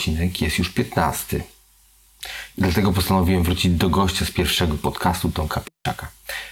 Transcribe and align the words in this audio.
odcinek 0.00 0.40
jest 0.40 0.58
już 0.58 0.70
15. 0.70 1.36
I 2.58 2.62
dlatego 2.62 2.92
postanowiłem 2.92 3.42
wrócić 3.42 3.72
do 3.72 3.88
gościa 3.88 4.24
z 4.24 4.30
pierwszego 4.30 4.76
podcastu 4.76 5.30
Tomka 5.30 5.60
Pieczaka, 5.60 6.10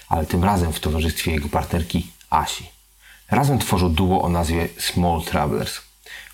ale 0.08 0.26
tym 0.26 0.44
razem 0.44 0.72
w 0.72 0.80
towarzystwie 0.80 1.32
jego 1.32 1.48
partnerki 1.48 2.06
Asi. 2.30 2.64
Razem 3.30 3.58
tworzą 3.58 3.92
duo 3.94 4.22
o 4.22 4.28
nazwie 4.28 4.68
Small 4.78 5.22
Travelers. 5.22 5.80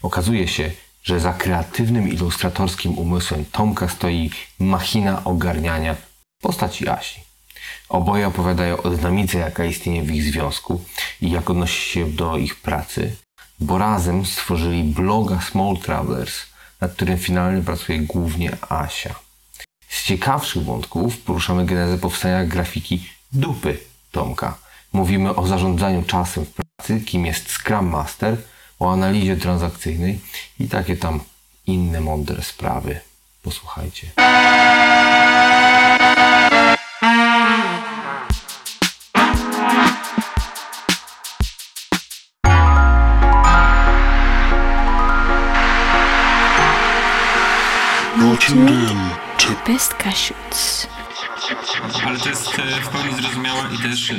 Okazuje 0.03 0.49
się, 0.49 0.71
że 1.03 1.21
za 1.21 1.33
kreatywnym 1.33 2.09
ilustratorskim 2.09 2.99
umysłem 2.99 3.45
Tomka 3.45 3.89
stoi 3.89 4.31
machina 4.59 5.25
ogarniania 5.25 5.97
postaci 6.41 6.89
Asi. 6.89 7.21
Oboje 7.89 8.27
opowiadają 8.27 8.83
o 8.83 8.91
dynamice, 8.91 9.39
jaka 9.39 9.65
istnieje 9.65 10.03
w 10.03 10.11
ich 10.11 10.23
związku 10.23 10.85
i 11.21 11.31
jak 11.31 11.51
odnosi 11.51 11.91
się 11.91 12.11
do 12.11 12.37
ich 12.37 12.57
pracy, 12.57 13.17
bo 13.61 13.79
razem 13.79 14.27
stworzyli 14.27 14.85
bloga 14.85 15.41
Small 15.41 15.77
Travelers, 15.77 16.54
nad 16.85 16.93
którym 16.93 17.19
finalnie 17.19 17.63
pracuje 17.63 17.99
głównie 17.99 18.57
Asia. 18.69 19.15
Z 19.89 20.05
ciekawszych 20.05 20.65
wątków 20.65 21.19
poruszamy 21.19 21.67
genezę 21.67 21.99
powstania 21.99 22.45
grafiki 22.45 23.09
dupy 23.33 23.79
Tomka. 24.13 24.59
Mówimy 24.93 25.35
o 25.35 25.47
zarządzaniu 25.47 26.03
czasem 26.03 26.45
w 26.45 26.51
pracy, 26.51 27.01
kim 27.01 27.27
jest 27.27 27.51
Scrum 27.51 27.87
Master, 27.87 28.37
o 28.79 28.93
analizie 28.93 29.37
transakcyjnej 29.37 30.21
i 30.61 30.69
takie 30.69 30.97
tam 30.97 31.21
inne 31.67 32.01
mądre 32.01 32.43
sprawy. 32.43 33.01
Posłuchajcie. 33.43 34.07
Best 49.67 49.95
Cashews. 49.95 50.87
Ale 52.07 52.19
to 52.19 52.29
jest 52.29 52.59
e, 52.59 52.81
w 52.81 52.89
pełni 52.89 53.15
zrozumiałe 53.15 53.75
i 53.75 53.79
też 53.79 54.11
e, 54.11 54.15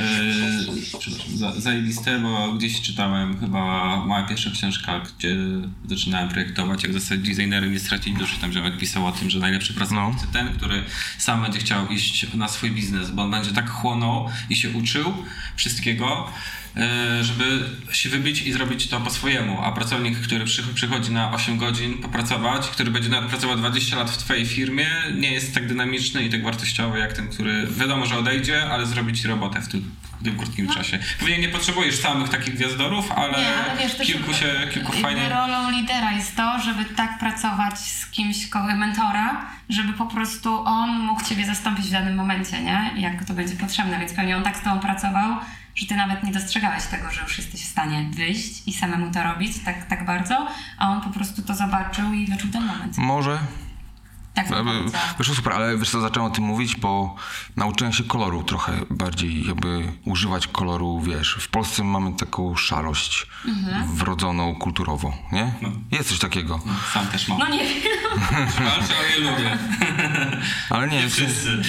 za- 1.35 1.59
zajebiste, 1.61 2.19
bo 2.19 2.53
gdzieś 2.53 2.81
czytałem 2.81 3.39
chyba 3.39 3.95
moja 4.05 4.23
pierwsza 4.27 4.49
książka, 4.52 4.99
gdzie 4.99 5.36
zaczynałem 5.89 6.30
projektować, 6.30 6.83
jak 6.83 6.93
zostać 6.93 7.19
designerem 7.19 7.71
nie 7.73 7.80
stracić 7.80 8.13
duszy. 8.17 8.36
Tam 8.41 8.52
ziomek 8.53 8.77
pisał 8.77 9.05
o 9.08 9.11
tym, 9.11 9.30
że 9.30 9.39
najlepszy 9.39 9.73
pracownik 9.73 10.19
to 10.21 10.27
ten, 10.33 10.53
który 10.58 10.83
sam 11.17 11.41
będzie 11.41 11.59
chciał 11.59 11.88
iść 11.88 12.33
na 12.33 12.47
swój 12.47 12.71
biznes, 12.71 13.11
bo 13.11 13.21
on 13.23 13.31
będzie 13.31 13.52
tak 13.52 13.69
chłonął 13.69 14.30
i 14.49 14.55
się 14.55 14.69
uczył 14.69 15.13
wszystkiego, 15.55 16.30
żeby 17.21 17.69
się 17.91 18.09
wybić 18.09 18.41
i 18.41 18.53
zrobić 18.53 18.87
to 18.87 18.99
po 18.99 19.09
swojemu. 19.09 19.61
A 19.61 19.71
pracownik, 19.71 20.19
który 20.19 20.45
przy, 20.45 20.63
przychodzi 20.73 21.11
na 21.11 21.31
8 21.31 21.57
godzin 21.57 21.97
popracować, 21.97 22.67
który 22.67 22.91
będzie 22.91 23.09
pracował 23.09 23.57
20 23.57 23.95
lat 23.95 24.11
w 24.11 24.17
twojej 24.17 24.45
firmie, 24.45 24.87
nie 25.13 25.31
jest 25.31 25.53
tak 25.53 25.67
dynamiczny 25.67 26.23
i 26.23 26.29
tak 26.29 26.43
wartościowy 26.43 26.99
jak 26.99 27.13
ten, 27.13 27.27
który 27.29 27.67
wiadomo, 27.67 28.05
że 28.05 28.17
odejdzie, 28.17 28.69
ale 28.69 28.85
zrobi 28.85 29.13
ci 29.13 29.27
robotę 29.27 29.61
w 29.61 29.67
tym, 29.67 29.91
w 30.21 30.23
tym 30.23 30.37
krótkim 30.37 30.69
czasie. 30.69 30.99
Pewnie 31.19 31.37
nie 31.37 31.49
potrzebujesz 31.49 31.95
samych 31.95 32.29
takich 32.29 32.55
gwiazdorów, 32.55 33.11
ale, 33.11 33.37
Nie, 33.37 33.55
ale 33.55 33.79
wiesz, 33.79 34.07
kilku 34.07 34.33
się, 34.33 34.67
kilku 34.73 34.91
fajnych... 34.91 35.29
rolą 35.29 35.71
lidera 35.71 36.11
jest 36.11 36.35
to, 36.35 36.59
żeby 36.59 36.85
tak 36.85 37.19
pracować 37.19 37.79
z 37.79 38.05
kimś, 38.05 38.47
kogo 38.47 38.75
mentora, 38.75 39.45
żeby 39.69 39.93
po 39.93 40.05
prostu 40.05 40.59
on 40.65 40.99
mógł 40.99 41.23
ciebie 41.25 41.45
zastąpić 41.45 41.85
w 41.85 41.91
danym 41.91 42.15
momencie, 42.15 42.63
nie? 42.63 42.91
Jak 42.97 43.25
to 43.25 43.33
będzie 43.33 43.55
potrzebne, 43.55 43.99
więc 43.99 44.13
pewnie 44.13 44.37
on 44.37 44.43
tak 44.43 44.57
z 44.57 44.61
tobą 44.61 44.79
pracował, 44.79 45.37
że 45.75 45.85
ty 45.85 45.95
nawet 45.95 46.23
nie 46.23 46.31
dostrzegałeś 46.31 46.83
tego, 46.83 47.11
że 47.11 47.21
już 47.21 47.37
jesteś 47.37 47.61
w 47.61 47.67
stanie 47.69 48.09
wyjść 48.13 48.67
i 48.67 48.73
samemu 48.73 49.11
to 49.11 49.23
robić 49.23 49.51
tak, 49.65 49.85
tak 49.87 50.05
bardzo, 50.05 50.47
a 50.77 50.89
on 50.89 51.01
po 51.01 51.09
prostu 51.09 51.41
to 51.41 51.55
zobaczył 51.55 52.13
i 52.13 52.25
wyczuł 52.27 52.51
ten 52.51 52.65
moment. 52.65 52.97
Może 52.97 53.39
Tak 54.33 54.47
bym 54.49 54.55
Jakby, 54.57 54.71
powiedziała. 54.79 55.03
wyszło 55.17 55.35
super, 55.35 55.53
ale 55.53 55.77
wiesz 55.77 55.89
co, 55.89 56.01
zacząłem 56.01 56.31
o 56.31 56.35
tym 56.35 56.43
mówić, 56.43 56.75
bo 56.75 57.15
nauczyłem 57.55 57.93
się 57.93 58.03
koloru 58.03 58.43
trochę 58.43 58.73
bardziej, 58.89 59.47
jakby 59.47 59.91
używać 60.05 60.47
koloru, 60.47 60.99
wiesz, 61.02 61.37
w 61.41 61.47
Polsce 61.47 61.83
mamy 61.83 62.14
taką 62.14 62.55
szarość 62.55 63.27
Mhm. 63.47 63.95
wrodzoną 63.95 64.55
kulturowo, 64.55 65.14
nie? 65.31 65.53
Jest 65.91 66.09
coś 66.09 66.19
takiego. 66.19 66.59
Sam 66.93 67.08
też 67.08 67.27
mam. 67.27 67.39
No 67.39 67.47
nie 67.49 67.59
wiem. 67.65 67.81
Walczę, 68.65 68.93
ale 68.99 69.09
je 69.09 69.31
lubię. 69.31 69.58
Ale 70.69 70.87
nie, 70.87 70.97
jest, 71.02 71.15
Wszyscy. 71.15 71.61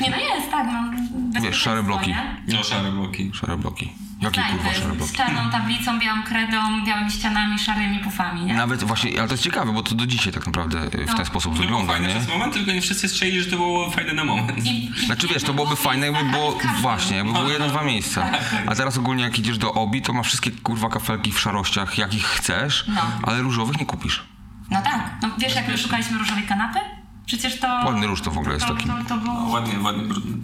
Nie, 0.00 0.10
no 0.10 0.16
jest, 0.16 0.50
tak, 0.50 0.66
no. 0.72 0.92
Bezpieczeństwo, 1.12 1.64
szare 1.64 1.82
bloki. 1.82 2.14
No, 2.48 2.62
szare 2.64 2.92
bloki. 2.92 3.30
szare 3.34 3.56
bloki. 3.56 3.92
Jakie 4.20 4.42
kurwa 4.42 4.74
szare 4.74 4.94
bloki? 4.94 5.12
z 5.12 5.16
czarną 5.16 5.50
tablicą, 5.50 5.98
białą 5.98 6.22
kredą, 6.22 6.84
białymi 6.86 7.10
ścianami, 7.10 7.58
szarymi 7.58 7.98
pufami, 7.98 8.44
nie? 8.44 8.54
Nawet 8.54 8.84
właśnie, 8.84 9.18
ale 9.18 9.28
to 9.28 9.34
jest 9.34 9.44
ciekawe, 9.44 9.72
bo 9.72 9.82
to 9.82 9.94
do 9.94 10.06
dzisiaj 10.06 10.32
tak 10.32 10.46
naprawdę 10.46 10.78
y, 10.84 10.88
w 10.90 10.90
ten 11.06 11.16
No. 11.18 11.24
sposób 11.24 11.54
To 11.56 11.60
wygląda, 11.62 11.92
fajny 11.92 12.08
nie? 12.08 12.14
przez 12.14 12.28
moment, 12.28 12.52
tylko 12.54 12.72
nie 12.72 12.80
wszyscy 12.80 13.08
strzeli, 13.08 13.40
że 13.42 13.50
to 13.50 13.56
było 13.56 13.90
fajne 13.90 14.12
na 14.12 14.24
moment. 14.24 14.66
I- 14.66 14.84
i- 15.02 15.06
Znaczy 15.06 15.28
wiesz, 15.28 15.42
to 15.42 15.54
byłoby 15.54 15.76
fajne, 15.76 16.06
jakby 16.06 16.30
było, 16.30 16.58
właśnie, 16.80 17.16
jakby 17.16 17.32
było 17.32 17.48
jedno, 17.50 17.68
dwa 17.68 17.84
miejsca. 17.84 18.22
Tak, 18.30 18.62
A 18.66 18.74
teraz 18.74 18.98
ogólnie 18.98 19.22
jak 19.24 19.38
idziesz 19.38 19.58
do 19.58 19.72
Obi, 19.74 20.02
to 20.02 20.12
ma 20.12 20.22
wszystkie 20.22 20.50
kurwa 20.50 20.88
kafelki 20.88 21.32
w 21.32 21.40
szarościach, 21.40 21.98
jakich 21.98 22.24
chcesz, 22.24 22.84
No. 22.88 23.00
ale 23.22 23.42
różowych 23.42 23.78
nie 23.80 23.86
kupisz. 23.86 24.22
No 24.70 24.82
tak. 24.82 25.10
No 25.22 25.28
wiesz, 25.38 25.54
jak 25.54 25.68
my 25.68 25.78
szukaliśmy 25.78 26.18
różowej 26.18 26.42
kanapy? 26.44 26.78
Przecież 27.26 27.58
to... 27.60 27.66
Ładny 27.66 28.06
róż 28.06 28.20
to 28.20 28.30
w 28.30 28.38
ogóle 28.38 28.54
jest 28.54 28.66
to, 28.66 28.74
taki. 28.74 28.86
To, 28.86 28.94
to 29.08 29.18
było... 29.18 29.48
Ładnie, 29.48 29.80
ładnie, 29.80 30.02
brudny. 30.02 30.36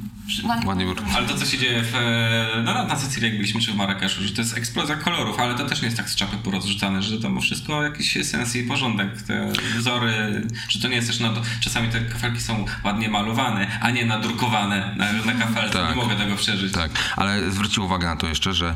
Ładnie 0.66 0.84
brudny. 0.84 1.12
Ale 1.16 1.26
to, 1.26 1.34
co 1.34 1.46
się 1.46 1.58
dzieje 1.58 1.82
w, 1.82 1.94
e, 1.94 2.62
no, 2.64 2.84
na 2.84 2.96
Sycylii, 2.96 3.28
jak 3.28 3.38
byliśmy, 3.38 3.60
czy 3.60 3.72
w 3.72 3.76
Marrakeszu, 3.76 4.22
że 4.22 4.34
to 4.34 4.40
jest 4.40 4.56
eksplozja 4.56 4.96
kolorów, 4.96 5.40
ale 5.40 5.54
to 5.54 5.64
też 5.64 5.82
nie 5.82 5.86
jest 5.86 5.96
tak 5.96 6.10
z 6.10 6.16
czapy 6.16 6.36
porozrzucane, 6.36 7.02
że 7.02 7.20
to 7.20 7.30
ma 7.30 7.40
wszystko 7.40 7.82
jakiś 7.82 8.26
sens 8.26 8.56
i 8.56 8.62
porządek. 8.62 9.22
Te 9.22 9.52
wzory, 9.78 10.42
że 10.68 10.80
to 10.80 10.88
nie 10.88 10.96
jest 10.96 11.08
też, 11.08 11.20
no 11.20 11.34
to 11.34 11.42
czasami 11.60 11.88
te 11.88 12.00
kafelki 12.00 12.40
są 12.40 12.64
ładnie 12.84 13.08
malowane, 13.08 13.78
a 13.80 13.90
nie 13.90 14.06
nadrukowane 14.06 14.94
na, 14.96 15.12
na 15.12 15.32
kafelce. 15.32 15.78
Tak. 15.78 15.96
Nie 15.96 16.02
mogę 16.02 16.16
tego 16.16 16.36
przeżyć. 16.36 16.72
Tak, 16.72 16.90
ale 17.16 17.50
zwróćcie 17.50 17.82
uwagę 17.82 18.06
na 18.06 18.16
to 18.16 18.26
jeszcze, 18.26 18.54
że 18.54 18.74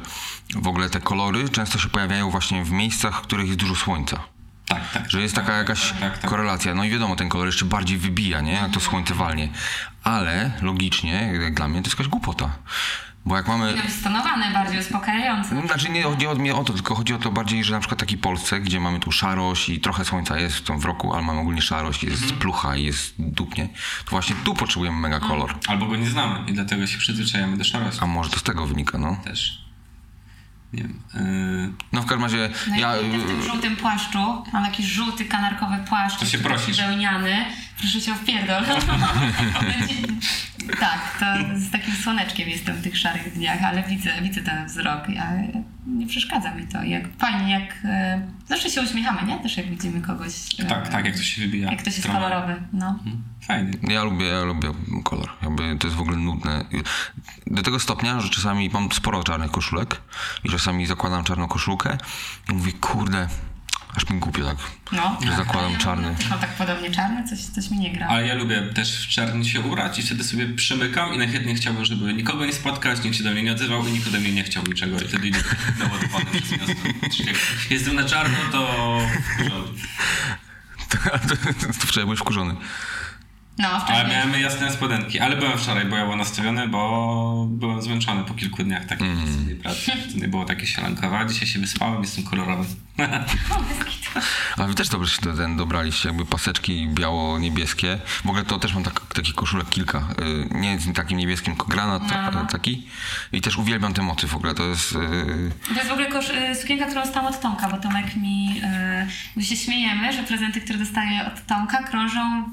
w 0.56 0.68
ogóle 0.68 0.90
te 0.90 1.00
kolory 1.00 1.48
często 1.48 1.78
się 1.78 1.88
pojawiają 1.88 2.30
właśnie 2.30 2.64
w 2.64 2.70
miejscach, 2.70 3.18
w 3.18 3.20
których 3.20 3.46
jest 3.46 3.58
dużo 3.58 3.74
słońca. 3.76 4.20
Tak, 4.74 4.90
tak. 4.92 5.10
Że 5.10 5.22
jest 5.22 5.34
taka 5.34 5.52
jakaś 5.56 5.90
Tak, 5.90 6.00
tak, 6.00 6.18
tak. 6.18 6.30
korelacja. 6.30 6.74
No 6.74 6.84
i 6.84 6.90
wiadomo, 6.90 7.16
ten 7.16 7.28
kolor 7.28 7.46
jeszcze 7.46 7.64
bardziej 7.64 7.98
wybija, 7.98 8.40
nie? 8.40 8.52
Jak 8.52 8.70
to 8.70 8.80
słońce 8.80 9.14
walnie. 9.14 9.48
Ale 10.04 10.50
logicznie, 10.62 11.32
jak 11.42 11.54
dla 11.54 11.68
mnie, 11.68 11.82
to 11.82 11.86
jest 11.86 11.98
jakaś 11.98 12.08
głupota. 12.08 12.50
Bo 13.24 13.36
jak 13.36 13.48
mamy... 13.48 13.74
Stonowane, 14.00 14.52
bardziej 14.52 14.80
uspokajające. 14.80 15.54
No, 15.54 15.62
Znaczy 15.66 15.90
nie 15.90 16.02
chodzi 16.02 16.26
o, 16.26 16.34
mnie 16.34 16.54
o 16.54 16.64
to, 16.64 16.72
tylko 16.72 16.94
chodzi 16.94 17.14
o 17.14 17.18
to 17.18 17.30
bardziej, 17.30 17.64
że 17.64 17.74
na 17.74 17.80
przykład 17.80 18.00
takiej 18.00 18.18
Polsce, 18.18 18.60
gdzie 18.60 18.80
mamy 18.80 19.00
tu 19.00 19.12
szarość 19.12 19.68
i 19.68 19.80
trochę 19.80 20.04
słońca 20.04 20.38
jest 20.38 20.56
w 20.56 20.62
tym 20.62 20.78
w 20.80 20.84
roku, 20.84 21.12
ale 21.14 21.22
mamy 21.22 21.40
ogólnie 21.40 21.62
szarość, 21.62 22.04
jest 22.04 22.22
Mhm. 22.22 22.40
plucha 22.40 22.76
i 22.76 22.84
jest 22.84 23.14
dupnie, 23.18 23.68
to 24.04 24.10
właśnie 24.10 24.36
tu 24.44 24.54
potrzebujemy 24.54 24.96
mega 24.98 25.20
kolor. 25.20 25.54
Albo 25.68 25.86
go 25.86 25.96
nie 25.96 26.06
znamy 26.10 26.50
i 26.50 26.52
dlatego 26.52 26.86
się 26.86 26.98
przyzwyczajamy 26.98 27.56
do 27.56 27.64
szarości. 27.64 28.00
A 28.02 28.06
może 28.06 28.30
to 28.30 28.38
z 28.38 28.42
tego 28.42 28.66
wynika, 28.66 28.98
no? 28.98 29.16
Też. 29.24 29.61
Nie 30.72 30.82
wiem. 30.82 31.00
Yy, 31.14 31.72
No 31.92 32.02
w 32.02 32.06
każdym 32.06 32.22
razie 32.22 32.50
No 32.68 32.76
ja... 32.76 32.92
w 32.96 33.26
tym 33.26 33.42
żółtym 33.42 33.76
płaszczu, 33.76 34.18
mam 34.52 34.64
taki 34.64 34.84
żółty 34.86 35.24
kanarkowy 35.24 35.76
płaszcz, 35.88 36.18
To 36.18 36.26
się 36.26 36.38
prosisz. 36.38 36.76
wełniany, 36.76 37.44
proszę 37.78 38.00
cię 38.00 38.12
o 38.12 38.14
wpierdol. 38.14 38.64
Tak, 40.80 41.16
to 41.20 41.26
z 41.58 41.70
takim 41.70 41.94
słoneczkiem 41.94 42.48
jestem 42.48 42.76
w 42.76 42.82
tych 42.82 42.98
szarych 42.98 43.32
dniach, 43.34 43.62
ale 43.64 43.82
widzę, 43.82 44.10
widzę 44.22 44.40
ten 44.42 44.66
wzrok, 44.66 45.08
ja, 45.08 45.32
nie 45.86 46.06
przeszkadza 46.06 46.54
mi 46.54 46.66
to. 46.66 46.82
Jak, 46.82 47.02
fajnie, 47.18 47.52
jak 47.52 47.74
e, 47.84 48.22
zawsze 48.48 48.70
się 48.70 48.82
uśmiechamy, 48.82 49.22
nie? 49.28 49.38
Też 49.38 49.56
jak 49.56 49.70
widzimy 49.70 50.00
kogoś. 50.00 50.32
e, 50.58 50.64
tak, 50.64 50.88
tak, 50.88 51.04
jak 51.04 51.16
to 51.16 51.22
się 51.22 51.42
wybija. 51.42 51.70
Jak 51.70 51.80
ktoś 51.80 51.92
jest 51.96 52.08
Stronę. 52.08 52.20
kolorowy, 52.20 52.62
no. 52.72 52.98
Fajny. 53.40 53.70
Ja 53.82 54.04
lubię, 54.04 54.26
ja 54.26 54.44
lubię 54.44 54.68
kolor. 55.04 55.28
Jakby 55.42 55.76
to 55.78 55.86
jest 55.86 55.96
w 55.96 56.00
ogóle 56.00 56.16
nudne. 56.16 56.64
Do 57.46 57.62
tego 57.62 57.80
stopnia, 57.80 58.20
że 58.20 58.28
czasami 58.28 58.70
mam 58.70 58.92
sporo 58.92 59.24
czarnych 59.24 59.50
koszulek 59.50 60.02
i 60.44 60.48
czasami 60.48 60.86
zakładam 60.86 61.24
czarną 61.24 61.48
koszulkę 61.48 61.98
i 62.50 62.54
mówię, 62.54 62.72
kurde, 62.72 63.28
aż 63.96 64.10
mi 64.10 64.18
głupio 64.18 64.44
tak, 64.44 64.56
no. 64.92 65.18
że 65.26 65.36
zakładam 65.36 65.76
czarny. 65.76 66.14
Mam 66.30 66.38
tak 66.38 66.50
podobnie 66.50 66.90
czarny, 66.90 67.28
coś, 67.28 67.38
coś 67.38 67.70
mi 67.70 67.78
nie 67.78 67.92
gra. 67.92 68.06
Ale 68.06 68.26
ja 68.26 68.34
lubię 68.34 68.62
też 68.62 69.06
w 69.06 69.08
czarny 69.08 69.44
się 69.44 69.60
ubrać 69.60 69.98
i 69.98 70.02
wtedy 70.02 70.24
sobie 70.24 70.46
przymykam 70.48 71.14
i 71.14 71.18
najchętniej 71.18 71.54
chciałbym, 71.54 71.84
żeby 71.84 72.14
nikogo 72.14 72.46
nie 72.46 72.52
spotkać, 72.52 73.04
nikt 73.04 73.16
się 73.16 73.24
do 73.24 73.30
mnie 73.30 73.42
nie 73.42 73.52
odzywał 73.52 73.86
i 73.86 73.92
nikt 73.92 74.08
ode 74.08 74.20
mnie 74.20 74.32
nie 74.32 74.44
chciał 74.44 74.62
niczego. 74.64 75.00
I 75.00 75.08
wtedy 75.08 75.28
idę 75.28 75.38
naładowany 75.78 76.40
przez 76.42 76.50
miasto. 76.58 76.74
Jak 77.26 77.36
jestem 77.70 77.94
na 77.94 78.04
czarno, 78.04 78.38
to... 78.52 78.98
w 79.24 79.42
porządku. 79.42 79.74
to, 81.28 81.36
to, 81.36 81.76
to 81.78 81.86
wczoraj 81.86 82.04
byłeś 82.04 82.20
wkurzony. 82.20 82.54
No, 83.58 83.68
Ale 83.68 83.80
wcześniej. 83.80 84.06
miałem 84.10 84.40
jasne 84.40 84.70
spodenki, 84.72 85.20
ale 85.20 85.36
byłem 85.36 85.58
wczoraj 85.58 85.84
bojowo 85.84 86.16
nastawiony, 86.16 86.68
bo 86.68 87.46
byłem 87.50 87.82
zmęczony 87.82 88.24
po 88.24 88.34
kilku 88.34 88.64
dniach 88.64 88.86
takiej 88.86 89.06
mm. 89.10 89.58
pracy. 89.62 89.92
Nie 90.14 90.28
było 90.28 90.44
takie 90.44 90.66
sielankowe, 90.66 91.18
a 91.18 91.24
dzisiaj 91.24 91.48
się 91.48 91.58
wyspałem, 91.60 92.02
jestem 92.02 92.24
kolorowy. 92.24 92.64
A 94.56 94.64
wy 94.64 94.74
też 94.74 94.88
dobrze 94.88 95.16
się 95.16 95.36
ten 95.36 95.56
dobraliście, 95.56 96.08
jakby 96.08 96.24
paseczki 96.26 96.88
biało-niebieskie. 96.88 97.98
W 98.24 98.26
ogóle 98.26 98.44
to 98.44 98.58
też 98.58 98.74
mam 98.74 98.82
tak, 98.84 99.00
taki 99.14 99.32
koszulek 99.32 99.68
kilka. 99.68 99.98
Y, 99.98 100.54
Nie 100.54 100.78
z 100.80 100.92
takim 100.92 101.18
niebieskim, 101.18 101.54
tylko 101.54 101.66
granat 101.68 102.02
No. 102.34 102.46
taki. 102.46 102.86
I 103.32 103.40
też 103.40 103.56
uwielbiam 103.58 103.94
ten 103.94 104.04
motyw 104.04 104.30
w 104.30 104.36
ogóle. 104.36 104.54
To 104.54 104.64
jest... 104.64 104.92
y, 104.92 104.96
To 105.68 105.74
jest 105.74 105.88
w 105.88 105.92
ogóle 105.92 106.06
kosz, 106.06 106.30
y, 106.30 106.54
sukienka, 106.54 106.86
którą 106.86 107.00
dostałam 107.02 107.34
od 107.34 107.40
Tomka, 107.40 107.68
bo 107.68 107.76
Tomek 107.78 108.16
mi... 108.16 108.60
y, 108.64 109.06
My 109.36 109.42
się 109.44 109.56
śmiejemy, 109.56 110.12
że 110.12 110.22
prezenty, 110.22 110.60
które 110.60 110.78
dostaję 110.78 111.26
od 111.26 111.46
Tomka 111.46 111.82
krążą 111.82 112.44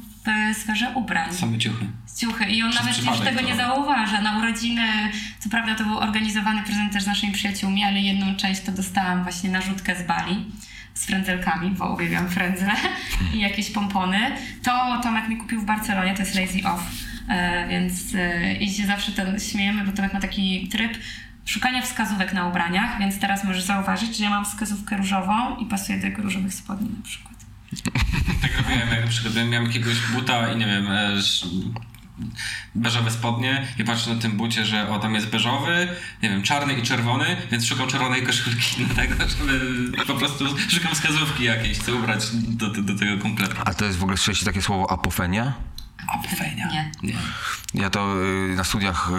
w 0.53 0.57
sferze 0.57 0.91
ubrań. 0.95 1.33
Same 1.33 1.57
ciuchy. 1.57 1.85
ciuchy 2.19 2.45
i 2.45 2.63
on 2.63 2.71
Przez 2.71 2.85
nawet 2.85 3.05
już 3.05 3.19
tego 3.19 3.39
to 3.39 3.45
nie 3.47 3.55
zauważa. 3.55 4.21
Na 4.21 4.37
urodziny, 4.37 4.87
co 5.39 5.49
prawda 5.49 5.75
to 5.75 5.83
był 5.83 5.97
organizowany 5.97 6.63
prezent 6.63 6.93
też 6.93 7.03
z 7.03 7.07
naszymi 7.07 7.33
przyjaciółmi, 7.33 7.83
ale 7.83 7.99
jedną 7.99 8.35
część 8.35 8.61
to 8.61 8.71
dostałam 8.71 9.23
właśnie 9.23 9.49
na 9.49 9.61
rzutkę 9.61 9.95
z 9.95 10.07
Bali 10.07 10.45
z 10.93 11.05
frędzelkami, 11.05 11.71
bo 11.71 11.93
uwielbiam 11.93 12.29
frędzle 12.29 12.71
i 13.33 13.39
jakieś 13.39 13.71
pompony. 13.71 14.19
To 14.63 14.99
Tomek 15.03 15.27
mi 15.27 15.37
kupił 15.37 15.61
w 15.61 15.65
Barcelonie, 15.65 16.13
to 16.13 16.21
jest 16.21 16.35
Lazy 16.35 16.67
Off, 16.67 16.83
e, 17.29 17.67
więc 17.67 18.15
e, 18.15 18.53
i 18.53 18.73
się 18.73 18.85
zawsze 18.85 19.11
ten 19.11 19.39
śmiejemy, 19.39 19.85
bo 19.85 19.91
Tomek 19.91 20.13
ma 20.13 20.19
taki 20.19 20.69
tryb 20.69 20.97
szukania 21.45 21.81
wskazówek 21.81 22.33
na 22.33 22.47
ubraniach, 22.47 22.99
więc 22.99 23.19
teraz 23.19 23.43
możesz 23.43 23.63
zauważyć, 23.63 24.17
że 24.17 24.23
ja 24.23 24.29
mam 24.29 24.45
wskazówkę 24.45 24.97
różową 24.97 25.55
i 25.55 25.65
pasuje 25.65 25.99
do 25.99 26.05
jego 26.05 26.21
różowych 26.21 26.53
spodni 26.53 26.89
na 26.97 27.03
przykład. 27.03 27.28
Tak 28.41 28.57
robiłem, 28.57 28.89
jak 28.89 29.35
na 29.35 29.45
miałem 29.45 29.67
jakiegoś 29.67 29.99
buta 30.13 30.53
i 30.53 30.57
nie 30.57 30.65
wiem, 30.65 30.87
e, 30.91 31.21
beżowe 32.75 33.11
spodnie 33.11 33.67
i 33.79 33.83
patrzę 33.83 34.15
na 34.15 34.21
tym 34.21 34.31
bucie, 34.31 34.65
że 34.65 34.89
o 34.89 34.99
tam 34.99 35.15
jest 35.15 35.29
beżowy, 35.29 35.87
nie 36.23 36.29
wiem, 36.29 36.43
czarny 36.43 36.73
i 36.73 36.81
czerwony, 36.81 37.37
więc 37.51 37.65
szukam 37.65 37.87
czerwonej 37.87 38.23
koszulki 38.23 38.85
do 38.85 38.95
tego, 38.95 39.15
żeby 39.39 39.91
po 40.07 40.13
prostu 40.13 40.45
szukam 40.69 40.95
wskazówki 40.95 41.43
jakiejś, 41.43 41.77
co 41.77 41.95
ubrać 41.95 42.25
do, 42.33 42.69
do, 42.69 42.81
do 42.81 42.95
tego 42.95 43.21
kompletu. 43.21 43.55
A 43.65 43.73
to 43.73 43.85
jest 43.85 43.97
w 43.97 44.03
ogóle 44.03 44.17
słyszeliście 44.17 44.45
takie 44.45 44.61
słowo 44.61 44.91
apofenia? 44.91 45.53
Apofenia. 46.11 46.67
Nie. 46.67 46.91
Nie. 47.03 47.13
Ja 47.73 47.89
to 47.89 48.15
y, 48.51 48.55
na 48.55 48.63
studiach 48.63 49.09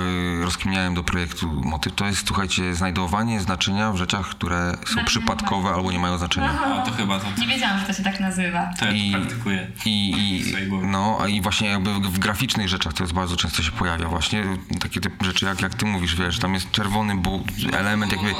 y, 0.40 0.44
rozkminiałem 0.44 0.94
do 0.94 1.04
projektu 1.04 1.60
motyw. 1.64 1.94
To 1.94 2.06
jest, 2.06 2.26
słuchajcie, 2.26 2.75
znajdowanie 2.75 3.40
znaczenia 3.40 3.92
w 3.92 3.96
rzeczach, 3.96 4.28
które 4.28 4.76
są 4.94 5.04
przypadkowe 5.04 5.70
albo 5.70 5.92
nie 5.92 5.98
mają 5.98 6.19
znaczenia. 6.19 6.82
To 6.87 6.92
chyba 6.92 7.19
to, 7.20 7.26
Nie 7.40 7.46
wiedziałam, 7.46 7.78
że 7.81 7.87
to 7.87 7.92
się 7.92 8.02
tak 8.02 8.20
nazywa. 8.20 8.70
to 8.78 8.84
ja 8.84 8.90
I- 8.92 9.12
to 9.12 9.19
praktykuję. 9.19 9.70
I, 9.84 10.10
i, 10.10 10.54
no, 10.87 11.19
a 11.22 11.28
i 11.28 11.40
właśnie 11.40 11.69
jakby 11.69 11.94
w, 11.94 12.00
w 12.00 12.19
graficznych 12.19 12.69
rzeczach 12.69 12.92
to 12.92 13.02
jest 13.04 13.12
bardzo 13.14 13.37
często 13.37 13.62
się 13.62 13.70
pojawia 13.72 14.08
właśnie 14.08 14.44
takie 14.81 15.00
typ 15.00 15.22
rzeczy 15.22 15.44
jak, 15.46 15.60
jak 15.62 15.75
ty 15.75 15.87
mówisz, 15.87 16.16
wiesz, 16.16 16.38
tam 16.38 16.54
jest 16.54 16.70
czerwony 16.70 17.16
element 17.72 18.12
jakby, 18.12 18.34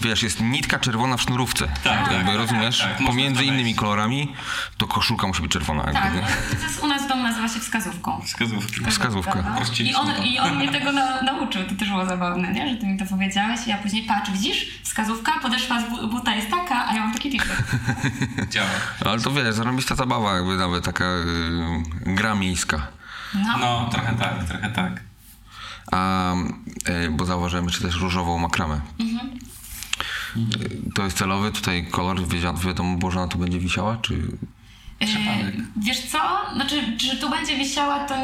wiesz, 0.00 0.22
jest 0.22 0.40
nitka 0.40 0.78
czerwona 0.78 1.16
w 1.16 1.22
sznurówce. 1.22 1.68
Tak, 1.84 2.12
jakby, 2.12 2.26
tak, 2.30 2.36
rozumiesz? 2.36 2.78
tak, 2.80 2.98
tak, 2.98 3.06
Pomiędzy 3.06 3.44
innymi 3.44 3.74
kolorami 3.74 4.34
to 4.76 4.86
koszulka 4.86 5.26
musi 5.26 5.42
być 5.42 5.52
czerwona. 5.52 5.82
Jakby, 5.82 6.00
Tak, 6.00 6.14
nie? 6.14 6.56
to 6.58 6.64
jest 6.66 6.82
u 6.82 6.86
nas 6.86 7.02
w 7.04 7.08
domu 7.08 7.22
nazywa 7.22 7.48
się 7.48 7.60
wskazówką. 7.84 8.20
Wskazówki. 8.24 8.84
Wskazówka. 8.90 9.42
No. 9.42 9.84
I 9.84 9.94
on. 9.94 10.24
I 10.24 10.38
on 10.38 10.56
mnie 10.56 10.72
tego 10.72 10.92
na, 10.92 11.22
nauczył, 11.22 11.64
to 11.64 11.74
też 11.74 11.88
było 11.88 12.06
zabawne, 12.06 12.52
nie? 12.52 12.68
że 12.70 12.76
ty 12.76 12.86
mi 12.86 12.98
to 12.98 13.04
powiedziałeś 13.06 13.66
i 13.66 13.70
ja 13.70 13.78
później 13.78 14.02
patrz, 14.02 14.30
widzisz, 14.30 14.66
wskazówka, 14.82 15.32
podeszwa 15.42 15.80
z 15.80 15.90
bu- 15.90 16.08
buta 16.08 16.34
jest 16.34 16.50
taka, 16.50 16.86
a 16.88 16.94
ja 16.94 17.00
mam 17.00 17.12
taki 17.12 17.30
t-shirt. 17.38 17.62
Działa. 18.52 18.68
Ale 19.06 19.20
to 19.20 19.30
wiesz, 19.30 19.54
zarobista 19.54 19.94
zabawa, 19.94 20.34
jakby 20.34 20.56
nawet 20.56 20.84
taka 20.84 21.04
y, 21.04 22.14
gra 22.14 22.34
miejska. 22.34 22.86
No, 23.34 23.58
No, 23.58 23.88
trochę 23.92 24.14
tak, 24.16 24.44
trochę 24.44 24.70
tak. 24.70 25.00
A, 25.92 26.34
y, 27.06 27.10
bo 27.10 27.24
zauważyłem 27.24 27.64
jeszcze 27.64 27.80
też 27.82 27.96
różową 28.00 28.38
makramę. 28.38 28.80
Y, 30.36 30.92
To 30.94 31.04
jest 31.04 31.16
celowy 31.18 31.52
tutaj 31.52 31.86
kolor, 31.90 32.16
wiadomo 32.66 32.96
było, 32.96 33.10
że 33.12 33.18
ona 33.20 33.28
tu 33.28 33.38
będzie 33.38 33.58
wisiała, 33.58 33.96
czy... 33.96 34.22
Przypadek. 34.98 35.54
E, 35.54 35.62
Wiesz 35.76 36.00
co? 36.00 36.18
Znaczy, 36.54 36.98
że 36.98 37.16
tu 37.16 37.30
będzie 37.30 37.56
wisiała, 37.56 38.04
to 38.04 38.14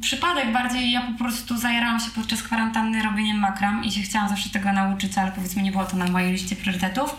przypadek 0.00 0.52
bardziej. 0.52 0.90
Ja 0.90 1.00
po 1.00 1.18
prostu 1.18 1.56
zajarałam 1.56 2.00
się 2.00 2.10
podczas 2.14 2.42
kwarantanny 2.42 3.02
robieniem 3.02 3.38
makram 3.38 3.84
i 3.84 3.92
się 3.92 4.00
chciałam 4.02 4.28
zawsze 4.28 4.50
tego 4.50 4.72
nauczyć, 4.72 5.18
ale 5.18 5.32
powiedzmy 5.32 5.62
nie 5.62 5.72
było 5.72 5.84
to 5.84 5.96
na 5.96 6.06
mojej 6.06 6.32
liście 6.32 6.56
priorytetów. 6.56 7.16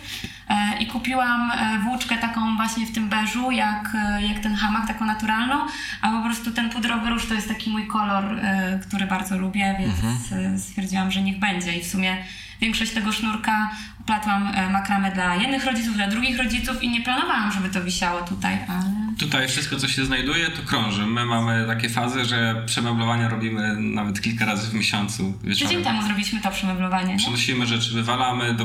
E, 0.50 0.78
I 0.80 0.88
kupiłam 0.88 1.52
e, 1.52 1.80
włóczkę 1.80 2.18
taką 2.18 2.56
właśnie 2.56 2.86
w 2.86 2.92
tym 2.92 3.10
beżu, 3.10 3.52
jak, 3.52 3.96
e, 3.96 4.28
jak 4.28 4.40
ten 4.40 4.56
hamak, 4.56 4.88
taką 4.88 5.06
naturalną, 5.06 5.56
a 6.02 6.10
po 6.10 6.24
prostu 6.24 6.52
ten 6.52 6.70
pudrowy 6.70 7.10
róż 7.10 7.28
to 7.28 7.34
jest 7.34 7.48
taki 7.48 7.70
mój 7.70 7.88
kolor, 7.88 8.40
który 8.88 9.08
bardzo 9.08 9.38
lubię, 9.38 9.76
więc 9.80 10.32
e, 10.32 10.60
stwierdziłam, 10.60 11.12
że 11.12 11.22
niech 11.22 11.40
będzie 11.40 11.78
i 11.78 11.84
w 11.84 11.88
sumie 11.88 12.18
większość 12.62 12.92
tego 12.92 13.12
sznurka 13.12 13.70
uplatłam 14.00 14.52
makramę 14.72 15.12
dla 15.12 15.36
jednych 15.36 15.66
rodziców, 15.66 15.96
dla 15.96 16.08
drugich 16.08 16.38
rodziców 16.38 16.84
i 16.84 16.90
nie 16.90 17.02
planowałam, 17.02 17.52
żeby 17.52 17.70
to 17.70 17.84
wisiało 17.84 18.22
tutaj, 18.22 18.58
ale... 18.68 19.10
Tutaj 19.20 19.48
wszystko, 19.48 19.76
co 19.76 19.88
się 19.88 20.06
znajduje, 20.06 20.50
to 20.50 20.62
krąży. 20.62 21.06
My 21.06 21.26
mamy 21.26 21.66
takie 21.68 21.90
fazy, 21.90 22.26
że 22.26 22.64
przemeblowania 22.66 23.30
robimy 23.30 23.76
nawet 23.80 24.22
kilka 24.22 24.46
razy 24.46 24.72
w 24.72 24.74
miesiącu. 24.74 25.34
Tydzień 25.44 25.84
temu 25.84 26.02
zrobiliśmy 26.04 26.42
to 26.42 26.52
przemeblowanie, 26.52 27.14
nie? 27.14 27.18
Przenosimy 27.18 27.68
rzeczy, 27.68 27.94
wywalamy, 27.94 28.56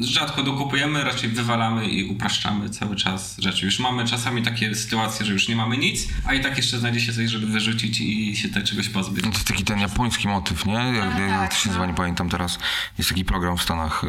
rzadko 0.00 0.42
dokupujemy, 0.42 1.04
raczej 1.04 1.30
wywalamy 1.34 1.86
i 1.88 2.04
upraszczamy 2.04 2.70
cały 2.70 2.96
czas 2.96 3.36
rzeczy. 3.38 3.64
Już 3.66 3.78
mamy 3.78 4.04
czasami 4.04 4.42
takie 4.42 4.74
sytuacje, 4.74 5.26
że 5.26 5.32
już 5.32 5.48
nie 5.48 5.56
mamy 5.56 5.76
nic, 5.76 6.08
a 6.26 6.34
i 6.34 6.40
tak 6.40 6.56
jeszcze 6.56 6.78
znajdzie 6.78 7.00
się 7.00 7.12
coś, 7.12 7.30
żeby 7.30 7.46
wyrzucić 7.46 8.00
i 8.00 8.36
się 8.36 8.48
te 8.48 8.62
czegoś 8.62 8.88
pozbyć. 8.88 9.24
To 9.24 9.30
jest 9.30 9.44
taki 9.44 9.64
ten 9.64 9.80
japoński 9.80 10.28
motyw, 10.28 10.66
nie? 10.66 10.72
Jak, 10.74 11.14
A, 11.16 11.20
jak 11.20 11.30
tak, 11.30 11.50
to 11.54 11.56
się 11.56 11.68
nazywa, 11.68 11.84
no. 11.86 11.90
nie 11.90 11.96
pamiętam 11.96 12.28
teraz. 12.28 12.58
Jest 12.98 13.10
taki 13.10 13.24
program 13.24 13.56
w 13.56 13.62
Stanach, 13.62 14.04
y, 14.04 14.08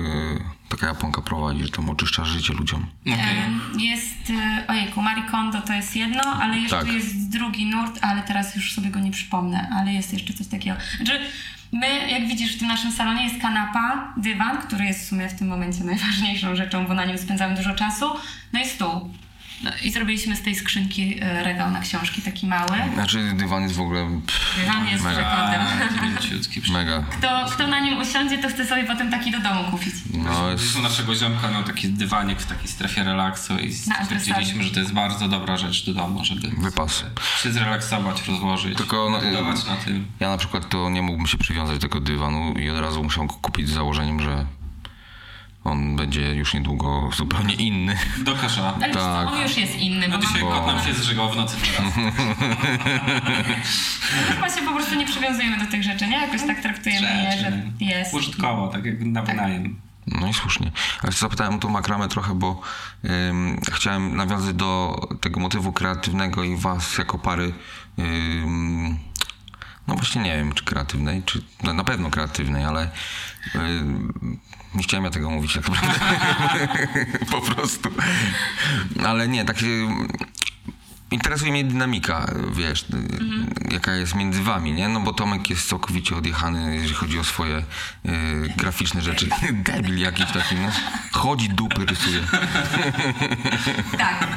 taka 0.69 0.87
Japonka 0.87 1.21
prowadzi, 1.21 1.63
że 1.63 1.69
tam 1.69 1.89
oczyszcza 1.89 2.25
życie 2.25 2.53
ludziom. 2.53 2.85
Em, 3.05 3.59
Jest, 3.79 4.29
e, 4.29 4.67
ojejku, 4.67 5.01
Marie 5.01 5.23
Kondo 5.23 5.61
to 5.61 5.73
jest 5.73 5.95
jedno, 5.95 6.21
ale 6.21 6.57
jeszcze 6.57 6.77
Tak. 6.79 6.87
jest 6.87 7.29
drugi 7.29 7.65
nurt, 7.65 7.99
ale 8.01 8.21
teraz 8.21 8.55
już 8.55 8.73
sobie 8.73 8.89
go 8.89 8.99
nie 8.99 9.11
przypomnę, 9.11 9.69
ale 9.75 9.93
jest 9.93 10.13
jeszcze 10.13 10.33
coś 10.33 10.47
takiego. 10.47 10.77
Znaczy, 10.97 11.19
my, 11.75 12.11
jak 12.11 12.27
widzisz, 12.27 12.55
w 12.55 12.59
tym 12.59 12.67
naszym 12.67 12.91
salonie 12.91 13.23
jest 13.23 13.41
kanapa, 13.41 14.13
dywan, 14.17 14.57
który 14.57 14.85
jest 14.85 15.01
w 15.01 15.07
sumie 15.07 15.29
w 15.29 15.39
tym 15.39 15.47
momencie 15.47 15.83
najważniejszą 15.83 16.55
rzeczą, 16.55 16.87
bo 16.87 16.93
na 16.93 17.05
nim 17.05 17.17
spędzamy 17.17 17.55
dużo 17.55 17.75
czasu, 17.75 18.05
no 18.53 18.59
i 18.59 18.65
stół. 18.65 19.09
No, 19.65 19.71
I 19.83 19.91
zrobiliśmy 19.91 20.35
z 20.35 20.41
tej 20.41 20.55
skrzynki 20.55 21.17
e, 21.21 21.43
regał 21.43 21.71
na 21.71 21.79
książki, 21.79 22.21
taki 22.21 22.47
mały. 22.47 22.77
Znaczy 22.93 23.31
dywan 23.33 23.63
jest 23.63 23.75
w 23.75 23.81
ogóle 23.81 24.21
pff, 24.25 24.59
Dywan 24.59 24.87
jest 24.87 25.03
Mega. 25.03 25.17
rekordem. 25.17 25.61
Mega. 26.73 27.03
Kto, 27.09 27.45
kto 27.51 27.67
na 27.67 27.79
nim 27.79 27.97
usiądzie, 28.01 28.37
to 28.37 28.49
chce 28.49 28.65
sobie 28.65 28.83
potem 28.83 29.11
taki 29.11 29.31
do 29.31 29.39
domu 29.39 29.63
kupić. 29.71 29.93
No 30.13 30.51
jest, 30.51 30.75
u 30.75 30.81
naszego 30.81 31.15
ziomka 31.15 31.51
miał 31.51 31.63
taki 31.63 31.89
dywanik 31.89 32.39
w 32.39 32.45
takiej 32.45 32.67
strefie 32.67 33.03
relaksu 33.03 33.57
i 33.57 33.73
stwierdziliśmy, 33.73 34.63
że 34.63 34.71
to 34.71 34.79
jest 34.79 34.93
bardzo 34.93 35.27
dobra 35.27 35.57
rzecz 35.57 35.85
do 35.85 35.93
domu, 35.93 36.25
żeby 36.25 36.47
wypas. 36.57 37.03
się 37.43 37.51
zrelaksować, 37.51 38.27
rozłożyć, 38.27 38.77
Tylko, 38.77 39.09
no, 39.09 39.41
na 39.41 39.75
tym. 39.85 40.05
Ja 40.19 40.29
na 40.29 40.37
przykład 40.37 40.69
to 40.69 40.89
nie 40.89 41.01
mógłbym 41.01 41.27
się 41.27 41.37
przywiązać 41.37 41.75
do 41.75 41.81
tego 41.81 41.99
dywanu 41.99 42.53
i 42.53 42.69
od 42.69 42.79
razu 42.79 43.03
musiałem 43.03 43.27
go 43.27 43.33
kupić 43.33 43.69
z 43.69 43.73
założeniem, 43.73 44.21
że 44.21 44.45
on 45.65 45.95
będzie 45.95 46.35
już 46.35 46.53
niedługo 46.53 47.09
zupełnie 47.17 47.53
inny. 47.53 47.97
Do. 48.23 48.35
Ale 48.83 48.93
co, 48.93 48.99
Tak. 48.99 49.27
on 49.27 49.41
już 49.41 49.57
jest 49.57 49.75
inny. 49.75 50.07
No 50.07 50.17
bo 50.17 50.23
dzisiaj 50.25 50.43
mam- 50.43 50.51
kot 50.51 50.67
nam 50.67 50.85
się 50.85 50.93
zżygał 50.93 51.31
w 51.31 51.35
nocy 51.35 51.57
teraz. 51.75 51.93
Chyba 54.35 54.49
się 54.49 54.61
po 54.65 54.73
prostu 54.75 54.95
nie 54.95 55.05
przywiązujemy 55.05 55.57
do 55.65 55.71
tych 55.71 55.83
rzeczy, 55.83 56.07
nie? 56.07 56.17
Jakoś 56.17 56.41
tak 56.47 56.61
traktujemy 56.61 57.07
je, 57.23 57.31
że 57.31 57.37
Rzeczy. 57.37 57.71
jest. 57.79 58.13
Użytkowo, 58.13 58.67
tak 58.67 58.85
jak 58.85 58.99
na 59.01 59.21
wynajem. 59.21 59.79
No 60.07 60.27
i 60.27 60.33
słusznie. 60.33 60.71
Ale 61.03 61.11
zapytałem 61.11 61.55
o 61.55 61.57
tą 61.57 61.69
makramę 61.69 62.07
trochę, 62.07 62.35
bo 62.35 62.61
ym, 63.29 63.59
chciałem 63.73 64.15
nawiązać 64.15 64.55
do 64.55 64.99
tego 65.21 65.39
motywu 65.39 65.73
kreatywnego 65.73 66.43
i 66.43 66.55
was 66.57 66.97
jako 66.97 67.19
pary. 67.19 67.53
Ym, 67.99 68.99
no 69.87 69.95
właśnie 69.95 70.21
nie 70.21 70.35
wiem, 70.37 70.53
czy 70.53 70.63
kreatywnej, 70.63 71.23
czy 71.25 71.41
no 71.63 71.73
na 71.73 71.83
pewno 71.83 72.09
kreatywnej, 72.09 72.65
ale 72.65 72.89
ym, 73.55 74.39
nie 74.75 74.83
chciałem 74.83 75.03
ja 75.03 75.11
tego 75.11 75.29
mówić 75.29 75.53
tak 75.53 75.69
naprawdę. 75.69 75.99
po 77.31 77.41
prostu. 77.41 77.89
Ale 79.05 79.27
nie, 79.27 79.45
tak 79.45 79.59
się... 79.59 79.67
Interesuje 81.11 81.51
mnie 81.51 81.63
dynamika, 81.63 82.25
wiesz, 82.51 82.85
jaka 83.71 83.93
jest 83.93 84.15
między 84.15 84.43
wami, 84.43 84.71
nie? 84.73 84.89
No 84.89 84.99
bo 84.99 85.13
Tomek 85.13 85.49
jest 85.49 85.69
całkowicie 85.69 86.15
odjechany, 86.15 86.75
jeżeli 86.75 86.93
chodzi 86.93 87.19
o 87.19 87.23
swoje 87.23 87.57
y, 87.57 87.63
graficzne 88.57 89.01
rzeczy. 89.01 89.29
Debil 89.53 89.99
jakiś 89.99 90.25
taki, 90.31 90.55
no. 90.55 90.69
Chodzi, 91.11 91.49
dupy 91.49 91.85
rysuje. 91.85 92.19
Tak. 93.97 94.27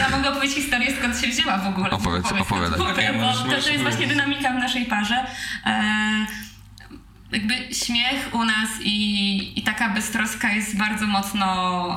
Ja 0.00 0.08
mogę 0.16 0.30
opowiedzieć 0.30 0.56
historię, 0.56 0.96
skąd 0.98 1.20
się 1.20 1.26
wzięła 1.28 1.58
w 1.58 1.66
ogóle. 1.66 1.90
Opowiedz, 1.90 2.32
opowiadaj. 2.32 2.78
bo 2.78 2.84
możesz- 2.84 3.06
to, 3.06 3.42
to 3.42 3.48
możesz 3.48 3.66
jest 3.66 3.82
właśnie 3.82 4.06
dynamika 4.06 4.50
w 4.52 4.54
naszej 4.54 4.86
parze. 4.86 5.26
E, 5.66 6.26
jakby 7.32 7.74
śmiech 7.74 8.28
u 8.34 8.44
nas 8.44 8.68
i, 8.84 9.58
i 9.58 9.62
taka 9.62 9.88
beztroska 9.88 10.52
jest 10.52 10.76
bardzo 10.76 11.06
mocno 11.06 11.46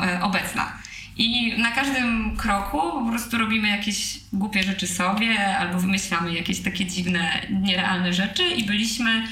e, 0.05 0.21
obecna. 0.23 0.73
I 1.17 1.53
na 1.57 1.71
każdym 1.71 2.37
kroku 2.37 2.81
po 2.91 3.05
prostu 3.09 3.37
robimy 3.37 3.67
jakieś 3.67 4.19
głupie 4.33 4.63
rzeczy 4.63 4.87
sobie, 4.87 5.57
albo 5.57 5.79
wymyślamy 5.79 6.33
jakieś 6.33 6.59
takie 6.59 6.85
dziwne, 6.85 7.31
nierealne 7.49 8.13
rzeczy. 8.13 8.49
I 8.49 8.63
byliśmy 8.63 9.23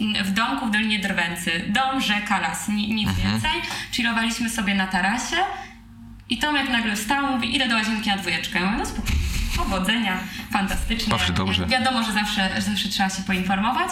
mm, 0.00 0.24
w 0.24 0.30
domku 0.32 0.66
w 0.66 0.70
Dolinie 0.70 0.98
Drwęcy. 0.98 1.64
Dom, 1.68 2.00
rzeka, 2.00 2.38
las, 2.40 2.68
ni- 2.68 2.94
nic 2.94 3.10
więcej. 3.14 3.50
Chillowaliśmy 3.92 4.50
sobie 4.50 4.74
na 4.74 4.86
tarasie. 4.86 5.36
I 6.28 6.38
Tomek 6.38 6.68
nagle 6.70 6.96
wstał, 6.96 7.32
mówi, 7.32 7.56
idę 7.56 7.68
do 7.68 7.74
łazienki 7.74 8.08
na 8.10 8.16
dwójeczkę. 8.16 8.58
Ja 8.60 8.64
mówię, 8.66 8.78
no 8.78 8.86
spokojnie, 8.86 9.20
powodzenia, 9.56 10.18
fantastycznie. 10.50 11.10
Zawsze 11.10 11.32
dobrze. 11.32 11.66
Wiadomo, 11.66 12.02
że 12.02 12.12
zawsze, 12.12 12.50
że 12.54 12.62
zawsze 12.62 12.88
trzeba 12.88 13.08
się 13.10 13.22
poinformować. 13.22 13.88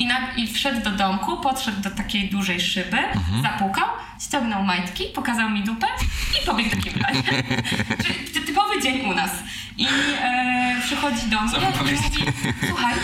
I, 0.00 0.06
na, 0.06 0.34
I 0.36 0.46
wszedł 0.48 0.80
do 0.80 0.90
domku, 0.90 1.36
podszedł 1.36 1.80
do 1.80 1.90
takiej 1.90 2.28
dużej 2.30 2.60
szyby, 2.60 2.98
Mhm. 2.98 3.42
zapukał, 3.42 3.88
ściągnął 4.20 4.62
majtki, 4.64 5.04
pokazał 5.14 5.50
mi 5.50 5.62
dupę 5.62 5.86
i 6.42 6.46
pobiegł 6.46 6.76
do 6.76 6.82
kibla. 6.82 7.08
Czyli 8.04 8.46
typowy 8.46 8.82
dzień 8.82 9.00
u 9.00 9.14
nas. 9.14 9.30
I 9.78 9.86
e, 10.22 10.76
przychodzi 10.84 11.26
do 11.30 11.40
mnie 11.40 11.58
i 11.58 11.78
mówi, 11.78 11.96
słuchaj, 12.68 12.94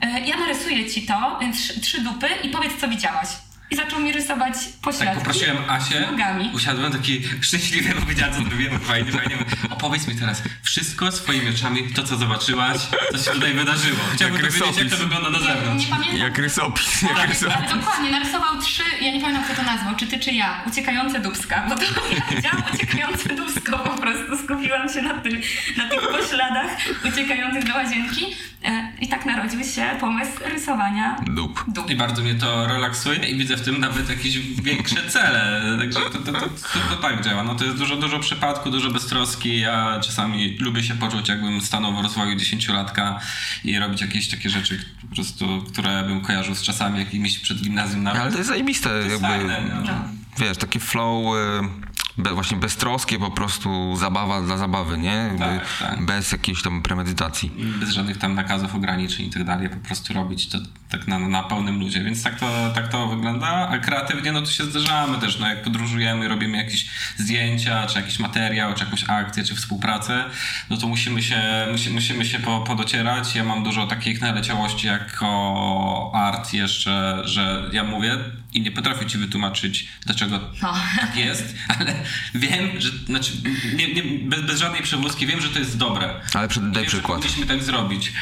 e, 0.00 0.20
ja 0.20 0.36
narysuję 0.36 0.90
ci 0.90 1.02
to, 1.06 1.40
e, 1.42 1.52
trzy, 1.52 1.80
trzy 1.80 2.00
dupy 2.02 2.28
i 2.42 2.48
powiedz, 2.48 2.72
co 2.80 2.88
widziałaś. 2.88 3.28
I 3.70 3.76
zaczął 3.76 4.00
mi 4.00 4.12
rysować 4.12 4.54
pośladki. 4.82 5.06
Tak 5.14 5.18
poprosiłem 5.18 5.56
Asię, 5.70 6.00
nogami. 6.10 6.50
usiadłem 6.54 6.92
taki 6.92 7.22
szczęśliwy, 7.40 7.94
bo 8.00 8.06
wiedziałem 8.06 8.34
co 8.34 8.42
zrobiłem, 8.50 8.80
fajnie, 8.80 9.12
fajnie. 9.12 9.36
Opowiedz 9.70 10.08
mi 10.08 10.14
teraz 10.16 10.42
wszystko 10.62 11.12
swoimi 11.12 11.48
oczami, 11.50 11.88
to 11.94 12.02
co 12.02 12.16
zobaczyłaś, 12.16 12.76
co 13.12 13.18
się 13.18 13.30
tutaj 13.30 13.54
wydarzyło. 13.54 13.98
Chciałbym 14.14 14.42
Jak 14.42 14.52
wiedzieć, 14.52 14.76
jak 14.78 14.90
to 14.90 14.96
wygląda 14.96 15.30
na 15.30 15.38
Nie, 15.38 15.44
zewnątrz. 15.44 15.84
nie 15.84 15.90
pamiętam. 15.90 16.16
Jak 16.18 16.38
rysopis, 16.38 17.02
jak 17.02 17.16
Tak, 17.16 17.28
rysopis. 17.28 17.56
ale 17.56 17.68
dokładnie, 17.80 18.10
narysował 18.10 18.62
trzy, 18.62 18.82
ja 19.00 19.12
nie 19.12 19.20
pamiętam 19.20 19.44
kto 19.44 19.54
to 19.54 19.62
nazwał, 19.62 19.96
czy 19.96 20.06
ty, 20.06 20.18
czy 20.18 20.30
ja, 20.32 20.64
uciekające 20.66 21.20
dubska, 21.20 21.66
bo 21.68 21.74
to 21.76 21.82
ja 22.16 22.36
widziałam 22.36 22.62
uciekające 22.74 23.28
dubsko, 23.28 23.78
po 23.78 23.98
prostu 24.02 24.38
skupiłam 24.44 24.88
się 24.88 25.02
na, 25.02 25.14
tym, 25.14 25.40
na 25.76 25.88
tych 25.88 26.00
pośladach 26.08 26.70
uciekających 27.12 27.64
do 27.64 27.74
łazienki 27.74 28.26
e, 28.64 28.87
i 29.00 29.08
tak 29.08 29.26
narodził 29.26 29.64
się 29.64 29.90
pomysł 30.00 30.32
rysowania 30.44 31.16
Dup. 31.26 31.64
dup. 31.68 31.90
I 31.90 31.96
bardzo 31.96 32.22
mnie 32.22 32.34
to 32.34 32.66
relaksuje 32.66 33.18
i 33.18 33.38
widzę 33.38 33.56
w 33.56 33.64
tym 33.64 33.80
nawet 33.80 34.08
jakieś 34.08 34.38
większe 34.38 35.10
cele. 35.10 35.62
Także 35.78 36.00
to, 36.00 36.10
to, 36.10 36.32
to, 36.32 36.40
to, 36.40 36.48
to 36.90 36.96
tak 37.02 37.24
działa. 37.24 37.42
No 37.42 37.54
to 37.54 37.64
jest 37.64 37.76
dużo, 37.76 37.96
dużo 37.96 38.18
przypadku, 38.18 38.70
dużo 38.70 38.90
beztroski. 38.90 39.60
Ja 39.60 40.00
czasami 40.00 40.58
lubię 40.58 40.82
się 40.82 40.94
poczuć, 40.94 41.28
jakbym 41.28 41.60
stanął 41.60 41.96
w 41.96 42.00
rozwoju 42.00 42.34
dziesięciolatka 42.36 43.20
i 43.64 43.78
robić 43.78 44.00
jakieś 44.00 44.28
takie 44.28 44.50
rzeczy, 44.50 44.84
po 45.08 45.14
prostu, 45.14 45.64
które 45.72 46.04
bym 46.04 46.20
kojarzył 46.20 46.54
z 46.54 46.62
czasami 46.62 46.98
jakimiś 46.98 47.38
przed 47.38 47.62
gimnazjum 47.62 48.02
nawet. 48.02 48.22
Ale 48.22 48.32
to 48.32 48.38
jest 48.38 48.48
zajebiste, 48.48 48.90
jest 48.96 49.10
jakby, 49.10 49.26
fajne, 49.26 49.82
no. 49.84 49.92
wiesz, 50.38 50.56
takie 50.56 50.80
flow, 50.80 51.36
y, 51.36 51.97
be, 52.18 52.34
właśnie 52.34 52.56
beztroskie 52.56 53.18
po 53.18 53.30
prostu, 53.30 53.96
zabawa 53.96 54.42
dla 54.42 54.56
zabawy, 54.56 54.98
nie? 54.98 55.34
Tak, 55.38 55.66
tak. 55.80 56.04
Bez 56.04 56.32
jakiejś 56.32 56.62
tam 56.62 56.82
premedytacji. 56.82 57.50
bez 57.80 57.90
żadnych 57.90 58.18
tam 58.18 58.34
nakazów, 58.34 58.74
ograniczeń 58.74 59.26
i 59.26 59.30
tak 59.30 59.44
dalej, 59.44 59.68
po 59.68 59.86
prostu 59.86 60.14
robić 60.14 60.48
to 60.48 60.58
tak 60.88 61.08
na, 61.08 61.18
na 61.18 61.42
pełnym 61.42 61.80
ludzie, 61.80 62.00
więc 62.04 62.22
tak 62.22 62.40
to, 62.40 62.70
tak 62.74 62.88
to 62.88 63.06
wygląda, 63.06 63.46
a 63.46 63.78
kreatywnie 63.78 64.32
no 64.32 64.40
to 64.40 64.50
się 64.50 64.64
zderzamy 64.64 65.18
też, 65.18 65.38
no 65.38 65.48
jak 65.48 65.62
podróżujemy, 65.62 66.28
robimy 66.28 66.56
jakieś 66.56 66.86
zdjęcia, 67.16 67.86
czy 67.86 67.98
jakiś 67.98 68.18
materiał, 68.18 68.74
czy 68.74 68.84
jakąś 68.84 69.04
akcję, 69.08 69.44
czy 69.44 69.54
współpracę, 69.54 70.24
no 70.70 70.76
to 70.76 70.86
musimy 70.86 71.22
się, 71.22 71.66
musi, 71.72 71.90
musimy 71.90 72.24
się 72.24 72.38
po, 72.38 72.60
podocierać, 72.60 73.34
ja 73.34 73.44
mam 73.44 73.64
dużo 73.64 73.86
takich 73.86 74.20
naleciałości 74.20 74.86
jako 74.86 76.10
art 76.14 76.52
jeszcze, 76.52 77.22
że 77.24 77.70
ja 77.72 77.84
mówię 77.84 78.16
i 78.54 78.60
nie 78.60 78.72
potrafię 78.72 79.06
ci 79.06 79.18
wytłumaczyć, 79.18 79.88
dlaczego 80.06 80.40
No. 80.62 80.74
tak 81.00 81.16
jest, 81.16 81.54
ale 81.78 81.94
wiem, 82.34 82.80
że, 82.80 82.90
znaczy, 83.06 83.32
nie, 83.74 83.94
nie, 83.94 84.02
bez, 84.28 84.42
bez 84.42 84.60
żadnej 84.60 84.82
przewózki 84.82 85.26
wiem, 85.26 85.40
że 85.40 85.48
to 85.48 85.58
jest 85.58 85.76
dobre. 85.76 86.14
Ale 86.34 86.48
przed, 86.48 86.70
daj 86.70 86.82
Wiem, 86.82 86.90
że 86.90 86.96
przykład. 86.96 87.18
Powinniśmy 87.18 87.46
tak 87.46 87.62
zrobić. 87.62 88.12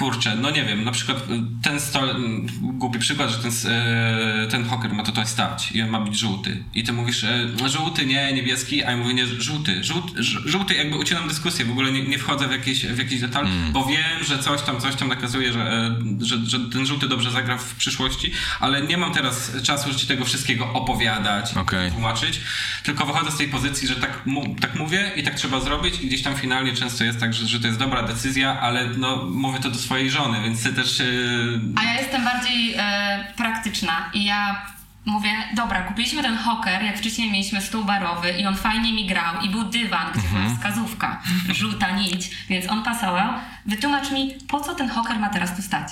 Kurczę, 0.00 0.36
no 0.36 0.50
nie 0.50 0.64
wiem, 0.64 0.84
na 0.84 0.90
przykład 0.92 1.18
y, 1.18 1.22
ten 1.62 1.80
stol, 1.80 2.10
mm, 2.10 2.46
głupi 2.62 2.98
przykład, 2.98 3.30
że 3.30 3.38
ten, 3.38 3.52
e, 3.72 4.46
ten 4.50 4.64
hoker 4.64 4.92
ma 4.92 5.02
tutaj 5.02 5.26
stać 5.26 5.72
i 5.72 5.82
on 5.82 5.90
ma 5.90 6.00
być 6.00 6.18
żółty. 6.18 6.64
I 6.74 6.84
ty 6.84 6.92
mówisz, 6.92 7.24
e, 7.24 7.48
żółty, 7.66 8.06
nie, 8.06 8.32
niebieski, 8.32 8.84
a 8.84 8.90
ja 8.90 8.96
mówię, 8.96 9.14
nie, 9.14 9.26
żółty. 9.26 9.84
Żółty, 9.84 10.22
żółty 10.22 10.74
jakby 10.74 10.96
ucinam 10.96 11.28
dyskusję, 11.28 11.64
w 11.64 11.70
ogóle 11.70 11.92
nie, 11.92 12.02
nie 12.02 12.18
wchodzę 12.18 12.48
w 12.48 12.50
jakiś, 12.50 12.86
w 12.86 12.98
jakiś 12.98 13.20
detal, 13.20 13.46
Mm. 13.46 13.72
bo 13.72 13.84
wiem, 13.84 14.24
że 14.28 14.38
coś 14.38 14.62
tam, 14.62 14.80
coś 14.80 14.96
tam 14.96 15.08
nakazuje, 15.08 15.52
że, 15.52 15.60
e, 15.60 15.96
że, 16.20 16.36
że 16.46 16.60
ten 16.60 16.86
żółty 16.86 17.08
dobrze 17.08 17.30
zagra 17.30 17.58
w 17.58 17.74
przyszłości, 17.74 18.32
ale 18.60 18.82
nie 18.82 18.96
mam 18.96 19.12
teraz 19.14 19.52
czasu, 19.62 19.92
że 19.92 19.98
ci 19.98 20.06
tego 20.06 20.24
wszystkiego 20.24 20.72
opowiadać, 20.72 21.56
Okej. 21.56 21.90
tłumaczyć, 21.90 22.40
tylko 22.82 23.06
wychodzę 23.06 23.30
z 23.30 23.36
tej 23.36 23.48
pozycji, 23.48 23.88
że 23.88 23.96
tak, 23.96 24.22
tak 24.60 24.74
mówię 24.74 25.10
i 25.16 25.22
tak 25.22 25.34
trzeba 25.34 25.60
zrobić 25.60 26.00
i 26.00 26.06
gdzieś 26.06 26.22
tam 26.22 26.36
finalnie 26.36 26.72
często 26.72 27.04
jest 27.04 27.20
tak, 27.20 27.34
że, 27.34 27.46
że 27.46 27.60
to 27.60 27.66
jest 27.66 27.78
dobra 27.78 28.02
decyzja, 28.02 28.60
ale 28.60 28.88
no 28.88 29.16
mówię 29.30 29.58
to 29.60 29.70
do 29.70 29.78
swojej 29.90 30.10
żony, 30.10 30.42
więc 30.42 30.62
ty 30.62 30.72
też... 30.72 30.98
Yy, 30.98 31.60
A 31.76 31.84
ja 31.84 31.94
jestem 31.94 32.24
bardziej 32.24 32.74
e, 32.78 33.32
praktyczna 33.36 34.10
i 34.14 34.24
ja 34.24 34.66
mówię, 35.04 35.30
dobra, 35.56 35.82
kupiliśmy 35.82 36.22
ten 36.22 36.36
hoker, 36.36 36.82
jak 36.82 36.98
wcześniej 36.98 37.30
mieliśmy 37.30 37.60
stół 37.60 37.84
barowy 37.84 38.30
i 38.30 38.46
on 38.46 38.56
fajnie 38.56 38.92
mi 38.92 39.06
grał 39.06 39.40
i 39.42 39.50
był 39.50 39.64
dywan, 39.64 40.12
gdzie 40.12 40.28
była 40.28 40.54
wskazówka, 40.54 41.22
żółta 41.48 41.90
nić, 41.90 42.30
więc 42.48 42.68
on 42.68 42.82
pasował. 42.82 43.32
Wytłumacz 43.66 44.10
mi, 44.10 44.34
po 44.48 44.60
co 44.60 44.74
ten 44.74 44.88
hoker 44.88 45.18
ma 45.18 45.28
teraz 45.28 45.56
tu 45.56 45.62
stać? 45.62 45.88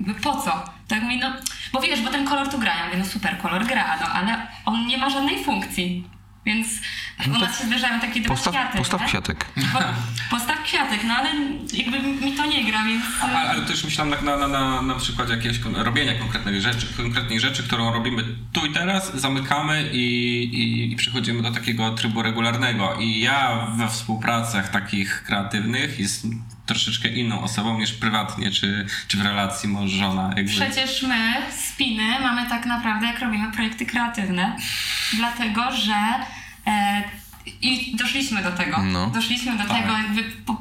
Jakby 0.00 0.14
po 0.14 0.36
co? 0.36 0.64
Tak 0.88 1.02
mi, 1.02 1.18
no, 1.18 1.32
bo 1.72 1.80
wiesz, 1.80 2.00
bo 2.00 2.10
ten 2.10 2.24
kolor 2.26 2.48
tu 2.48 2.58
gra. 2.58 2.76
Ja 2.76 2.86
mówię, 2.86 2.98
no 2.98 3.04
super, 3.04 3.38
kolor 3.38 3.66
gra, 3.66 3.96
no 4.00 4.06
ale 4.06 4.46
on 4.64 4.86
nie 4.86 4.98
ma 4.98 5.10
żadnej 5.10 5.44
funkcji. 5.44 6.08
Więc 6.46 6.68
u 7.26 7.38
nas 7.38 7.58
się 7.58 7.66
zdarzają 7.66 8.00
takie 8.00 8.20
dwa 8.20 8.34
Postaw, 8.34 8.54
światy. 8.54 8.78
postaw 8.78 9.00
nie? 9.00 9.06
kwiatek. 9.06 9.44
Po, 9.72 9.80
postaw 10.36 10.62
kwiatek, 10.62 11.00
no 11.04 11.14
ale 11.14 11.30
jakby 11.72 12.02
mi 12.26 12.32
to 12.32 12.46
nie 12.46 12.64
gra, 12.64 12.84
więc... 12.84 13.04
ale, 13.22 13.38
ale 13.38 13.62
też 13.62 13.84
myślałem 13.84 14.24
na, 14.24 14.36
na, 14.36 14.48
na, 14.48 14.82
na 14.82 14.94
przykład 14.94 15.30
jakiegoś 15.30 15.60
robienia 15.74 16.14
konkretnej 16.18 16.60
rzeczy, 16.60 16.86
konkretnej 16.96 17.40
rzeczy, 17.40 17.62
którą 17.62 17.92
robimy 17.92 18.24
tu 18.52 18.66
i 18.66 18.72
teraz, 18.72 19.20
zamykamy 19.20 19.90
i, 19.92 20.04
i, 20.44 20.92
i 20.92 20.96
przechodzimy 20.96 21.42
do 21.42 21.50
takiego 21.50 21.90
trybu 21.90 22.22
regularnego. 22.22 22.94
I 23.00 23.20
ja 23.20 23.66
we 23.76 23.88
współpracach 23.88 24.68
takich 24.68 25.22
kreatywnych 25.22 26.00
jest 26.00 26.26
troszeczkę 26.66 27.08
inną 27.08 27.42
osobą 27.42 27.78
niż 27.78 27.92
prywatnie, 27.92 28.50
czy, 28.50 28.86
czy 29.08 29.16
w 29.16 29.20
relacji 29.20 29.68
mąż-żona. 29.68 30.32
Jakby. 30.36 30.52
Przecież 30.52 31.02
my, 31.02 31.32
spiny, 31.50 32.20
mamy 32.20 32.48
tak 32.48 32.66
naprawdę, 32.66 33.06
jak 33.06 33.20
robimy 33.20 33.52
projekty 33.52 33.86
kreatywne, 33.86 34.56
dlatego 35.16 35.72
że 35.72 35.94
e, 36.66 37.02
i 37.62 37.96
doszliśmy 37.96 38.42
do 38.42 38.52
tego. 38.52 38.82
No. 38.82 39.10
Doszliśmy 39.10 39.52
do 39.52 39.64
Tak. 39.64 39.82
tego 39.82 39.92
jakby 39.92 40.22
po, 40.24 40.54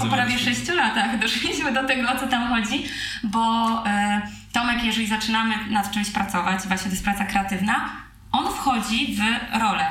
po 0.00 0.06
prawie 0.06 0.38
sześciu 0.38 0.74
latach. 0.74 1.18
Doszliśmy 1.18 1.72
do 1.72 1.84
tego, 1.84 2.12
o 2.12 2.18
co 2.18 2.26
tam 2.26 2.48
chodzi, 2.48 2.84
bo 3.22 3.66
e, 3.86 4.22
Tomek, 4.52 4.84
jeżeli 4.84 5.06
zaczynamy 5.06 5.54
nad 5.70 5.90
czymś 5.90 6.10
pracować, 6.10 6.60
właśnie 6.62 6.84
to 6.84 6.90
jest 6.90 7.04
praca 7.04 7.24
kreatywna, 7.24 7.90
on 8.32 8.54
wchodzi 8.54 9.16
w 9.16 9.20
rolę. 9.60 9.86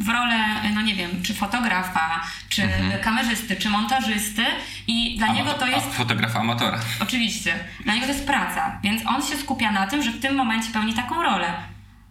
W 0.00 0.08
rolę, 0.08 0.38
no 0.74 0.80
nie 0.82 0.94
wiem, 0.94 1.22
czy 1.22 1.34
fotografa, 1.34 2.20
czy 2.48 2.68
kamerzysty, 3.02 3.56
czy 3.56 3.70
montażysty 3.70 4.44
i 4.86 5.18
dla 5.18 5.26
niego 5.26 5.52
to 5.52 5.66
jest 5.66 5.94
fotografa 5.94 6.40
amatora. 6.40 6.78
Oczywiście. 7.00 7.54
Dla 7.84 7.94
niego 7.94 8.06
to 8.06 8.12
jest 8.12 8.26
praca, 8.26 8.78
więc 8.82 9.06
on 9.06 9.22
się 9.22 9.36
skupia 9.36 9.72
na 9.72 9.86
tym, 9.86 10.02
że 10.02 10.10
w 10.10 10.20
tym 10.20 10.34
momencie 10.34 10.70
pełni 10.72 10.94
taką 10.94 11.22
rolę. 11.22 11.52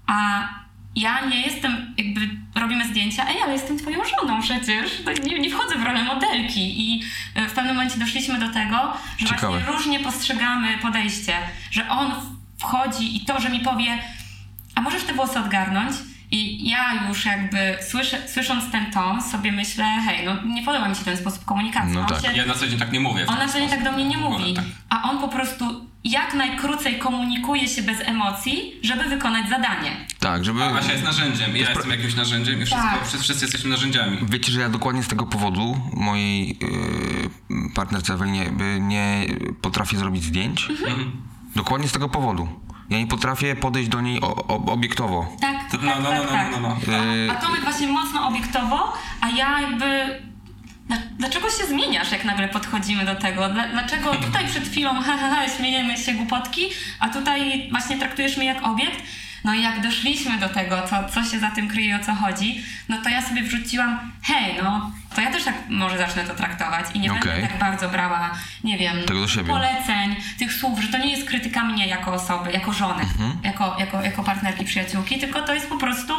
A 0.08 0.48
ja 0.96 1.26
nie 1.26 1.42
jestem, 1.42 1.96
jakby 1.98 2.22
robimy 2.56 2.88
zdjęcia, 2.88 3.28
ej, 3.30 3.42
ale 3.44 3.54
jestem 3.54 3.78
twoją 3.78 4.00
żoną 4.06 4.42
przecież. 4.42 4.92
Nie, 5.24 5.40
nie 5.40 5.50
wchodzę 5.50 5.76
w 5.76 5.84
rolę 5.84 6.04
modelki. 6.04 6.90
I 6.92 7.04
e, 7.36 7.48
w 7.48 7.54
pewnym 7.54 7.76
momencie 7.76 8.00
doszliśmy 8.00 8.40
do 8.40 8.50
tego, 8.50 8.94
że 9.18 9.26
Ciekawe. 9.26 9.48
właśnie 9.48 9.74
różnie 9.74 10.00
postrzegamy 10.00 10.78
podejście, 10.78 11.34
że 11.72 11.90
on 11.90 12.12
wchodzi 12.58 13.18
i 13.18 13.26
to, 13.26 13.42
że 13.42 13.50
mi 13.50 13.60
powie, 13.60 14.00
a 14.76 14.82
możesz 14.82 15.04
te 15.04 15.14
włosy 15.14 15.40
odgarnąć? 15.40 15.96
I 16.32 16.70
ja 16.70 17.08
już 17.10 17.26
jakby 17.26 17.78
słyszę, 17.90 18.28
słysząc 18.28 18.72
ten 18.72 18.92
ton 18.92 19.22
sobie 19.22 19.52
myślę, 19.52 19.86
hej, 20.06 20.26
no 20.26 20.54
nie 20.54 20.64
podoba 20.64 20.90
mi 20.90 20.96
się 20.96 21.04
ten 21.06 21.18
sposób 21.18 21.46
komunikacji. 21.46 21.94
No 21.94 22.02
On 22.02 22.08
tak. 22.08 22.22
się 22.22 22.34
Ja 22.38 22.46
na 22.46 22.54
co 22.54 22.68
dzień 22.68 22.80
tak 22.80 22.92
nie 22.92 23.00
mówię. 23.00 23.26
on 23.28 23.38
na 23.38 23.48
co 23.48 23.60
dzień 23.60 23.70
tak 23.70 23.84
do 23.84 23.92
mnie 23.92 24.06
nie 24.06 24.18
mówi, 24.18 24.54
Tak. 24.54 24.66
a 24.90 25.10
on 25.12 25.18
po 25.18 25.28
prostu 25.28 25.90
jak 26.04 26.34
najkrócej 26.34 27.00
komunikuje 27.00 27.68
się 27.68 27.82
bez 27.84 28.00
emocji, 28.02 28.74
żeby 28.84 29.04
wykonać 29.04 29.50
zadanie. 29.50 29.92
Tak, 30.20 30.46
żeby... 30.46 30.64
A 30.64 30.78
Asia 30.78 30.92
jest 30.92 31.04
narzędziem, 31.04 31.58
ja 31.58 31.70
jestem 31.70 31.92
jakimś 31.92 32.16
narzędziem 32.16 32.62
i 32.62 32.66
wszystko, 32.66 32.88
Tak. 32.90 33.00
wszyscy, 33.08 33.24
wszyscy 33.24 33.46
jesteśmy 33.46 33.70
narzędziami. 33.70 34.18
Wiecie, 34.22 34.52
że 34.52 34.60
ja 34.62 34.70
dokładnie 34.70 35.04
z 35.04 35.08
tego 35.08 35.26
powodu 35.26 35.78
mojej 35.94 36.48
yy, 36.48 37.70
partnerce 37.76 38.14
Ewelinie 38.14 38.40
jakby 38.44 38.78
nie 38.82 39.26
potrafię 39.62 39.98
zrobić 39.98 40.24
zdjęć. 40.24 40.68
Mhm. 40.70 41.12
Dokładnie 41.56 41.88
z 41.88 41.92
tego 41.92 42.10
powodu. 42.10 42.48
Ja 42.90 42.98
nie 42.98 43.08
potrafię 43.08 43.56
podejść 43.56 43.90
do 43.90 44.02
niej 44.02 44.22
o, 44.22 44.36
o, 44.48 44.66
obiektowo. 44.74 45.28
Tak, 45.42 45.72
To- 45.72 45.78
tak, 45.78 45.86
no, 45.86 46.02
no, 46.02 46.10
tak, 46.10 46.22
no, 46.24 46.28
tak. 46.30 46.52
no, 46.52 46.60
no, 46.60 46.78
no. 46.88 47.16
Yy, 47.16 47.32
A 47.32 47.36
Tomek 47.36 47.62
właśnie 47.64 47.88
mocno 47.88 48.28
obiektowo, 48.28 48.94
a 49.22 49.30
ja 49.30 49.62
jakby... 49.62 50.20
Dla- 50.88 50.98
Dlaczego 51.18 51.50
się 51.50 51.66
zmieniasz, 51.68 52.12
jak 52.12 52.26
nagle 52.26 52.48
podchodzimy 52.48 53.06
do 53.06 53.16
tego? 53.16 53.50
Dla- 53.50 53.68
Dlaczego 53.68 54.16
tutaj 54.16 54.48
przed 54.48 54.64
chwilą 54.68 54.94
ha, 55.02 55.18
ha, 55.18 55.36
ha, 55.36 55.48
śmiejemy 55.58 55.98
się 55.98 56.14
głupotki, 56.14 56.62
a 57.00 57.10
tutaj 57.10 57.68
właśnie 57.72 57.98
traktujesz 57.98 58.38
mnie 58.38 58.46
jak 58.46 58.68
obiekt? 58.68 59.04
No 59.44 59.54
i 59.54 59.62
jak 59.62 59.82
doszliśmy 59.82 60.38
do 60.38 60.50
tego, 60.50 60.82
co, 60.88 61.10
co 61.10 61.24
się 61.24 61.40
za 61.40 61.52
tym 61.52 61.68
kryje, 61.68 61.96
o 61.96 62.00
co 62.06 62.14
chodzi, 62.16 62.64
no 62.90 62.98
to 63.02 63.10
ja 63.10 63.22
sobie 63.22 63.44
wrzuciłam, 63.44 64.12
hej, 64.24 64.56
no 64.64 64.92
to 65.16 65.22
ja 65.22 65.32
też 65.32 65.44
tak 65.44 65.56
może 65.70 65.98
zacznę 65.98 66.24
to 66.24 66.36
traktować 66.36 66.86
i 66.94 67.00
nie 67.00 67.12
Okej. 67.14 67.32
będę 67.32 67.48
tak 67.48 67.60
bardzo 67.60 67.90
brała, 67.90 68.32
nie 68.64 68.78
wiem, 68.78 68.96
poleceń, 69.48 70.16
tych 70.40 70.54
słów, 70.54 70.80
że 70.80 70.88
to 70.88 70.98
nie 70.98 71.12
jest 71.12 71.28
krytyka 71.28 71.64
mnie 71.66 71.88
jako 71.88 72.14
osoby, 72.14 72.52
jako 72.52 72.74
żony, 72.74 73.02
Mhm. 73.04 73.32
jako, 73.44 73.76
jako, 73.80 74.02
jako 74.02 74.24
partnerki, 74.24 74.66
przyjaciółki, 74.66 75.20
tylko 75.20 75.42
to 75.42 75.54
jest 75.54 75.68
po 75.70 75.78
prostu 75.78 76.14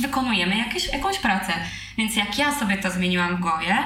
wykonujemy 0.00 0.56
jakieś, 0.58 0.92
jakąś 0.92 1.18
pracę. 1.18 1.52
Więc 1.98 2.16
jak 2.16 2.38
ja 2.38 2.54
sobie 2.54 2.76
to 2.76 2.90
zmieniłam 2.90 3.36
w 3.36 3.40
głowie, 3.40 3.76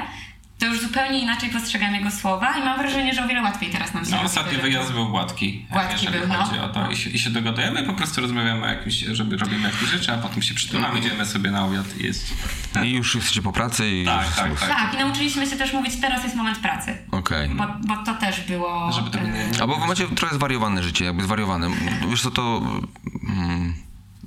to 0.61 0.67
już 0.67 0.81
zupełnie 0.81 1.19
inaczej 1.21 1.51
postrzegam 1.51 1.95
jego 1.95 2.11
słowa 2.11 2.59
i 2.59 2.61
mam 2.61 2.79
wrażenie, 2.79 3.15
że 3.15 3.25
o 3.25 3.29
wiele 3.29 3.43
łatwiej 3.43 3.71
teraz 3.71 3.95
nam 3.95 4.05
się 4.05 4.11
No, 4.11 4.23
ostatni 4.23 4.59
wyjazd 4.59 4.93
był 4.93 5.09
gładki. 5.09 5.67
Gładki 5.71 5.93
jeżeli 5.93 6.19
był, 6.19 6.29
no. 6.29 6.45
chodzi 6.45 6.61
o 6.61 6.69
to. 6.69 6.91
I 6.91 6.97
się, 6.97 7.11
I 7.11 7.19
się 7.19 7.31
dogadujemy, 7.31 7.83
po 7.83 7.93
prostu 7.93 8.21
rozmawiamy 8.21 8.67
o 8.67 8.69
jakimś, 8.69 8.95
żeby 8.95 9.37
robimy 9.37 9.69
jakieś 9.69 9.89
rzeczy, 9.89 10.13
a 10.13 10.19
potem 10.19 10.43
się 10.43 10.55
przytulamy, 10.55 10.99
idziemy 10.99 11.27
sobie 11.27 11.51
na 11.51 11.65
obiad 11.65 12.01
i 12.01 12.05
jest... 12.05 12.35
I 12.85 12.91
już 12.91 13.15
jesteście 13.15 13.43
po 13.43 13.53
pracy 13.53 13.91
i... 13.91 14.05
Tak, 14.05 14.35
tak, 14.35 14.61
tak. 14.61 14.69
Tak, 14.69 14.95
i 14.95 14.99
nauczyliśmy 14.99 15.47
się 15.47 15.57
też 15.57 15.73
mówić, 15.73 16.01
teraz 16.01 16.25
jest 16.25 16.37
moment 16.37 16.59
pracy. 16.59 16.97
Okej. 17.11 17.49
Bo, 17.49 17.67
bo 17.87 17.97
to 17.97 18.15
też 18.15 18.41
było... 18.41 18.93
Żeby 18.93 19.11
tego 19.11 19.27
nie... 19.27 19.61
Albo 19.61 19.77
wy 19.77 19.87
macie 19.87 20.09
trochę 20.09 20.35
zwariowane 20.35 20.83
życie, 20.83 21.05
jakby 21.05 21.23
zwariowane. 21.23 21.71
Wiesz 22.11 22.23
co, 22.23 22.31
to... 22.31 22.63
Mm, 23.29 23.75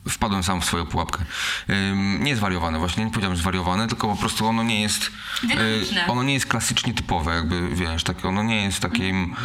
wpadłem 0.09 0.43
sam 0.43 0.61
w 0.61 0.65
swoją 0.65 0.85
pułapkę. 0.85 1.25
Ym, 1.69 2.23
nie 2.23 2.35
zwariowane, 2.35 2.79
właśnie 2.79 3.05
nie 3.05 3.11
powiedziałem, 3.11 3.37
zwariowane, 3.37 3.87
tylko 3.87 4.07
po 4.07 4.15
prostu 4.15 4.47
ono 4.47 4.63
nie 4.63 4.81
jest... 4.81 5.11
Dynamiczne. 5.43 6.05
y, 6.07 6.11
ono 6.11 6.23
nie 6.23 6.33
jest 6.33 6.45
klasycznie 6.45 6.93
typowe, 6.93 7.35
jakby, 7.35 7.75
wiesz, 7.75 8.03
tak, 8.03 8.25
ono 8.25 8.43
nie 8.43 8.63
jest 8.63 8.79
takim... 8.79 9.35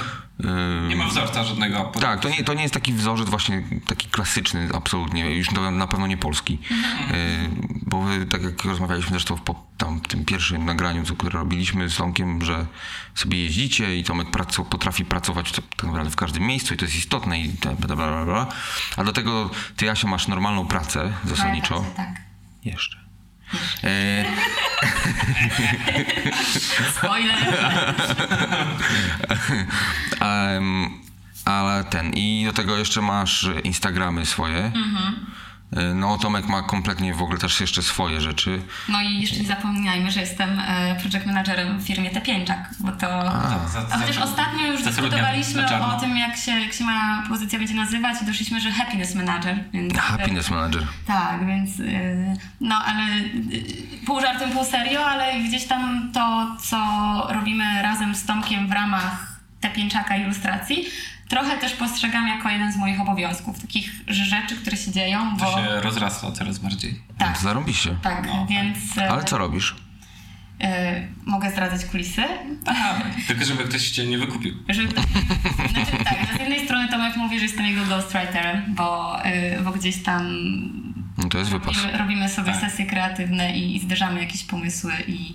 Nie 0.89 0.97
ma 0.97 1.07
wzorca 1.07 1.45
żadnego. 1.45 1.93
Tak, 2.01 2.21
to 2.21 2.29
nie, 2.29 2.45
to 2.45 2.55
nie 2.55 2.63
jest 2.63 2.75
taki 2.75 2.93
wzorzec 2.93 3.29
właśnie 3.29 3.63
taki 3.87 4.09
klasyczny, 4.09 4.69
absolutnie, 4.75 5.31
już 5.31 5.51
na 5.73 5.87
pewno 5.87 6.07
nie 6.07 6.17
polski. 6.17 6.59
Y, 7.11 7.49
bo 7.87 8.03
wy, 8.03 8.27
tak 8.27 8.43
jak 8.43 8.65
rozmawialiśmy 8.65 9.11
zresztą 9.11 9.37
w 9.37 9.43
po, 9.43 9.67
tam, 9.79 10.01
tym 10.01 10.25
pierwszym 10.25 10.65
nagraniu, 10.65 11.05
co, 11.05 11.17
które 11.17 11.39
robiliśmy 11.39 11.89
z 11.89 11.97
Tomkiem, 11.97 12.45
że 12.45 12.67
sobie 13.15 13.43
jeździcie 13.43 13.99
i 13.99 14.05
Tomek 14.05 14.31
praco, 14.31 14.65
potrafi 14.65 15.05
pracować 15.05 15.53
to, 15.53 15.63
tak 15.63 15.85
naprawdę 15.85 16.11
w 16.11 16.17
każdym 16.17 16.43
miejscu 16.43 16.75
i 16.75 16.77
to 16.77 16.85
jest 16.85 16.97
istotne 16.97 17.41
i 17.41 17.49
bla, 17.49 17.73
bla, 17.73 17.97
bla, 17.97 18.25
bla. 18.25 18.47
A 18.97 19.05
do 19.05 19.13
tego 19.13 19.51
ty, 19.77 19.85
Jasia, 19.85 20.09
masz 20.09 20.29
normalną 20.29 20.67
pracę 20.67 21.13
zasadniczo. 21.25 21.85
Tak. 21.97 22.09
Jeszcze. 22.65 22.99
E, 23.85 24.25
Spoiler. 26.99 27.37
Em, 30.21 30.91
ale 31.45 31.85
ten, 31.85 32.13
i 32.15 32.45
do 32.47 32.53
tego 32.53 32.77
jeszcze 32.77 33.01
masz 33.01 33.49
Instagramy 33.65 34.27
swoje. 34.27 34.59
E, 34.59 34.73
No, 35.95 36.19
Tomek 36.19 36.47
ma 36.47 36.63
kompletnie 36.63 37.15
w 37.15 37.23
ogóle 37.23 37.39
też 37.39 37.61
jeszcze 37.61 37.83
swoje 37.83 38.21
rzeczy. 38.21 38.63
No 38.89 39.01
i 39.01 39.21
jeszcze 39.21 39.37
nie 39.37 39.47
zapominajmy, 39.47 40.11
że 40.11 40.21
jestem 40.21 40.61
e, 40.61 40.97
project 41.01 41.27
managerem 41.27 41.79
w 41.79 41.83
firmie 41.87 42.11
Tepięczak, 42.11 42.71
bo 42.81 42.93
to... 42.93 42.99
Za- 43.69 43.87
A 43.91 43.99
chociaż 43.99 44.17
za- 44.17 44.23
ostatnio 44.25 44.67
już 44.67 44.83
dyskutowaliśmy 44.83 45.81
o 45.81 46.01
tym, 46.01 46.17
jak 46.17 46.37
się, 46.37 46.53
jak 46.61 46.73
się 46.73 46.85
ma 46.85 47.25
pozycja 47.29 47.59
będzie 47.59 47.75
nazywać 47.75 48.23
i 48.23 48.27
doszliśmy, 48.27 48.61
że 48.61 48.71
happiness 48.73 49.15
manager. 49.15 49.65
Więc, 49.73 49.99
Happiness 49.99 50.51
Manager. 50.51 50.87
Tak, 51.07 51.47
więc 51.47 51.81
y, 51.81 52.37
no 52.61 52.75
ale 52.87 53.03
pół 54.07 54.21
żartem, 54.21 54.51
pół 54.51 54.65
serio, 54.65 55.07
ale 55.07 55.41
gdzieś 55.43 55.65
tam 55.67 56.11
to, 56.13 56.57
co 56.61 56.77
robimy 57.31 57.83
razem 57.83 58.15
z 58.15 58.25
Tomkiem 58.27 58.69
w 58.69 58.73
ramach 58.73 59.27
Tepięczaka 59.61 60.17
ilustracji, 60.17 60.85
trochę 61.29 61.59
też 61.59 61.73
postrzegam 61.73 62.29
jako 62.29 62.49
jeden 62.49 62.73
z 62.73 62.77
moich 62.77 63.01
obowiązków, 63.01 63.61
takich 63.61 63.93
rzeczy, 64.09 64.57
które 64.57 64.77
się 64.77 64.91
dzieją, 64.93 65.37
bo 65.37 65.45
To 65.45 65.59
się 65.59 65.81
rozrasta 65.81 66.33
coraz 66.33 66.59
bardziej. 66.59 67.01
tak, 67.19 67.39
Zarobiście. 67.39 67.97
tak, 68.03 68.27
No, 68.27 68.47
więc 68.51 68.97
y, 68.97 69.11
Ale 69.11 69.25
co 69.25 69.39
robisz? 69.39 69.73
y, 70.63 70.67
mogę 71.27 71.51
zdradzać 71.51 71.85
kulisy, 71.85 72.23
Tylko 73.29 73.45
żeby 73.45 73.65
ktoś 73.65 73.91
cię 73.91 74.07
nie 74.07 74.19
wykupił. 74.19 74.55
Żeby, 74.69 74.89
znaczy, 75.73 76.05
tak, 76.05 76.17
no 76.33 76.37
z 76.37 76.41
jednej 76.41 76.65
strony 76.65 76.89
Tomek 76.89 77.17
mówi, 77.17 77.39
że 77.39 77.45
jestem 77.45 77.67
jego 77.67 77.85
ghostwriterem, 77.87 78.63
bo, 78.69 79.19
y, 79.27 79.63
bo 79.65 79.71
gdzieś 79.73 80.03
tam 80.03 80.23
No 81.19 81.29
to 81.29 81.39
jest 81.39 81.51
wypas. 81.51 81.77
robimy, 81.77 81.99
robimy 81.99 82.29
sobie 82.29 82.53
Tak. 82.53 82.61
sesje 82.61 82.87
kreatywne 82.87 83.57
i, 83.57 83.77
i 83.77 83.81
zderzamy 83.81 84.21
jakieś 84.21 84.43
pomysły 84.45 84.93
i 85.09 85.35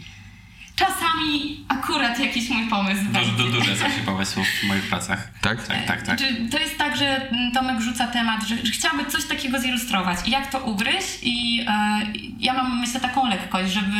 czasami 0.75 1.65
akurat 1.67 2.19
jakiś 2.19 2.49
mój 2.49 2.67
pomysł 2.67 3.01
Dużo, 3.03 3.19
będzie. 3.19 3.43
du, 3.43 3.51
duże 3.51 3.77
się 3.95 4.01
pomysłów 4.05 4.47
w 4.47 4.67
moich 4.67 4.83
pracach. 4.89 5.27
Tak? 5.41 5.67
Tak, 5.67 5.85
tak, 5.87 6.01
tak. 6.01 6.19
To 6.51 6.59
jest 6.59 6.77
tak, 6.77 6.97
że 6.97 7.29
mm, 7.29 7.51
Tomek 7.51 7.81
rzuca 7.81 8.07
temat, 8.07 8.43
że, 8.43 8.55
że 8.65 8.71
chciałby 8.71 9.05
coś 9.05 9.25
takiego 9.25 9.59
zilustrować 9.59 10.17
i 10.25 10.31
jak 10.31 10.51
to 10.51 10.59
ugryźć 10.59 11.19
i 11.21 11.65
e, 11.67 12.01
ja 12.39 12.53
mam 12.53 12.79
myślę 12.79 12.99
taką 12.99 13.29
lekkość, 13.29 13.73
żeby 13.73 13.97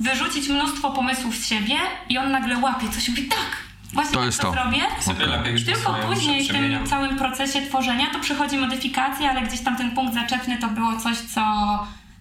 wyrzucić 0.00 0.48
mnóstwo 0.48 0.90
pomysłów 0.90 1.36
z 1.36 1.48
siebie 1.48 1.74
i 2.08 2.18
on 2.18 2.30
nagle 2.30 2.58
łapie 2.58 2.88
coś 2.88 3.08
i 3.08 3.10
mówi 3.10 3.24
tak, 3.24 3.56
właśnie 3.92 4.12
To 4.12 4.18
tak 4.18 4.26
jest 4.26 4.40
to 4.40 4.46
to. 4.46 4.52
zrobię. 4.52 4.80
Po 5.06 5.14
Tylko 5.64 5.94
później 5.94 6.44
w 6.44 6.52
tym 6.52 6.86
całym 6.86 7.16
procesie 7.16 7.62
tworzenia 7.62 8.06
to 8.12 8.18
przychodzi 8.20 8.56
modyfikacja, 8.56 9.30
ale 9.30 9.42
gdzieś 9.42 9.60
tam 9.60 9.76
ten 9.76 9.90
punkt 9.90 10.14
zaczepny 10.14 10.58
to 10.58 10.68
było 10.68 10.96
coś, 10.96 11.16
co, 11.16 11.42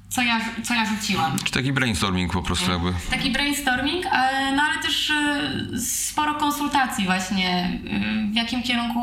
co, 0.10 0.22
ja, 0.22 0.39
co 0.63 0.74
ja 0.74 0.86
rzuciłam. 0.86 1.39
Czy 1.43 1.52
taki 1.52 1.74
brainstorming 1.74 2.34
po 2.34 2.41
prostu 2.41 2.72
jakby. 2.72 2.93
Taki 3.10 3.32
brainstorming, 3.32 4.06
ale, 4.06 4.56
no 4.56 4.63
ale 4.63 4.82
też 4.82 5.10
y, 5.10 5.82
sporo 5.82 6.36
konsultacji 6.36 7.06
właśnie, 7.06 7.80
y, 8.28 8.32
w 8.32 8.36
jakim 8.36 8.63
kierunku 8.63 9.02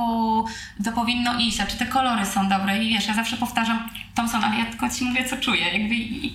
to 0.84 0.92
powinno 0.92 1.38
iść, 1.38 1.60
a 1.60 1.66
czy 1.66 1.76
te 1.76 1.86
kolory 1.86 2.26
są 2.26 2.48
dobre 2.48 2.84
i 2.84 2.88
wiesz, 2.88 3.06
ja 3.06 3.14
zawsze 3.14 3.36
powtarzam, 3.36 3.88
Thompson, 4.14 4.44
ale 4.44 4.58
ja 4.58 4.64
tylko 4.64 4.90
ci 4.90 5.04
mówię, 5.04 5.24
co 5.28 5.36
czuję, 5.36 5.78
jakby 5.78 5.94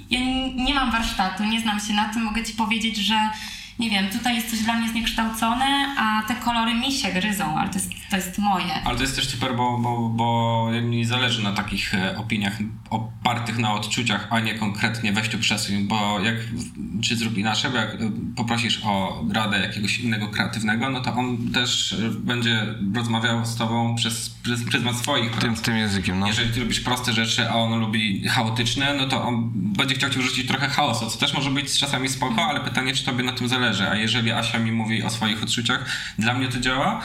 ja 0.09 0.19
nie 0.65 0.73
mam 0.73 0.91
warsztatu, 0.91 1.43
nie 1.43 1.61
znam 1.61 1.79
się 1.79 1.93
na 1.93 2.13
tym, 2.13 2.23
mogę 2.23 2.43
ci 2.43 2.53
powiedzieć, 2.53 2.97
że 2.97 3.15
nie 3.79 3.89
wiem, 3.89 4.09
tutaj 4.09 4.35
jest 4.35 4.49
coś 4.49 4.59
dla 4.59 4.73
mnie 4.73 4.89
zniekształcone, 4.89 5.95
a 5.97 6.23
te 6.27 6.35
kolory 6.35 6.73
mi 6.73 6.91
się 6.91 7.11
gryzą, 7.11 7.57
ale 7.57 7.69
to 7.69 7.75
jest, 7.75 7.91
to 8.09 8.15
jest 8.15 8.37
moje. 8.37 8.73
Ale 8.85 8.95
to 8.95 9.01
jest 9.03 9.15
też 9.15 9.27
super, 9.27 9.55
bo, 9.55 9.77
bo, 9.77 10.09
bo 10.09 10.67
mi 10.81 11.05
zależy 11.05 11.43
na 11.43 11.53
takich 11.53 11.93
e, 11.93 12.17
opiniach 12.17 12.57
opartych 12.89 13.57
na 13.57 13.73
odczuciach, 13.73 14.27
a 14.29 14.39
nie 14.39 14.55
konkretnie 14.55 15.13
weź 15.13 15.29
tu 15.29 15.37
przesuń, 15.39 15.87
bo 15.87 16.19
jak, 16.19 16.35
czy 17.01 17.15
zrób 17.15 17.37
inaczej, 17.37 17.71
bo 17.71 17.77
jak 17.77 17.93
e, 17.93 17.97
poprosisz 18.35 18.81
o 18.85 19.23
radę 19.33 19.59
jakiegoś 19.59 19.99
innego 19.99 20.27
kreatywnego, 20.27 20.89
no 20.89 21.01
to 21.01 21.13
on 21.13 21.51
też 21.51 21.93
e, 21.93 22.09
będzie 22.09 22.65
rozmawiał 22.95 23.45
z 23.45 23.55
tobą 23.55 23.95
przez, 23.95 24.29
przez 24.43 24.63
pryzmat 24.63 24.95
swoich 24.95 25.31
Tym, 25.31 25.53
prac. 25.53 25.61
tym 25.61 25.77
językiem, 25.77 26.19
no. 26.19 26.27
Jeżeli 26.27 26.53
ty 26.53 26.59
lubisz 26.59 26.79
proste 26.79 27.13
rzeczy, 27.13 27.49
a 27.49 27.53
on 27.55 27.79
lubi 27.79 28.27
chaotyczne, 28.27 28.93
no 28.93 29.05
to 29.05 29.23
on 29.23 29.51
będzie 29.53 29.95
chciał 29.95 30.09
ci 30.09 30.19
wrzucić 30.19 30.47
trochę 30.47 30.67
chaosu, 30.67 31.09
co 31.09 31.19
też 31.19 31.33
może 31.33 31.49
być 31.49 31.79
czasami 31.79 32.09
spoko, 32.09 32.45
ale 32.45 32.59
pytanie, 32.59 32.93
czy 32.95 33.05
tobie 33.05 33.23
na 33.23 33.31
tym 33.31 33.47
zależy. 33.47 33.68
A 33.91 33.95
jeżeli 33.95 34.31
Asia 34.31 34.59
mi 34.59 34.71
mówi 34.71 35.03
o 35.03 35.09
swoich 35.09 35.43
odczuciach, 35.43 35.85
dla 36.17 36.33
mnie 36.33 36.47
to 36.47 36.59
działa 36.59 37.01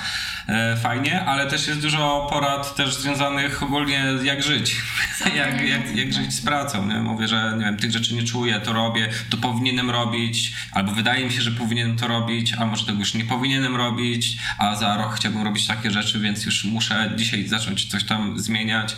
e, 0.49 0.77
fajnie, 0.77 1.25
ale 1.25 1.47
też 1.47 1.67
jest 1.67 1.81
dużo 1.81 2.27
porad 2.31 2.77
też 2.77 2.95
związanych 2.95 3.63
ogólnie 3.63 4.05
jak 4.23 4.43
żyć. 4.43 4.77
jak, 5.37 5.69
jak, 5.69 5.97
jak 5.97 6.13
żyć 6.13 6.35
z 6.35 6.41
pracą. 6.41 6.87
Nie? 6.87 6.95
Mówię, 6.95 7.29
że 7.29 7.55
nie 7.59 7.65
wiem, 7.65 7.77
tych 7.77 7.93
rzeczy 7.93 8.15
nie 8.15 8.25
czuję, 8.25 8.61
to 8.61 8.73
robię, 8.73 9.09
to 9.31 9.37
powinienem 9.37 9.91
robić, 9.91 10.53
albo 10.73 10.93
wydaje 10.93 11.25
mi 11.25 11.33
się, 11.33 11.43
że 11.43 11.51
powinienem 11.51 11.97
to 11.97 12.09
robić, 12.09 12.53
a 12.59 12.67
może 12.67 12.87
tego 12.87 12.99
już 12.99 13.15
nie 13.15 13.25
powinienem 13.25 13.77
robić, 13.77 14.37
a 14.59 14.77
za 14.77 14.97
rok 14.97 15.15
chciałbym 15.15 15.43
robić 15.43 15.67
takie 15.67 15.91
rzeczy, 15.91 16.21
więc 16.21 16.45
już 16.47 16.65
muszę 16.65 17.13
dzisiaj 17.17 17.49
zacząć 17.49 17.85
coś 17.85 18.05
tam 18.05 18.39
zmieniać. 18.39 18.97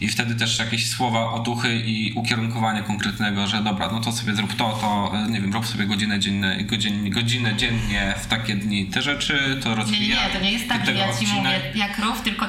I 0.00 0.08
wtedy 0.08 0.34
też 0.34 0.58
jakieś 0.58 0.88
słowa 0.90 1.32
otuchy 1.32 1.76
i 1.76 2.12
ukierunkowanie 2.12 2.82
konkretnego, 2.82 3.46
że 3.46 3.62
dobra, 3.62 3.88
no 3.92 4.00
to 4.00 4.12
sobie 4.12 4.34
zrób 4.34 4.54
to, 4.54 4.72
to 4.80 5.12
e, 5.18 5.30
nie 5.30 5.40
wiem, 5.40 5.52
rób 5.52 5.66
sobie 5.66 5.86
godzinę, 5.86 6.18
dziennie, 6.20 6.64
godzinę, 6.64 7.10
godzinę 7.10 7.56
dziennie 7.56 8.14
w 8.22 8.26
takie 8.26 8.54
dni 8.56 8.86
te 8.86 9.02
rzeczy, 9.02 9.60
to 9.62 9.68
Nie, 9.68 9.74
nie, 9.74 9.82
rozwijaj. 9.82 10.26
nie, 10.28 10.32
to 10.38 10.40
nie 10.44 10.52
jest 10.52 10.68
tak, 10.68 10.86
że 10.86 10.92
ja 10.94 11.04
ci 11.06 11.10
odcinek. 11.12 11.36
mówię 11.36 11.60
jak 11.74 11.98
rów, 11.98 12.20
tylko 12.22 12.46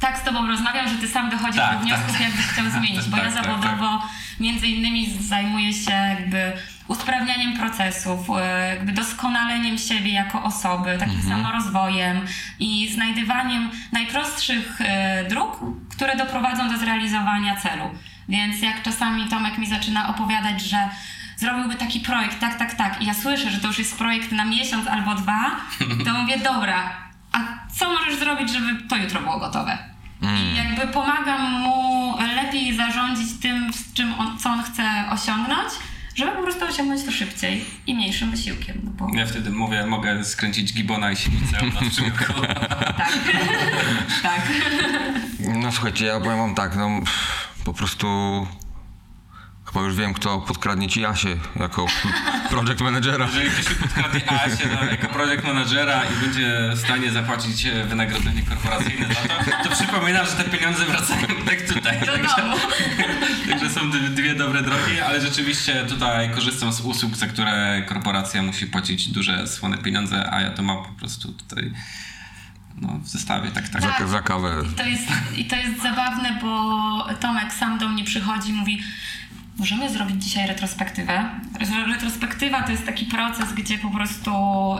tak 0.00 0.18
z 0.18 0.22
tobą 0.24 0.46
rozmawiam, 0.46 0.88
że 0.88 0.94
ty 0.94 1.08
sam 1.08 1.30
dochodzisz 1.30 1.56
Tak, 1.56 1.78
do 1.78 1.84
wniosków, 1.84 2.12
tak. 2.12 2.20
jakbyś 2.20 2.46
chciał 2.46 2.70
zmienić, 2.70 3.08
bo 3.08 3.16
ja 3.16 3.22
Tak, 3.24 3.34
tak, 3.34 3.44
zawodowo 3.44 4.02
między 4.40 4.66
innymi 4.66 5.10
zajmuję 5.20 5.72
się 5.72 5.90
jakby 5.92 6.52
usprawnianiem 6.92 7.56
procesów, 7.56 8.20
e, 8.30 8.68
jakby 8.68 8.92
doskonaleniem 8.92 9.78
siebie 9.78 10.12
jako 10.12 10.42
osoby, 10.42 10.96
takim 10.98 11.22
samorozwojem 11.22 12.26
i 12.58 12.88
znajdywaniem 12.94 13.70
najprostszych 13.92 14.80
e, 14.80 15.24
dróg, 15.28 15.60
które 15.90 16.16
doprowadzą 16.16 16.70
do 16.70 16.78
zrealizowania 16.78 17.56
celu. 17.56 17.84
Więc 18.28 18.62
jak 18.62 18.82
czasami 18.82 19.28
Tomek 19.28 19.58
mi 19.58 19.66
zaczyna 19.66 20.08
opowiadać, 20.08 20.60
że 20.62 20.88
zrobiłby 21.36 21.74
taki 21.74 22.00
projekt, 22.00 22.40
tak, 22.40 22.58
tak, 22.58 22.74
tak, 22.74 23.02
i 23.02 23.06
ja 23.06 23.14
słyszę, 23.14 23.50
że 23.50 23.58
to 23.58 23.66
już 23.66 23.78
jest 23.78 23.98
projekt 23.98 24.32
na 24.32 24.44
miesiąc 24.44 24.86
albo 24.88 25.14
dwa, 25.14 25.50
to 26.04 26.12
mówię, 26.20 26.38
dobra, 26.38 26.92
a 27.32 27.38
co 27.74 27.90
możesz 27.90 28.16
zrobić, 28.16 28.52
żeby 28.52 28.82
to 28.88 28.96
jutro 28.96 29.20
było 29.20 29.38
gotowe? 29.38 29.78
I 30.22 30.56
jakby 30.56 30.92
pomagam 30.92 31.52
mu 31.60 32.14
lepiej 32.36 32.76
zarządzić 32.76 33.40
tym, 33.40 33.72
z 33.72 33.92
czym 33.92 34.14
on, 34.20 34.38
co 34.38 34.50
on 34.50 34.62
chce 34.62 35.04
osiągnąć, 35.10 35.68
żeby 36.14 36.30
po 36.32 36.42
prostu 36.42 36.64
osiągnąć 36.64 37.04
to 37.04 37.12
szybciej 37.12 37.64
i 37.86 37.94
mniejszym 37.94 38.30
wysiłkiem. 38.30 38.80
No 38.84 38.90
bo 38.90 39.18
Ja 39.18 39.26
wtedy 39.26 39.50
mówię, 39.50 39.86
mogę 39.86 40.24
skręcić 40.24 40.72
gibona 40.72 41.12
i 41.12 41.16
sienicę 41.16 41.58
na 41.74 41.90
przykład. 41.90 42.56
tak, 42.96 43.12
tak. 44.22 44.52
No 45.40 45.72
słuchajcie, 45.72 46.04
ja 46.04 46.20
powiem 46.20 46.38
wam 46.38 46.54
tak, 46.54 46.76
no 46.76 47.00
po 47.64 47.72
prostu 47.72 48.06
chyba 49.72 49.84
już 49.84 49.96
wiem, 49.96 50.14
kto 50.14 50.38
podkradnie 50.38 50.88
ci 50.88 51.00
Jasię 51.00 51.36
jako 51.56 51.86
project 52.50 52.80
managera. 52.80 53.26
Jeżeli 53.26 53.50
ktoś 53.50 53.74
podkradnie 53.74 54.30
Asię 54.30 54.68
no, 54.74 54.84
jako 54.84 55.08
project 55.08 55.44
managera 55.44 56.02
i 56.04 56.20
będzie 56.20 56.70
w 56.74 56.78
stanie 56.78 57.10
zapłacić 57.10 57.66
e, 57.66 57.84
wynagrodzenie 57.84 58.42
korporacyjne 58.42 59.08
za 59.08 59.14
to, 59.14 59.68
to 59.68 59.76
przypominam, 59.76 60.26
że 60.26 60.32
te 60.32 60.44
pieniądze 60.44 60.84
wracają 60.84 61.26
tak 61.46 61.62
tutaj. 61.62 62.00
Do 62.00 62.06
Także, 62.06 62.36
domu. 62.36 62.56
także 63.50 63.70
są 63.70 63.90
dwie- 63.90 64.34
dobre 64.34 64.62
drogi, 64.62 65.00
ale 65.00 65.20
rzeczywiście 65.20 65.84
tutaj 65.88 66.30
korzystam 66.30 66.72
z 66.72 66.80
usług, 66.80 67.16
za 67.16 67.26
które 67.26 67.82
korporacja 67.88 68.42
musi 68.42 68.66
płacić 68.66 69.08
duże, 69.08 69.46
słone 69.46 69.78
pieniądze, 69.78 70.30
a 70.32 70.40
ja 70.40 70.50
to 70.50 70.62
mam 70.62 70.84
po 70.84 70.92
prostu 70.92 71.32
tutaj 71.32 71.72
no, 72.76 72.98
w 73.02 73.08
zestawie, 73.08 73.50
tak, 73.50 73.68
tak. 73.68 73.82
Za, 73.82 74.06
za 74.06 74.22
kawę. 74.22 74.62
To 74.76 74.84
jest, 74.84 75.08
I 75.36 75.44
to 75.44 75.56
jest 75.56 75.82
zabawne, 75.82 76.38
bo 76.42 77.14
Tomek 77.20 77.52
sam 77.52 77.78
do 77.78 77.88
mnie 77.88 78.04
przychodzi 78.04 78.50
i 78.50 78.52
mówi 78.52 78.82
możemy 79.58 79.90
zrobić 79.90 80.24
dzisiaj 80.24 80.46
retrospektywę. 80.46 81.30
Re- 81.60 81.86
Retrospektywa 81.92 82.62
to 82.62 82.70
jest 82.72 82.86
taki 82.86 83.04
proces, 83.06 83.52
gdzie 83.52 83.78
po 83.78 83.90
prostu 83.90 84.30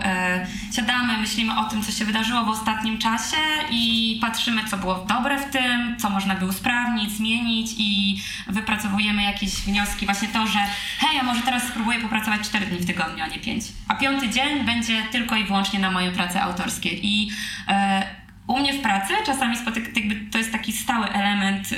e, 0.02 0.46
siadamy, 0.76 1.18
myślimy 1.18 1.58
o 1.58 1.64
tym, 1.64 1.82
co 1.82 1.92
się 1.92 2.04
wydarzyło 2.04 2.44
w 2.44 2.48
ostatnim 2.48 2.98
czasie 2.98 3.36
i 3.70 4.18
patrzymy, 4.20 4.64
co 4.64 4.76
było 4.76 4.94
dobre 4.94 5.38
w 5.38 5.50
tym, 5.50 5.96
co 5.98 6.10
można 6.10 6.34
by 6.34 6.46
usprawnić, 6.46 7.10
zmienić 7.10 7.70
i 7.78 8.20
wypracowujemy 8.46 9.22
jakieś 9.22 9.50
wnioski. 9.50 10.06
Właśnie 10.06 10.28
to, 10.28 10.46
że 10.46 10.58
hej, 10.98 11.16
ja 11.16 11.22
może 11.22 11.42
teraz 11.42 11.62
spróbuję 11.62 12.00
popracować 12.00 12.40
4 12.40 12.66
dni 12.66 12.78
w 12.78 12.86
tygodniu, 12.86 13.24
a 13.24 13.26
nie 13.26 13.38
5. 13.38 13.64
A 13.88 13.94
piąty 13.94 14.28
dzień 14.28 14.64
będzie 14.64 15.02
tylko 15.02 15.36
i 15.36 15.44
wyłącznie 15.44 15.78
na 15.78 15.90
moje 15.90 16.10
prace 16.10 16.42
autorskie. 16.42 16.90
I 16.92 17.30
e, 17.68 18.21
u 18.46 18.58
mnie 18.58 18.72
w 18.72 18.80
pracy 18.82 19.14
czasami 19.26 19.56
spotyka, 19.56 19.88
jakby 19.96 20.30
to 20.30 20.38
jest 20.38 20.52
taki 20.52 20.72
stały 20.72 21.08
element 21.12 21.72
y, 21.72 21.76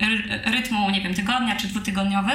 ry- 0.00 0.42
rytmu, 0.44 0.90
nie 0.90 1.00
wiem, 1.00 1.14
tygodnia 1.14 1.56
czy 1.56 1.68
dwutygodniowy 1.68 2.32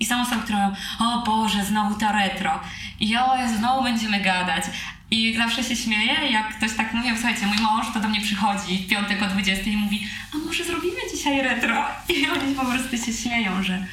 i 0.00 0.06
są 0.06 0.20
osoby, 0.20 0.42
które 0.42 0.58
mówią, 0.58 0.76
o 1.00 1.22
Boże, 1.26 1.64
znowu 1.64 1.94
to 1.94 2.12
retro 2.12 2.60
i 3.00 3.16
o 3.16 3.28
znowu 3.58 3.82
będziemy 3.82 4.20
gadać. 4.20 4.64
I 5.10 5.36
zawsze 5.36 5.64
się 5.64 5.76
śmieję, 5.76 6.14
jak 6.30 6.56
ktoś 6.56 6.72
tak 6.76 6.94
mówi, 6.94 7.08
słuchajcie, 7.14 7.46
mój 7.46 7.58
mąż 7.58 7.86
to 7.94 8.00
do 8.00 8.08
mnie 8.08 8.20
przychodzi 8.20 8.78
w 8.78 8.88
piątek 8.88 9.22
o 9.22 9.26
20 9.26 9.64
i 9.70 9.76
mówi, 9.76 10.06
a 10.34 10.38
może 10.46 10.64
zrobimy 10.64 10.96
dzisiaj 11.16 11.42
retro? 11.42 11.84
I 12.16 12.28
oni 12.28 12.54
po 12.54 12.64
prostu 12.64 12.96
się 12.98 13.12
śmieją, 13.12 13.62
że... 13.62 13.86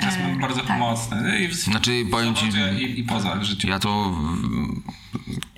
To 0.00 0.06
jest 0.06 0.18
e, 0.18 0.36
bardzo 0.40 0.60
tak. 0.60 0.66
pomocne. 0.66 1.38
I 1.40 1.48
w 1.48 1.54
Znaczy, 1.54 2.04
powiem 2.10 2.34
ci, 2.34 2.46
i, 2.78 3.00
i 3.00 3.04
poza 3.04 3.34
w 3.36 3.42
życiu. 3.42 3.68
Ja 3.68 3.78
to 3.78 4.10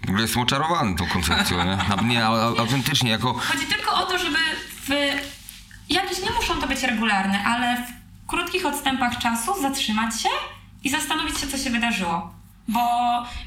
w 0.04 0.08
ogóle 0.08 0.22
jestem 0.22 0.42
oczarowany 0.42 0.96
tą 0.96 1.06
koncepcją, 1.06 1.58
nie? 1.58 1.76
Na- 1.76 2.02
Nie, 2.08 2.24
au- 2.24 2.58
autentycznie, 2.60 3.10
jako... 3.10 3.32
Chodzi 3.32 3.66
tylko 3.66 3.94
o 3.94 4.06
to, 4.06 4.18
żeby 4.18 4.38
w 4.86 4.88
jakieś, 5.88 6.22
nie 6.22 6.30
muszą 6.30 6.54
to 6.60 6.66
być 6.68 6.82
regularne, 6.82 7.44
ale 7.44 7.76
w 7.86 8.26
krótkich 8.26 8.66
odstępach 8.66 9.18
czasu 9.18 9.62
zatrzymać 9.62 10.22
się 10.22 10.28
i 10.84 10.90
zastanowić 10.90 11.38
się, 11.38 11.46
co 11.46 11.58
się 11.58 11.70
wydarzyło. 11.70 12.34
Bo 12.68 12.80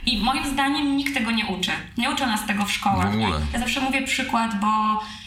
i 0.05 0.23
moim 0.23 0.45
zdaniem 0.45 0.97
nikt 0.97 1.13
tego 1.13 1.31
nie 1.31 1.45
uczy. 1.45 1.71
Nie 1.97 2.11
uczą 2.11 2.27
nas 2.27 2.45
tego 2.45 2.65
w 2.65 2.71
szkołach. 2.71 3.11
W 3.11 3.15
ogóle. 3.15 3.39
Ja 3.53 3.59
zawsze 3.59 3.81
mówię 3.81 4.01
przykład, 4.01 4.59
bo 4.59 4.67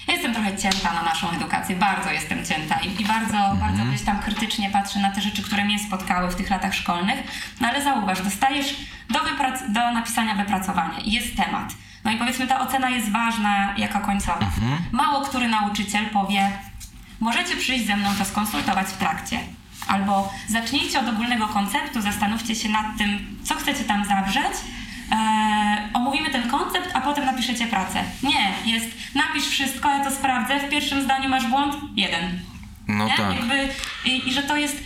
ja 0.09 0.14
jestem 0.14 0.35
trochę 0.35 0.57
cięta 0.57 0.92
na 0.92 1.03
naszą 1.03 1.31
edukację, 1.31 1.76
bardzo 1.76 2.11
jestem 2.11 2.44
cięta 2.44 2.74
i, 2.81 3.03
i 3.03 3.05
bardzo, 3.05 3.57
bardzo 3.61 3.85
gdzieś 3.85 4.03
tam 4.03 4.18
krytycznie 4.18 4.70
patrzę 4.70 4.98
na 4.98 5.11
te 5.11 5.20
rzeczy, 5.20 5.42
które 5.42 5.64
mnie 5.64 5.79
spotkały 5.79 6.31
w 6.31 6.35
tych 6.35 6.50
latach 6.50 6.74
szkolnych. 6.74 7.20
No 7.61 7.68
ale 7.68 7.83
zauważ, 7.83 8.22
dostajesz 8.22 8.76
do, 9.09 9.20
do 9.68 9.92
napisania 9.92 10.35
wypracowanie 10.35 11.00
i 11.05 11.12
jest 11.12 11.37
temat. 11.37 11.74
No 12.05 12.11
i 12.11 12.16
powiedzmy, 12.16 12.46
ta 12.46 12.61
ocena 12.61 12.90
jest 12.90 13.12
ważna 13.12 13.74
jako 13.76 14.00
końcowa. 14.00 14.50
Mało 14.92 15.20
który 15.20 15.48
nauczyciel 15.48 16.07
powie, 16.07 16.50
możecie 17.20 17.57
przyjść 17.57 17.87
ze 17.87 17.96
mną 17.96 18.09
to 18.18 18.24
skonsultować 18.24 18.87
w 18.87 18.96
trakcie. 18.96 19.38
Albo 19.88 20.33
zacznijcie 20.49 21.01
od 21.01 21.09
ogólnego 21.09 21.49
konceptu, 21.49 22.01
zastanówcie 22.01 22.55
się 22.55 22.69
nad 22.69 22.87
tym, 22.99 23.38
co 23.45 23.55
chcecie 23.55 23.85
tam 23.85 24.05
zawrzeć, 24.05 24.53
e, 25.12 25.88
omówimy 25.95 26.31
ten 26.31 26.51
koncept, 26.51 26.90
a 26.95 27.01
potem 27.01 27.25
napiszecie 27.25 27.66
pracę. 27.66 28.05
Nie, 28.23 28.73
jest 28.73 28.87
napisz 29.14 29.47
wszystko, 29.49 29.90
ja 29.90 30.05
to 30.05 30.11
sprawdzę, 30.11 30.61
w 30.61 30.69
pierwszym 30.71 31.03
zdaniu 31.03 31.29
masz 31.29 31.47
błąd, 31.47 31.75
jeden. 31.97 32.38
No 32.88 33.07
nie? 33.07 33.16
tak. 33.16 33.37
Jakby, 33.37 33.69
i, 34.05 34.29
I 34.29 34.33
że 34.33 34.43
to 34.43 34.57
jest... 34.57 34.83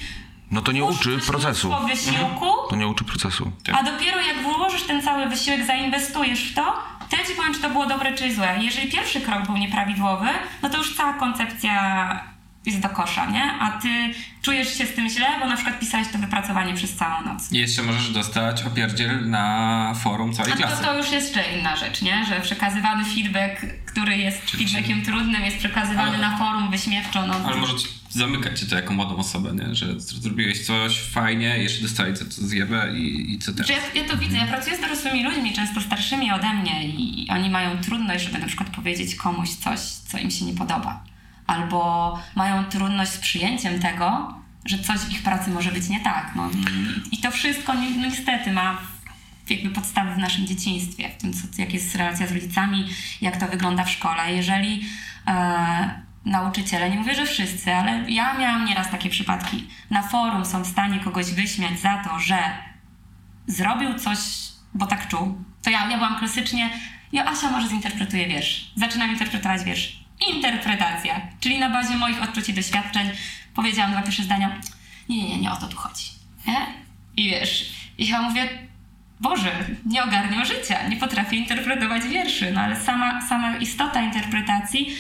No 0.51 0.63
to 0.63 0.73
nie 0.73 0.85
uczy 0.85 1.19
procesu. 1.27 1.75
wysiłku, 1.89 2.47
To 2.71 2.77
nie 2.77 2.89
uczy 2.89 3.05
procesu. 3.05 3.53
a 3.79 3.83
dopiero 3.83 4.21
jak 4.21 4.43
włożysz 4.43 4.83
ten 4.83 5.03
cały 5.03 5.27
wysiłek, 5.29 5.67
zainwestujesz 5.67 6.41
w 6.51 6.55
to, 6.55 6.75
to 7.11 7.17
ja 7.17 7.25
ci 7.25 7.33
powiem, 7.37 7.55
czy 7.55 7.61
to 7.61 7.71
było 7.71 7.87
dobre, 7.87 8.13
czy 8.15 8.35
złe. 8.35 8.57
Jeżeli 8.61 8.91
pierwszy 8.93 9.21
krok 9.21 9.47
był 9.47 9.57
nieprawidłowy, 9.57 10.29
no 10.63 10.71
to 10.71 10.79
już 10.79 10.97
cała 10.97 11.13
koncepcja 11.13 12.34
jest 12.67 12.81
do 12.81 12.89
kosza, 12.89 13.27
nie? 13.31 13.43
A 13.61 13.71
ty 13.71 13.89
czujesz 14.43 14.79
się 14.79 14.87
z 14.87 14.95
tym 14.95 15.09
źle, 15.09 15.27
bo 15.41 15.47
na 15.47 15.55
przykład 15.57 15.81
pisałeś 15.81 16.09
to 16.13 16.19
wypracowanie 16.19 16.75
przez 16.75 16.97
całą 16.97 17.25
noc. 17.25 17.53
I 17.53 17.59
jeszcze 17.59 17.83
możesz 17.83 18.11
dostać 18.11 18.63
opierdziel 18.63 19.31
na 19.31 19.95
forum 20.03 20.33
całej 20.33 20.53
A 20.53 20.57
to, 20.57 20.63
klasy. 20.63 20.85
to 20.85 20.99
już 20.99 21.11
jest 21.13 21.37
jeszcze 21.37 21.59
inna 21.59 21.77
rzecz, 21.77 22.03
nie? 22.03 22.25
Że 22.29 22.41
przekazywany 22.41 23.05
feedback, 23.05 23.67
który 23.87 24.17
jest 24.19 24.51
feedbackiem 24.51 25.03
trudnym, 25.03 25.45
jest 25.45 25.57
przekazywany 25.59 26.09
Ale- 26.11 26.19
na 26.19 26.39
forum 26.39 26.71
wyśmiewczo. 26.71 27.27
No, 27.27 27.35
Ale 27.47 27.57
może 27.57 27.75
zamykać 28.11 28.61
cię 28.61 28.67
to 28.67 28.77
jako 28.77 28.95
młodą 28.95 29.17
osobę, 29.17 29.53
nie? 29.53 29.75
Że 29.75 30.01
zrobiłeś 30.01 30.67
coś 30.67 31.01
fajnie, 31.01 31.59
jeszcze 31.59 31.83
dostali 31.83 32.19
to, 32.19 32.25
co 32.25 32.43
zjebę 32.47 32.93
i, 32.99 33.33
i 33.35 33.39
co 33.39 33.53
teraz. 33.53 33.71
Ja, 33.71 34.03
ja 34.03 34.09
to 34.09 34.17
widzę, 34.17 34.37
ja 34.37 34.47
pracuję 34.47 34.77
z 34.77 34.81
dorosłymi 34.81 35.25
ludźmi, 35.25 35.53
często 35.53 35.81
starszymi 35.81 36.33
ode 36.33 36.53
mnie 36.55 36.85
i 36.89 37.27
oni 37.31 37.51
mają 37.51 37.79
trudność, 37.79 38.25
żeby 38.25 38.39
na 38.39 38.47
przykład 38.47 38.71
powiedzieć 38.71 39.15
komuś 39.15 39.49
coś, 39.51 39.81
co 39.81 40.19
im 40.19 40.31
się 40.31 40.45
nie 40.45 40.55
podoba. 40.55 41.05
Albo 41.47 42.19
mają 42.35 42.65
trudność 42.65 43.11
z 43.11 43.19
przyjęciem 43.19 43.81
tego, 43.81 44.35
że 44.65 44.79
coś 44.79 44.99
w 44.99 45.11
ich 45.11 45.23
pracy 45.23 45.51
może 45.51 45.73
być 45.73 45.89
nie 45.89 46.01
tak. 46.01 46.33
No, 46.37 46.51
I 47.13 47.19
to 47.19 47.31
wszystko 47.31 47.75
ni- 47.75 47.97
no, 47.97 48.07
niestety 48.07 48.53
ma 48.53 48.79
jakby 49.51 49.71
podstawy 49.71 50.15
w 50.15 50.19
naszym 50.19 50.47
dzieciństwie, 50.47 51.11
w 51.19 51.21
tym, 51.23 51.33
co, 51.33 51.41
jak 51.59 51.75
jest 51.75 51.95
relacja 51.95 52.27
z 52.27 52.33
rodzicami, 52.33 52.89
jak 53.21 53.37
to 53.37 53.47
wygląda 53.49 53.85
w 53.85 53.91
szkole. 53.91 54.33
Jeżeli 54.33 54.85
e, 55.27 56.03
nauczyciele, 56.25 56.91
nie 56.91 56.97
mówię, 56.97 57.15
że 57.15 57.27
wszyscy, 57.27 57.75
ale 57.75 58.11
ja 58.11 58.39
miałam 58.39 58.65
nieraz 58.65 58.91
takie 58.91 59.11
przypadki, 59.11 59.69
na 59.91 60.03
forum 60.03 60.45
są 60.45 60.63
w 60.63 60.67
stanie 60.67 61.01
kogoś 61.01 61.27
wyśmiać 61.33 61.81
za 61.81 62.05
to, 62.05 62.19
że 62.19 62.39
zrobił 63.47 63.99
coś, 63.99 64.19
bo 64.75 64.87
tak 64.87 65.09
czuł, 65.09 65.45
to 65.63 65.71
ja, 65.71 65.91
ja 65.91 65.97
byłam 65.97 66.19
klasycznie, 66.19 66.71
ja 67.13 67.27
Asia 67.27 67.51
może 67.51 67.69
zinterpretuje 67.69 68.29
wiersz. 68.29 68.71
Zaczynam 68.77 69.11
interpretować 69.11 69.65
wiersz. 69.65 70.04
Interpretacja, 70.29 71.21
czyli 71.41 71.59
na 71.59 71.71
bazie 71.71 71.97
moich 71.97 72.23
odczuć 72.23 72.49
i 72.49 72.55
doświadczeń 72.55 73.11
powiedziałam 73.55 73.93
dwa 73.93 74.03
pierwsze 74.03 74.23
zdania, 74.23 74.61
nie, 75.09 75.17
nie, 75.17 75.29
nie, 75.29 75.39
nie 75.39 75.53
o 75.53 75.57
to 75.57 75.69
tu 75.69 75.77
chodzi. 75.77 76.05
Nie? 76.47 76.67
I 77.17 77.31
wiesz, 77.31 77.73
i 77.99 78.09
ja 78.09 78.23
mówię, 78.23 78.49
Boże, 79.21 79.53
nie 79.87 80.05
ogarniam 80.05 80.45
życia, 80.45 80.89
nie 80.89 80.97
potrafię 80.97 81.37
interpretować 81.37 82.03
wierszy, 82.03 82.53
no 82.53 82.61
ale 82.61 82.77
sama, 82.77 83.29
sama 83.29 83.57
istota 83.57 84.03
interpretacji 84.03 84.97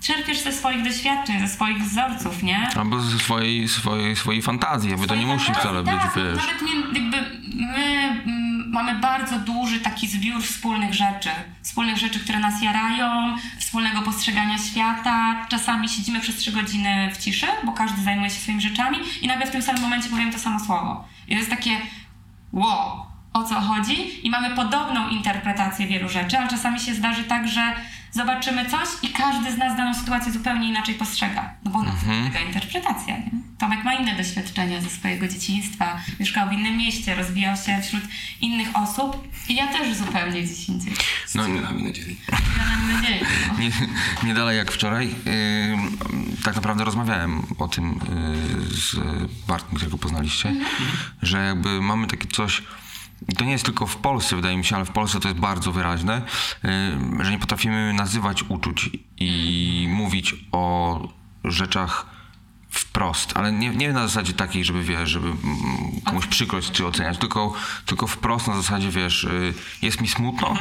czerpiesz 0.00 0.40
ze 0.40 0.52
swoich 0.52 0.82
doświadczeń, 0.82 1.40
ze 1.40 1.48
swoich 1.48 1.78
wzorców, 1.78 2.42
nie? 2.42 2.68
Albo 2.76 3.00
ze 3.00 3.18
swojej, 3.18 3.68
swojej, 3.68 4.16
swojej 4.16 4.42
fantazji, 4.42 4.90
jakby 4.90 5.06
to 5.06 5.14
nie 5.14 5.26
musi 5.26 5.54
wcale 5.54 5.82
być, 5.82 5.92
tak, 5.92 6.12
wiesz... 6.16 6.36
Nawet 6.36 6.62
nie, 6.62 7.00
jakby 7.00 7.16
my 7.54 8.22
mamy 8.76 8.94
bardzo 8.94 9.38
duży 9.38 9.80
taki 9.80 10.08
zbiór 10.08 10.42
wspólnych 10.42 10.94
rzeczy. 10.94 11.30
Wspólnych 11.62 11.96
rzeczy, 11.96 12.20
które 12.20 12.38
nas 12.38 12.62
jarają, 12.62 13.36
wspólnego 13.58 14.02
postrzegania 14.02 14.58
świata. 14.58 15.46
Czasami 15.48 15.88
siedzimy 15.88 16.20
przez 16.20 16.36
trzy 16.36 16.52
godziny 16.52 17.10
w 17.14 17.18
ciszy, 17.18 17.46
bo 17.64 17.72
każdy 17.72 18.02
zajmuje 18.02 18.30
się 18.30 18.40
swoimi 18.40 18.60
rzeczami 18.60 18.98
i 19.22 19.26
nagle 19.26 19.46
w 19.46 19.50
tym 19.50 19.62
samym 19.62 19.82
momencie 19.82 20.08
powiem 20.08 20.32
to 20.32 20.38
samo 20.38 20.60
słowo. 20.60 21.04
I 21.28 21.30
to 21.30 21.38
jest 21.38 21.50
takie 21.50 21.70
wow, 22.52 23.06
o 23.32 23.44
co 23.44 23.60
chodzi? 23.60 24.26
I 24.26 24.30
mamy 24.30 24.50
podobną 24.56 25.08
interpretację 25.08 25.86
wielu 25.86 26.08
rzeczy, 26.08 26.38
ale 26.38 26.48
czasami 26.48 26.80
się 26.80 26.94
zdarzy 26.94 27.24
tak, 27.24 27.48
że 27.48 27.74
zobaczymy 28.16 28.70
coś 28.70 28.88
i 29.02 29.08
każdy 29.08 29.52
z 29.52 29.58
nas 29.58 29.76
daną 29.76 29.94
sytuację 29.94 30.32
zupełnie 30.32 30.68
inaczej 30.68 30.94
postrzega. 30.94 31.54
No 31.64 31.70
bo 31.70 31.82
na 31.82 31.92
tym 31.92 32.08
polega 32.08 32.40
interpretacja. 32.40 33.16
Nie? 33.16 33.30
Tomek 33.58 33.84
ma 33.84 33.94
inne 33.94 34.16
doświadczenia 34.16 34.80
ze 34.80 34.90
swojego 34.90 35.28
dzieciństwa, 35.28 36.00
mieszkał 36.20 36.48
w 36.48 36.52
innym 36.52 36.76
mieście, 36.76 37.14
rozwijał 37.14 37.56
się 37.56 37.82
wśród 37.82 38.02
innych 38.40 38.68
osób 38.74 39.28
i 39.48 39.54
ja 39.54 39.66
też 39.66 39.96
zupełnie 39.96 40.42
gdzieś 40.42 40.68
indziej. 40.68 40.92
No, 41.34 41.42
Co 41.42 41.48
nami 41.48 41.82
nadzieli. 41.82 42.16
Ja 42.32 42.64
mam 42.76 42.92
nadzieję. 42.92 43.26
No. 43.48 43.58
nie, 43.60 43.70
nie 44.24 44.34
dalej 44.34 44.58
jak 44.58 44.72
wczoraj. 44.72 45.06
Yy, 45.06 46.42
tak 46.44 46.54
naprawdę 46.54 46.84
rozmawiałem 46.84 47.42
o 47.58 47.68
tym 47.68 48.00
yy, 48.60 48.76
z 48.76 48.96
Bartkiem, 49.48 49.76
którego 49.76 49.98
poznaliście, 49.98 50.54
że 51.22 51.46
jakby 51.46 51.80
mamy 51.82 52.06
takie 52.06 52.28
coś. 52.28 52.62
To 53.38 53.44
nie 53.44 53.52
jest 53.52 53.64
tylko 53.64 53.86
w 53.86 53.96
Polsce, 53.96 54.36
wydaje 54.36 54.56
mi 54.56 54.64
się, 54.64 54.76
ale 54.76 54.84
w 54.84 54.90
Polsce 54.90 55.20
to 55.20 55.28
jest 55.28 55.40
bardzo 55.40 55.72
wyraźne, 55.72 56.22
yy, 56.62 57.24
że 57.24 57.30
nie 57.30 57.38
potrafimy 57.38 57.92
nazywać 57.92 58.42
uczuć 58.42 58.90
i 59.16 59.88
mówić 59.90 60.34
o 60.52 61.00
rzeczach 61.44 62.06
wprost, 62.70 63.32
ale 63.36 63.52
nie, 63.52 63.70
nie 63.70 63.92
na 63.92 64.08
zasadzie 64.08 64.32
takiej, 64.32 64.64
żeby 64.64 64.82
wiesz, 64.82 65.10
żeby 65.10 65.28
mm, 65.28 65.38
komuś 66.04 66.26
przykrość 66.26 66.70
czy 66.70 66.86
oceniać, 66.86 67.18
tylko, 67.18 67.52
tylko 67.86 68.06
wprost 68.06 68.46
na 68.46 68.56
zasadzie, 68.56 68.90
wiesz, 68.90 69.24
y, 69.24 69.54
jest 69.82 70.00
mi 70.00 70.08
smutno, 70.08 70.56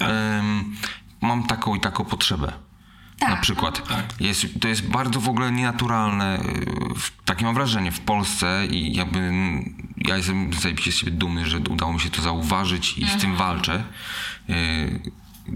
ym, 0.00 0.76
mam 1.20 1.46
taką 1.46 1.74
i 1.74 1.80
taką 1.80 2.04
potrzebę. 2.04 2.65
Tak, 3.18 3.30
na 3.30 3.36
przykład. 3.36 3.88
tak. 3.88 4.20
Jest, 4.20 4.46
to 4.60 4.68
jest 4.68 4.88
bardzo 4.88 5.20
w 5.20 5.28
ogóle 5.28 5.52
nienaturalne. 5.52 6.38
y, 6.40 6.66
Takie 7.24 7.44
mam 7.44 7.54
wrażenie 7.54 7.92
w 7.92 8.00
Polsce 8.00 8.66
i 8.70 8.96
jakby 8.96 9.32
ja 9.96 10.16
jestem 10.16 10.52
zajebiście 10.52 10.92
z 10.92 10.94
siebie 10.96 11.12
dumny, 11.12 11.46
że 11.46 11.58
udało 11.58 11.92
mi 11.92 12.00
się 12.00 12.10
to 12.10 12.22
zauważyć 12.22 12.98
i 12.98 13.08
z 13.08 13.16
tym 13.16 13.36
walczę. 13.36 13.84
Y, 14.50 15.00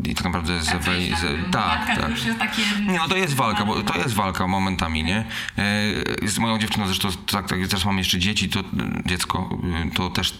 I 0.04 0.14
tak 0.14 0.24
naprawdę 0.24 0.62
ze, 0.62 0.74
nad 0.74 0.84
ze, 0.84 1.50
tak, 1.52 1.86
tak. 1.86 2.10
już 2.10 2.24
jest 2.24 2.38
takie... 2.38 2.62
Nie, 2.86 2.98
no 2.98 3.08
to 3.08 3.16
jest 3.16 3.34
walka, 3.34 3.64
bo 3.64 3.82
to 3.82 3.98
jest 3.98 4.14
walka 4.14 4.46
momentami, 4.46 5.04
nie? 5.04 5.24
E, 5.58 6.28
Z 6.28 6.38
moją 6.38 6.58
dziewczyną 6.58 6.86
zresztą, 6.86 7.08
tak, 7.26 7.48
tak, 7.48 7.58
teraz 7.68 7.84
mam 7.84 7.98
jeszcze 7.98 8.18
dzieci, 8.18 8.48
to 8.48 8.60
dziecko, 9.06 9.58
to 9.94 10.10
też 10.10 10.34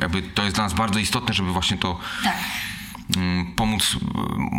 jakby 0.00 0.22
to 0.22 0.42
jest 0.44 0.54
dla 0.54 0.64
nas 0.64 0.74
bardzo 0.74 0.98
istotne, 0.98 1.34
żeby 1.34 1.52
właśnie 1.52 1.76
to 1.78 1.98
Tak. 2.24 2.34
Mm, 3.16 3.46
pomóc 3.56 3.96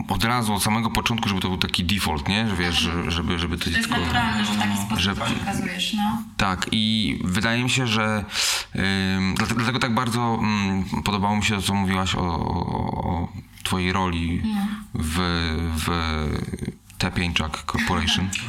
e, 0.10 0.14
od 0.14 0.24
razu, 0.24 0.54
od 0.54 0.64
samego 0.64 0.90
początku, 0.90 1.30
żeby 1.30 1.42
to 1.42 1.48
był 1.50 1.58
taki 1.58 1.84
default, 1.84 2.28
nie? 2.30 2.50
Że 2.50 2.56
wiesz, 2.56 2.76
że- 2.80 3.12
żeby, 3.12 3.40
żeby 3.40 3.58
to 3.58 3.64
To 3.64 3.70
jest 3.70 3.82
dziecko... 3.82 4.00
naturalne, 4.02 4.46
że 4.46 4.54
w 4.54 4.58
taki 4.58 4.78
sposób 4.78 5.00
Że- 5.00 5.16
to 5.16 5.26
przekazujesz, 5.26 5.94
no. 5.94 6.22
Tak, 6.38 6.68
i 6.72 7.20
wydaje 7.24 7.64
mi 7.64 7.70
się, 7.70 7.88
że 7.88 8.26
dlatego, 9.36 9.56
dlatego 9.60 9.80
tak 9.80 9.94
bardzo 9.94 10.40
ym, 10.44 10.86
podobało 11.04 11.36
mi 11.36 11.44
się 11.44 11.56
to, 11.56 11.62
co 11.62 11.74
mówiłaś 11.74 12.16
o, 12.16 12.22
o, 12.22 13.28
twojej 13.64 13.94
roli 13.94 14.42
w, 14.94 15.18
w 15.86 15.90
T5 17.00 17.50
Corporation. 17.72 18.30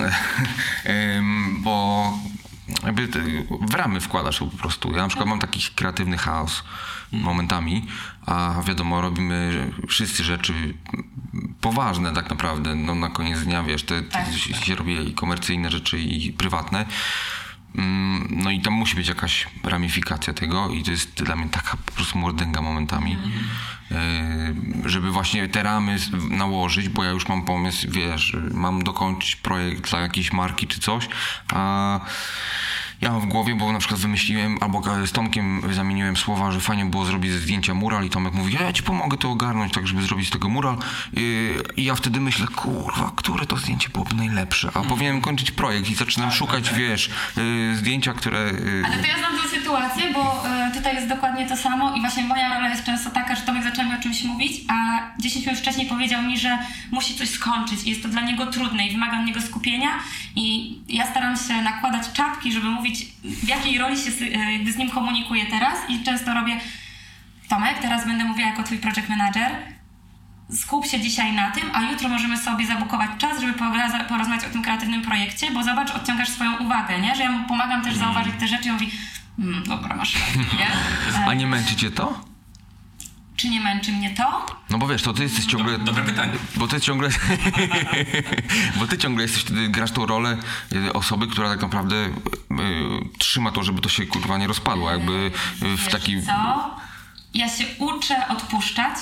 Ym, 1.16 1.62
bo 1.62 2.12
jakby 2.84 3.08
ty 3.08 3.46
w 3.60 3.74
ramy 3.74 4.00
wkładasz 4.00 4.38
po 4.38 4.46
prostu. 4.46 4.90
Ja 4.92 4.96
na 5.02 5.08
przykład 5.08 5.28
mam 5.28 5.38
taki 5.38 5.60
kreatywny 5.74 6.18
chaos 6.18 6.64
momentami, 7.22 7.86
a 8.26 8.62
wiadomo, 8.66 9.00
robimy 9.00 9.70
wszyscy 9.88 10.24
rzeczy 10.24 10.74
poważne 11.60 12.12
tak 12.12 12.30
naprawdę. 12.30 12.74
No 12.74 12.94
na 12.94 13.08
koniec 13.08 13.40
dnia, 13.40 13.62
wiesz, 13.62 13.82
te, 13.82 14.02
te 14.02 14.10
Tak. 14.10 14.64
się 14.64 14.74
robi 14.74 15.08
i 15.10 15.14
komercyjne 15.14 15.70
rzeczy 15.70 15.98
i 15.98 16.32
prywatne. 16.32 16.86
Mm, 17.78 18.28
No 18.30 18.50
i 18.50 18.60
tam 18.60 18.72
musi 18.72 18.96
być 18.96 19.08
jakaś 19.08 19.46
ramifikacja 19.62 20.32
tego 20.32 20.68
i 20.68 20.82
to 20.82 20.90
jest 20.90 21.22
dla 21.22 21.36
mnie 21.36 21.48
taka 21.48 21.76
po 21.76 21.92
prostu 21.92 22.18
mordęga 22.18 22.60
momentami, 22.62 23.16
Yy, 23.90 24.90
żeby 24.90 25.10
właśnie 25.10 25.48
te 25.48 25.62
ramy 25.62 25.96
nałożyć, 26.30 26.88
bo 26.88 27.04
ja 27.04 27.10
już 27.10 27.28
mam 27.28 27.42
pomysł, 27.44 27.86
wiesz, 27.90 28.36
mam 28.54 28.82
dokończyć 28.84 29.36
projekt 29.36 29.90
dla 29.90 30.00
jakiejś 30.00 30.32
marki 30.32 30.66
czy 30.66 30.80
coś, 30.80 31.08
a 31.52 32.00
ja 33.00 33.12
mam 33.12 33.20
w 33.20 33.26
głowie, 33.26 33.54
bo 33.54 33.72
na 33.72 33.78
przykład 33.78 34.00
wymyśliłem, 34.00 34.58
albo 34.60 34.82
z 35.06 35.12
Tomkiem 35.12 35.62
zamieniłem 35.74 36.16
słowa, 36.16 36.52
że 36.52 36.60
fajnie 36.60 36.84
było 36.84 37.04
zrobić 37.04 37.32
ze 37.32 37.38
zdjęcia 37.38 37.74
mural 37.74 38.04
i 38.04 38.10
Tomek 38.10 38.34
mówi, 38.34 38.56
ja 38.60 38.72
ci 38.72 38.82
pomogę 38.82 39.16
to 39.16 39.30
ogarnąć, 39.30 39.72
tak 39.72 39.86
żeby 39.86 40.02
zrobić 40.02 40.28
z 40.28 40.30
tego 40.30 40.48
mural. 40.48 40.76
Yy, 41.12 41.22
i 41.76 41.84
ja 41.84 41.94
wtedy 41.94 42.20
myślę, 42.20 42.46
kurwa, 42.46 43.12
które 43.16 43.46
to 43.46 43.56
zdjęcie 43.56 43.88
byłoby 43.88 44.14
najlepsze, 44.14 44.70
a 44.74 44.82
powinienem 44.82 45.20
kończyć 45.20 45.50
projekt 45.50 45.90
i 45.90 45.94
zaczynam 45.94 46.32
szukać, 46.32 46.70
wiesz, 46.70 47.10
yy, 47.36 47.76
zdjęcia, 47.76 48.12
które... 48.12 48.38
yy, 48.38 48.82
Ale 48.86 48.98
to 48.98 49.06
ja 49.06 49.18
znam 49.18 49.32
tę 49.42 49.48
sytuację, 49.48 50.12
bo 50.14 50.42
tutaj 50.74 50.94
jest 50.94 51.08
dokładnie 51.08 51.46
to 51.48 51.56
samo 51.56 51.96
i 51.96 52.00
właśnie 52.00 52.24
moja 52.24 52.54
rola 52.54 52.68
jest 52.68 52.84
często 52.84 53.10
taka, 53.10 53.36
że 53.36 53.42
Tomek 53.42 53.62
zaczął 53.62 53.84
mi 53.84 53.94
o 53.94 54.02
czymś 54.02 54.24
mówić, 54.24 54.52
a 54.68 55.00
10 55.18 55.46
minut 55.46 55.60
wcześniej 55.60 55.86
powiedział 55.86 56.22
mi, 56.22 56.38
że 56.38 56.58
musi 56.90 57.14
coś 57.14 57.28
skończyć 57.28 57.84
i 57.84 57.90
jest 57.90 58.02
to 58.02 58.08
dla 58.08 58.20
niego 58.20 58.46
trudne 58.46 58.86
i 58.86 58.90
wymaga 58.90 59.20
od 59.20 59.26
niego 59.26 59.40
skupienia 59.40 59.88
i 60.36 60.78
ja 60.88 61.06
staram 61.10 61.36
się 61.36 61.62
nakładać 61.62 62.12
czapki, 62.12 62.52
żeby 62.52 62.66
mówić 62.66 62.83
w 63.24 63.48
jakiej 63.48 63.78
roli 63.78 63.96
się 63.96 64.10
e, 64.24 64.52
jakby 64.52 64.72
z 64.72 64.76
nim 64.76 64.90
komunikuję 64.90 65.46
teraz 65.46 65.78
i 65.88 66.04
często 66.04 66.34
robię 66.34 66.60
Tomek, 67.48 67.78
teraz 67.78 68.06
będę 68.06 68.24
mówiła 68.24 68.48
jako 68.48 68.62
twój 68.62 68.78
project 68.78 69.08
manager, 69.08 69.50
skup 70.52 70.86
się 70.86 71.00
dzisiaj 71.00 71.32
na 71.32 71.50
tym, 71.50 71.70
a 71.72 71.82
jutro 71.82 72.08
możemy 72.08 72.38
sobie 72.38 72.66
zabukować 72.66 73.10
czas, 73.18 73.40
żeby 73.40 73.52
porozmawiać 74.08 74.44
o 74.44 74.50
tym 74.50 74.62
kreatywnym 74.62 75.02
projekcie, 75.02 75.50
bo 75.50 75.62
zobacz, 75.62 75.90
odciągasz 75.90 76.28
swoją 76.28 76.56
uwagę, 76.56 77.00
nie? 77.00 77.16
Że 77.16 77.22
ja 77.22 77.30
mu 77.30 77.48
pomagam 77.48 77.84
też 77.84 77.96
zauważyć 77.96 78.34
te 78.40 78.48
rzeczy 78.48 78.68
i 78.68 78.70
on 78.70 78.76
mówi, 78.76 78.90
mm, 79.38 79.64
dobra, 79.64 79.96
masz 79.96 80.14
rację, 80.14 80.58
nie? 80.58 81.26
A 81.28 81.34
nie 81.34 81.46
męczy 81.46 81.76
cię 81.76 81.90
to? 81.90 82.33
Czy 83.44 83.50
nie 83.50 83.60
męczy 83.60 83.92
mnie 83.92 84.10
to? 84.10 84.46
No 84.70 84.78
bo 84.78 84.86
wiesz, 84.86 85.02
to 85.02 85.12
ty 85.12 85.22
jesteś 85.22 85.46
ciągle... 85.46 85.78
Dobre 85.78 86.04
pytanie. 86.04 86.32
Bo 86.56 86.68
ty 86.68 86.80
ciągle... 86.80 87.08
bo 88.78 88.86
ty 88.86 88.98
ciągle 88.98 89.22
jesteś 89.22 89.42
wtedy, 89.42 89.68
grasz 89.68 89.92
tą 89.92 90.06
rolę 90.06 90.36
y, 90.72 90.92
osoby, 90.92 91.26
która 91.26 91.48
tak 91.48 91.62
naprawdę 91.62 91.96
y, 91.96 92.08
y, 92.08 92.10
trzyma 93.18 93.50
to, 93.50 93.62
żeby 93.62 93.80
to 93.80 93.88
się 93.88 94.06
kurwa 94.06 94.38
nie 94.38 94.46
rozpadło, 94.46 94.90
jakby 94.90 95.12
y, 95.12 95.76
w 95.76 95.82
Wiesz 95.82 95.92
taki... 95.92 96.22
co? 96.22 96.76
Ja 97.34 97.48
się 97.48 97.64
uczę 97.78 98.28
odpuszczać 98.28 98.94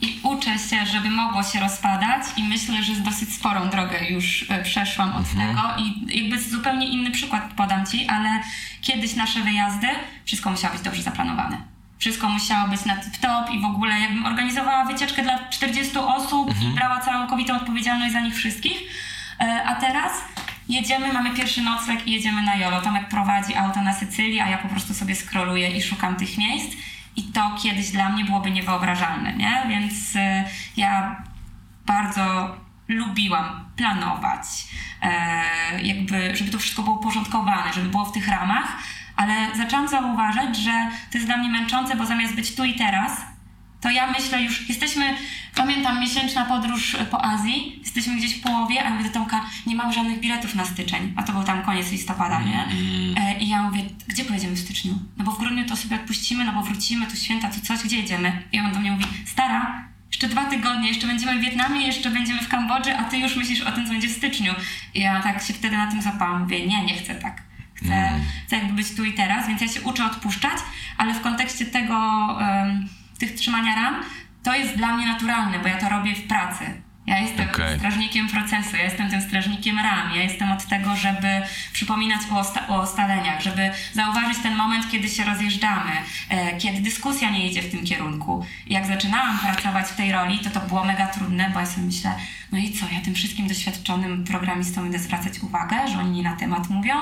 i 0.00 0.20
uczę 0.22 0.58
się, 0.58 0.86
żeby 0.86 1.10
mogło 1.10 1.42
się 1.42 1.60
rozpadać 1.60 2.22
i 2.36 2.44
myślę, 2.44 2.82
że 2.82 2.94
z 2.94 3.02
dosyć 3.02 3.34
sporą 3.34 3.68
drogę 3.68 4.10
już 4.10 4.46
e, 4.50 4.62
przeszłam 4.62 5.12
od 5.12 5.28
tego 5.30 5.62
i 5.78 6.18
jakby 6.20 6.40
zupełnie 6.40 6.88
inny 6.88 7.10
przykład 7.10 7.54
podam 7.56 7.86
Ci, 7.86 8.06
ale 8.06 8.42
kiedyś 8.80 9.14
nasze 9.14 9.40
wyjazdy, 9.40 9.88
wszystko 10.24 10.50
musiało 10.50 10.74
być 10.74 10.82
dobrze 10.82 11.02
zaplanowane. 11.02 11.79
Wszystko 12.00 12.28
musiało 12.28 12.68
być 12.68 12.84
na 12.84 12.96
tip-top 12.96 13.50
i 13.50 13.60
w 13.60 13.64
ogóle 13.64 14.00
jakbym 14.00 14.26
organizowała 14.26 14.84
wycieczkę 14.84 15.22
dla 15.22 15.48
40 15.48 15.98
osób 15.98 16.62
i 16.62 16.74
brała 16.74 17.00
całkowitą 17.00 17.56
odpowiedzialność 17.56 18.12
za 18.12 18.20
nich 18.20 18.34
wszystkich. 18.34 18.78
E, 19.40 19.64
A 19.66 19.74
teraz 19.74 20.12
jedziemy, 20.68 21.12
mamy 21.12 21.34
pierwszy 21.34 21.62
nocleg 21.62 22.06
i 22.06 22.12
jedziemy 22.12 22.42
na 22.42 22.56
Jolo. 22.56 22.80
Tomek 22.80 23.08
prowadzi 23.08 23.54
auto 23.54 23.82
na 23.82 23.92
Sycylii, 23.92 24.40
a 24.40 24.48
ja 24.48 24.58
po 24.58 24.68
prostu 24.68 24.94
sobie 24.94 25.14
scrolluję 25.14 25.70
i 25.76 25.82
szukam 25.82 26.16
tych 26.16 26.38
miejsc. 26.38 26.76
I 27.16 27.22
to 27.22 27.56
kiedyś 27.62 27.90
dla 27.90 28.08
mnie 28.08 28.24
byłoby 28.24 28.50
niewyobrażalne, 28.50 29.32
nie? 29.32 29.62
Więc 29.68 30.16
e, 30.16 30.44
ja 30.76 31.22
bardzo 31.86 32.56
lubiłam 32.88 33.64
planować, 33.76 34.42
e, 35.02 35.82
jakby, 35.82 36.36
żeby 36.36 36.50
to 36.50 36.58
wszystko 36.58 36.82
było 36.82 36.96
uporządkowane, 36.96 37.72
żeby 37.72 37.88
było 37.88 38.04
w 38.04 38.12
tych 38.12 38.28
ramach, 38.28 38.76
ale 39.20 39.56
zaczęłam 39.56 39.88
zauważać, 39.88 40.56
że 40.56 40.70
to 41.12 41.18
jest 41.18 41.26
dla 41.26 41.36
mnie 41.36 41.48
męczące, 41.48 41.96
bo 41.96 42.06
zamiast 42.06 42.34
być 42.34 42.54
tu 42.54 42.64
i 42.64 42.74
teraz, 42.74 43.12
to 43.80 43.90
ja 43.90 44.10
myślę 44.10 44.42
już, 44.42 44.68
jesteśmy, 44.68 45.14
pamiętam, 45.54 46.00
miesięczna 46.00 46.44
podróż 46.44 46.96
po 47.10 47.24
Azji, 47.24 47.78
jesteśmy 47.82 48.16
gdzieś 48.16 48.34
w 48.34 48.40
połowie, 48.42 48.84
a 48.84 48.90
mówię 48.90 49.04
do 49.04 49.10
Tomka, 49.10 49.44
nie 49.66 49.74
mam 49.76 49.92
żadnych 49.92 50.20
biletów 50.20 50.54
na 50.54 50.64
styczeń, 50.64 51.12
a 51.16 51.22
to 51.22 51.32
był 51.32 51.44
tam 51.44 51.62
koniec 51.62 51.92
listopada, 51.92 52.40
nie? 52.40 52.66
E, 53.16 53.38
I 53.38 53.48
ja 53.48 53.62
mówię, 53.62 53.82
gdzie 54.08 54.24
pojedziemy 54.24 54.56
w 54.56 54.58
styczniu? 54.58 54.94
No 55.16 55.24
bo 55.24 55.32
w 55.32 55.38
grudniu 55.38 55.64
to 55.66 55.76
sobie 55.76 55.96
odpuścimy, 55.96 56.44
no 56.44 56.52
bo 56.52 56.62
wrócimy, 56.62 57.06
tu 57.06 57.16
święta, 57.16 57.50
tu 57.50 57.60
coś, 57.60 57.82
gdzie 57.82 57.96
jedziemy? 57.96 58.42
I 58.52 58.60
on 58.60 58.72
do 58.72 58.80
mnie 58.80 58.90
mówi, 58.90 59.04
stara, 59.26 59.84
jeszcze 60.10 60.28
dwa 60.28 60.44
tygodnie, 60.44 60.88
jeszcze 60.88 61.06
będziemy 61.06 61.38
w 61.38 61.42
Wietnamie, 61.42 61.86
jeszcze 61.86 62.10
będziemy 62.10 62.42
w 62.42 62.48
Kambodży, 62.48 62.96
a 62.96 63.04
ty 63.04 63.18
już 63.18 63.36
myślisz 63.36 63.60
o 63.60 63.72
tym, 63.72 63.86
co 63.86 63.92
będzie 63.92 64.08
w 64.08 64.12
styczniu. 64.12 64.52
I 64.94 65.00
ja 65.00 65.20
tak 65.20 65.42
się 65.42 65.52
wtedy 65.52 65.76
na 65.76 65.90
tym 65.90 66.02
zapałam, 66.02 66.42
mówię, 66.42 66.66
nie, 66.66 66.84
nie 66.84 66.94
chcę 66.94 67.14
tak. 67.14 67.49
Chcę, 67.84 68.10
chcę 68.46 68.56
jakby 68.56 68.72
być 68.72 68.94
tu 68.96 69.04
i 69.04 69.12
teraz, 69.12 69.48
więc 69.48 69.60
ja 69.60 69.68
się 69.68 69.80
uczę 69.80 70.04
odpuszczać, 70.04 70.58
ale 70.96 71.14
w 71.14 71.20
kontekście 71.20 71.66
tego, 71.66 71.96
em, 72.40 72.88
tych 73.18 73.34
trzymania 73.34 73.74
ram, 73.74 73.94
to 74.42 74.54
jest 74.54 74.76
dla 74.76 74.96
mnie 74.96 75.06
naturalne, 75.06 75.58
bo 75.58 75.68
ja 75.68 75.78
to 75.78 75.88
robię 75.88 76.14
w 76.14 76.22
pracy. 76.26 76.82
Ja 77.06 77.18
jestem 77.18 77.48
Okej. 77.50 77.78
strażnikiem 77.78 78.28
procesu, 78.28 78.76
ja 78.76 78.82
jestem 78.84 79.10
tym 79.10 79.22
strażnikiem 79.22 79.78
ram, 79.78 80.14
ja 80.14 80.22
jestem 80.22 80.52
od 80.52 80.66
tego, 80.66 80.96
żeby 80.96 81.42
przypominać 81.72 82.20
o, 82.30 82.34
osta- 82.34 82.68
o 82.68 82.82
ustaleniach, 82.82 83.40
żeby 83.40 83.70
zauważyć 83.92 84.38
ten 84.38 84.56
moment, 84.56 84.90
kiedy 84.90 85.08
się 85.08 85.24
rozjeżdżamy, 85.24 85.92
e, 86.28 86.56
kiedy 86.56 86.80
dyskusja 86.80 87.30
nie 87.30 87.46
idzie 87.50 87.62
w 87.62 87.70
tym 87.70 87.84
kierunku. 87.84 88.46
Jak 88.66 88.86
zaczynałam 88.86 89.38
pracować 89.38 89.86
w 89.86 89.96
tej 89.96 90.12
roli, 90.12 90.38
to 90.38 90.50
to 90.50 90.60
było 90.60 90.84
mega 90.84 91.06
trudne, 91.06 91.50
bo 91.54 91.60
ja 91.60 91.66
sobie 91.66 91.86
myślę, 91.86 92.14
no 92.52 92.58
i 92.58 92.72
co, 92.72 92.86
ja 92.92 93.00
tym 93.00 93.14
wszystkim 93.14 93.48
doświadczonym 93.48 94.24
programistom 94.24 94.82
będę 94.84 94.98
zwracać 94.98 95.38
uwagę, 95.38 95.88
że 95.88 95.98
oni 95.98 96.10
nie 96.10 96.22
na 96.22 96.36
temat 96.36 96.70
mówią, 96.70 96.94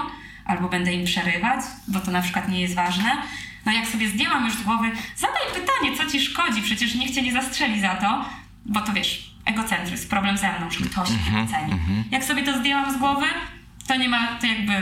albo 0.48 0.68
będę 0.68 0.92
im 0.92 1.04
przerywać, 1.04 1.60
bo 1.88 2.00
to 2.00 2.10
na 2.10 2.22
przykład 2.22 2.48
nie 2.48 2.60
jest 2.60 2.74
ważne. 2.74 3.16
No 3.66 3.72
jak 3.72 3.86
sobie 3.86 4.08
zdjęłam 4.08 4.44
już 4.44 4.54
z 4.54 4.62
głowy, 4.62 4.90
zadaj 5.16 5.42
pytanie, 5.54 5.96
co 5.96 6.12
ci 6.12 6.20
szkodzi, 6.20 6.62
przecież 6.62 6.94
nikt 6.94 7.14
cię 7.14 7.22
nie 7.22 7.32
zastrzeli 7.32 7.80
za 7.80 7.94
to, 7.94 8.24
bo 8.66 8.80
to 8.80 8.92
wiesz, 8.92 9.34
egocentryzm, 9.44 10.08
problem 10.08 10.38
ze 10.38 10.52
mną, 10.58 10.70
że 10.70 10.84
ktoś 10.84 11.10
mnie 11.10 11.42
oceni. 11.42 11.72
Jak 12.10 12.24
sobie 12.24 12.42
to 12.42 12.58
zdjęłam 12.58 12.94
z 12.94 12.96
głowy, 12.96 13.26
to 13.86 13.96
nie 13.96 14.08
ma, 14.08 14.26
to 14.26 14.46
jakby, 14.46 14.72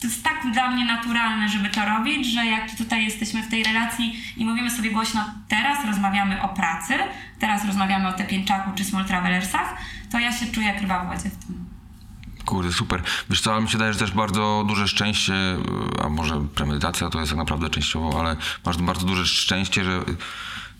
to 0.00 0.06
jest 0.06 0.24
tak 0.24 0.52
dla 0.52 0.70
mnie 0.70 0.84
naturalne, 0.84 1.48
żeby 1.48 1.68
to 1.68 1.84
robić, 1.84 2.26
że 2.26 2.46
jak 2.46 2.76
tutaj 2.76 3.04
jesteśmy 3.04 3.42
w 3.42 3.48
tej 3.48 3.64
relacji 3.64 4.22
i 4.36 4.44
mówimy 4.44 4.70
sobie 4.70 4.90
głośno, 4.90 5.24
teraz 5.48 5.84
rozmawiamy 5.84 6.42
o 6.42 6.48
pracy, 6.48 6.94
teraz 7.38 7.64
rozmawiamy 7.64 8.08
o 8.08 8.12
te 8.12 8.24
pięczaku 8.24 8.70
czy 8.74 8.84
small 8.84 9.04
travelersach, 9.04 9.76
to 10.12 10.18
ja 10.18 10.32
się 10.32 10.46
czuję 10.46 10.66
jak 10.66 10.80
ryba 10.80 11.04
w 11.04 11.06
wodzie 11.06 11.30
w 11.30 11.44
tym. 11.46 11.65
Kurde, 12.46 12.72
super. 12.72 13.02
Wiesz 13.30 13.40
co, 13.40 13.52
ale 13.52 13.62
mi 13.62 13.68
się 13.68 13.78
daje, 13.78 13.92
że 13.92 13.98
też 13.98 14.10
bardzo 14.10 14.64
duże 14.68 14.88
szczęście, 14.88 15.34
y, 15.34 15.58
a 16.04 16.08
może 16.08 16.40
premedytacja 16.54 17.10
to 17.10 17.18
jest 17.20 17.30
tak 17.30 17.38
naprawdę 17.38 17.70
częściowo, 17.70 18.20
ale 18.20 18.36
masz 18.66 18.76
bardzo 18.76 19.06
duże 19.06 19.26
szczęście, 19.26 19.84
że 19.84 20.00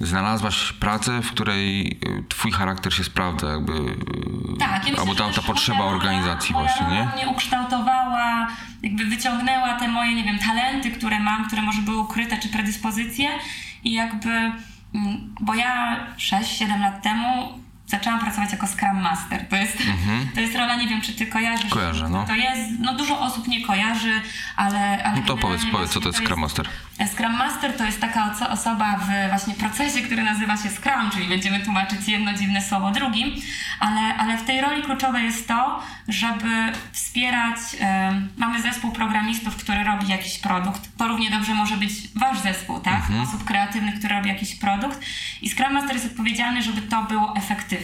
znalazłaś 0.00 0.72
pracę, 0.72 1.22
w 1.22 1.30
której 1.30 1.86
y, 2.06 2.24
twój 2.28 2.52
charakter 2.52 2.94
się 2.94 3.04
sprawdza, 3.04 3.46
jakby. 3.50 3.72
y, 3.72 4.58
Tak, 4.58 4.70
ja 4.70 4.78
myślę, 4.78 4.98
albo 5.00 5.14
ta, 5.14 5.32
ta 5.32 5.42
potrzeba 5.42 5.78
moja 5.78 5.90
organizacji 5.90 6.52
moja 6.54 6.66
właśnie, 6.66 6.86
nie? 6.96 7.08
mnie 7.14 7.28
ukształtowała, 7.28 8.46
jakby 8.82 9.04
wyciągnęła 9.04 9.74
te 9.74 9.88
moje, 9.88 10.14
nie 10.14 10.24
wiem, 10.24 10.38
talenty, 10.38 10.90
które 10.90 11.20
mam, 11.20 11.46
które 11.46 11.62
może 11.62 11.82
były 11.82 11.98
ukryte, 11.98 12.38
czy 12.38 12.48
predyspozycje 12.48 13.28
i 13.84 13.92
jakby, 13.92 14.30
mm, 14.94 15.34
bo 15.40 15.54
ja 15.54 15.96
6-7 16.16 16.80
lat 16.80 17.02
temu 17.02 17.58
zaczęłam 17.86 18.20
pracować 18.20 18.52
jako 18.52 18.66
Scrum 18.66 19.00
Master. 19.00 19.48
To 19.48 19.56
jest, 19.56 19.78
to 20.34 20.40
jest 20.40 20.54
rola, 20.56 20.76
nie 20.76 20.88
wiem, 20.88 21.00
czy 21.00 21.12
ty 21.12 21.26
kojarzysz. 21.26 21.64
Mhm. 21.64 21.80
Kojarzę, 21.80 22.08
no. 22.08 22.24
To 22.26 22.34
jest, 22.34 22.70
no 22.80 22.94
dużo 22.94 23.20
osób 23.20 23.48
nie 23.48 23.66
kojarzy, 23.66 24.20
ale... 24.56 25.04
ale 25.04 25.16
No 25.20 25.26
to 25.26 25.36
powiedz, 25.36 25.62
powiedz, 25.72 25.90
co 25.90 26.00
to 26.00 26.08
jest 26.08 26.18
Scrum 26.18 26.40
Master. 26.40 26.68
Scrum 27.12 27.32
Master 27.36 27.76
to 27.76 27.84
jest 27.84 28.00
taka 28.00 28.32
oso- 28.32 28.50
osoba 28.50 28.96
w 28.96 29.28
właśnie 29.28 29.54
procesie, 29.54 30.00
który 30.00 30.22
nazywa 30.22 30.56
się 30.56 30.68
Scrum, 30.70 31.10
czyli 31.12 31.28
będziemy 31.28 31.60
tłumaczyć 31.60 32.08
jedno 32.08 32.32
dziwne 32.34 32.62
słowo 32.62 32.90
drugim, 32.90 33.32
ale, 33.80 34.16
ale 34.16 34.38
w 34.38 34.44
tej 34.44 34.60
roli 34.60 34.82
kluczowe 34.82 35.22
jest 35.22 35.48
to, 35.48 35.82
żeby 36.08 36.72
wspierać, 36.92 37.56
em, 37.80 38.28
mamy 38.36 38.62
zespół 38.62 38.92
programistów, 38.92 39.56
który 39.56 39.84
robi 39.84 40.08
jakiś 40.08 40.38
produkt, 40.38 40.80
to 40.98 41.08
równie 41.08 41.30
dobrze 41.30 41.54
może 41.54 41.76
być 41.76 41.92
wasz 42.14 42.38
zespół, 42.38 42.80
tak? 42.80 43.02
Osób 43.22 43.44
kreatywnych, 43.44 43.98
które 43.98 44.16
robi 44.16 44.28
jakiś 44.28 44.54
produkt 44.54 45.00
i 45.42 45.50
Scrum 45.50 45.72
Master 45.72 45.94
jest 45.94 46.06
odpowiedzialny, 46.06 46.62
żeby 46.62 46.82
to 46.82 47.02
było 47.02 47.36
efektywne. 47.36 47.75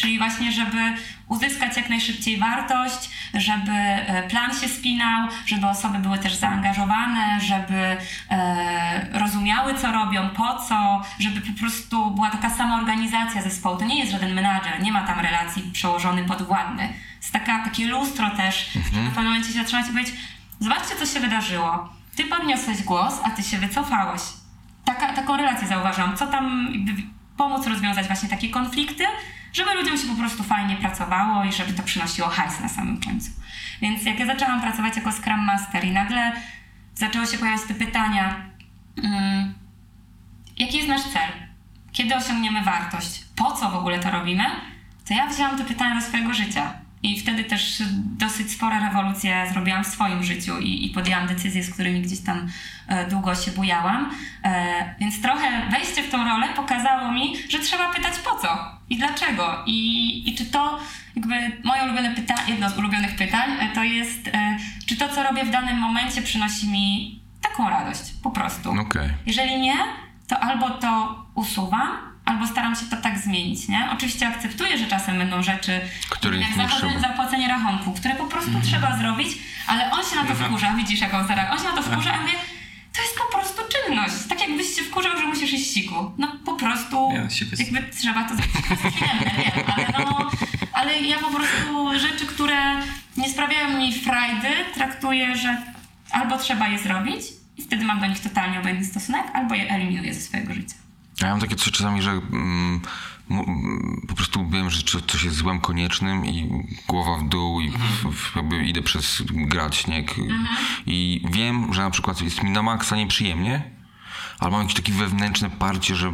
Czyli 0.00 0.18
właśnie, 0.18 0.52
żeby 0.52 0.94
uzyskać 1.28 1.76
jak 1.76 1.90
najszybciej 1.90 2.38
wartość, 2.38 3.10
żeby 3.34 3.72
e, 3.72 4.28
plan 4.28 4.54
się 4.60 4.68
spinał, 4.68 5.28
żeby 5.46 5.66
osoby 5.66 5.98
były 5.98 6.18
też 6.18 6.34
zaangażowane, 6.34 7.40
żeby 7.40 7.96
e, 8.30 9.18
rozumiały, 9.18 9.74
co 9.74 9.92
robią, 9.92 10.30
po 10.30 10.58
co, 10.58 11.02
żeby 11.18 11.40
po 11.40 11.58
prostu 11.60 12.10
była 12.10 12.30
taka 12.30 12.50
sama 12.50 12.78
organizacja 12.78 13.42
zespołu. 13.42 13.76
To 13.76 13.84
nie 13.84 13.98
jest 13.98 14.12
żaden 14.12 14.34
menadżer, 14.34 14.82
nie 14.82 14.92
ma 14.92 15.06
tam 15.06 15.20
relacji 15.20 15.62
przełożony 15.72 16.24
podwładny. 16.24 16.88
Jest 17.20 17.32
taka, 17.32 17.64
takie 17.64 17.86
lustro 17.86 18.30
też, 18.30 18.70
żeby 18.72 19.10
w 19.10 19.14
pewnym 19.14 19.24
momencie 19.24 19.48
się 19.48 19.58
zatrzymać 19.58 19.86
i 19.88 19.90
powiedzieć, 19.90 20.14
zobaczcie, 20.60 20.96
co 20.98 21.06
się 21.06 21.20
wydarzyło. 21.20 21.88
Ty 22.16 22.24
podniosłeś 22.24 22.82
głos, 22.82 23.20
a 23.24 23.30
ty 23.30 23.42
się 23.42 23.58
wycofałeś. 23.58 24.22
Taka, 24.84 25.12
taką 25.12 25.36
relację 25.36 25.68
zauważam. 25.68 26.16
Co 26.16 26.26
tam 26.26 26.68
pomóc 27.40 27.66
rozwiązać 27.66 28.06
właśnie 28.06 28.28
takie 28.28 28.48
konflikty, 28.48 29.04
żeby 29.52 29.74
ludziom 29.74 29.98
się 29.98 30.08
po 30.08 30.14
prostu 30.14 30.42
fajnie 30.42 30.76
pracowało 30.76 31.44
i 31.44 31.52
żeby 31.52 31.72
to 31.72 31.82
przynosiło 31.82 32.28
hajs 32.28 32.60
na 32.60 32.68
samym 32.68 33.00
końcu. 33.00 33.30
Więc 33.82 34.04
jak 34.04 34.18
ja 34.18 34.26
zaczęłam 34.26 34.60
pracować 34.60 34.96
jako 34.96 35.12
Scrum 35.12 35.44
Master 35.44 35.84
i 35.84 35.90
nagle 35.90 36.32
zaczęły 36.94 37.26
się 37.26 37.38
pojawiać 37.38 37.62
te 37.68 37.74
pytania, 37.74 38.36
mm, 39.04 39.54
jaki 40.58 40.76
jest 40.76 40.88
nasz 40.88 41.02
cel? 41.02 41.30
Kiedy 41.92 42.16
osiągniemy 42.16 42.62
wartość? 42.62 43.24
Po 43.36 43.52
co 43.52 43.70
w 43.70 43.74
ogóle 43.74 43.98
to 43.98 44.10
robimy? 44.10 44.44
To 45.08 45.14
ja 45.14 45.26
wzięłam 45.26 45.58
te 45.58 45.64
pytania 45.64 46.00
do 46.00 46.06
swojego 46.06 46.34
życia. 46.34 46.72
I 47.02 47.20
wtedy 47.20 47.44
też 47.44 47.82
dosyć 48.04 48.50
spore 48.50 48.80
rewolucje 48.80 49.46
zrobiłam 49.52 49.84
w 49.84 49.86
swoim 49.86 50.22
życiu 50.22 50.58
i, 50.58 50.86
i 50.86 50.90
podjęłam 50.90 51.26
decyzje, 51.26 51.64
z 51.64 51.70
którymi 51.70 52.02
gdzieś 52.02 52.20
tam 52.20 52.48
e, 52.88 53.06
długo 53.10 53.34
się 53.34 53.50
bujałam. 53.50 54.10
E, 54.44 54.94
więc 55.00 55.22
trochę 55.22 55.70
wejście 55.70 56.02
w 56.02 56.10
tą 56.10 56.24
rolę 56.24 56.48
pokazało 56.56 57.12
mi, 57.12 57.36
że 57.48 57.58
trzeba 57.58 57.92
pytać 57.92 58.18
po 58.18 58.36
co 58.36 58.78
i 58.90 58.96
dlaczego. 58.96 59.62
I, 59.66 60.30
i 60.30 60.34
czy 60.34 60.44
to, 60.44 60.78
jakby 61.16 61.34
moje 61.64 61.82
ulubione 61.84 62.14
pytanie, 62.14 62.42
jedno 62.48 62.70
z 62.70 62.78
ulubionych 62.78 63.16
pytań, 63.16 63.50
e, 63.60 63.68
to 63.74 63.84
jest, 63.84 64.30
czy 64.86 64.96
to, 64.96 65.08
co 65.08 65.22
robię 65.22 65.44
w 65.44 65.50
danym 65.50 65.78
momencie, 65.78 66.22
przynosi 66.22 66.68
mi 66.68 67.20
taką 67.42 67.70
radość, 67.70 68.02
po 68.22 68.30
prostu. 68.30 68.70
Okej. 68.70 69.10
Jeżeli 69.26 69.60
nie, 69.60 69.74
to 70.28 70.40
albo 70.40 70.70
to 70.70 71.22
usuwam, 71.34 72.09
albo 72.30 72.46
staram 72.46 72.76
się 72.76 72.86
to 72.90 72.96
tak 72.96 73.18
zmienić, 73.18 73.68
nie? 73.68 73.88
Oczywiście 73.92 74.28
akceptuję, 74.28 74.78
że 74.78 74.86
czasem 74.86 75.18
będą 75.18 75.42
rzeczy, 75.42 75.80
Których 76.10 76.40
jak 76.40 76.50
nie 76.50 76.56
zachodzenie- 76.56 76.78
trzeba. 76.80 76.94
Mhm. 76.96 77.10
zapłacenie 77.16 77.48
rachunku, 77.48 77.92
które 77.92 78.14
po 78.14 78.24
prostu 78.26 78.50
trzeba 78.62 78.98
zrobić, 78.98 79.28
ale 79.66 79.90
on 79.90 80.04
się 80.04 80.16
na 80.16 80.24
to 80.24 80.34
wkurza, 80.34 80.70
widzisz 80.76 81.00
jak 81.00 81.14
on 81.14 81.26
zareaguje, 81.28 81.52
on 81.52 81.64
się 81.64 81.70
na 81.76 81.76
to 81.76 81.82
wkurza, 81.82 82.12
a 82.14 82.20
mówię, 82.20 82.32
to 82.96 83.02
jest 83.02 83.14
po 83.18 83.38
prostu 83.38 83.62
czynność, 83.72 84.14
tak 84.28 84.40
jakbyś 84.40 84.76
się 84.76 84.82
wkurzał, 84.82 85.16
że 85.18 85.26
musisz 85.26 85.52
iść 85.52 85.74
siku. 85.74 86.12
No 86.18 86.32
po 86.44 86.54
prostu, 86.54 87.12
Ja 87.14 87.22
jakby 87.64 87.82
trzeba 88.00 88.24
to 88.28 88.34
zrobić. 88.36 88.54
Przyjemne, 88.96 89.30
wiem, 89.36 89.64
ale 89.76 89.86
no, 90.04 90.30
ale 90.72 91.00
ja 91.00 91.18
po 91.18 91.30
prostu 91.30 91.98
rzeczy, 91.98 92.26
które 92.26 92.56
nie 93.16 93.28
sprawiają 93.28 93.78
mi 93.78 93.94
frajdy, 93.94 94.48
traktuję, 94.74 95.36
że 95.36 95.56
albo 96.10 96.38
trzeba 96.38 96.68
je 96.68 96.78
zrobić 96.78 97.22
i 97.56 97.62
wtedy 97.62 97.84
mam 97.84 98.00
do 98.00 98.06
nich 98.06 98.20
totalnie 98.20 98.58
obojętny 98.58 98.86
stosunek, 98.86 99.24
albo 99.34 99.54
je 99.54 99.70
eliminuję 99.70 100.14
ze 100.14 100.20
swojego 100.20 100.54
życia. 100.54 100.74
Ja 101.22 101.30
mam 101.30 101.40
takie 101.40 101.56
coś 101.56 101.72
czasami, 101.72 102.02
że 102.02 102.10
mm, 102.10 102.80
po 104.08 104.14
prostu 104.14 104.48
wiem, 104.48 104.70
że 104.70 104.82
co- 104.82 105.00
coś 105.00 105.24
jest 105.24 105.36
złem 105.36 105.60
koniecznym 105.60 106.26
i 106.26 106.64
głowa 106.88 107.16
w 107.16 107.28
dół 107.28 107.60
i 107.60 107.70
w, 108.12 108.36
jakby 108.36 108.64
idę 108.64 108.82
przez 108.82 109.22
grad, 109.26 109.76
śnieg. 109.76 110.14
I 110.86 111.22
wiem, 111.30 111.74
że 111.74 111.82
na 111.82 111.90
przykład 111.90 112.22
jest 112.22 112.42
mi 112.42 112.50
na 112.50 112.62
maksa 112.62 112.96
nieprzyjemnie, 112.96 113.62
ale 114.38 114.50
mam 114.50 114.60
jakieś 114.60 114.76
takie 114.76 114.92
wewnętrzne 114.92 115.50
parcie, 115.50 115.96
że 115.96 116.12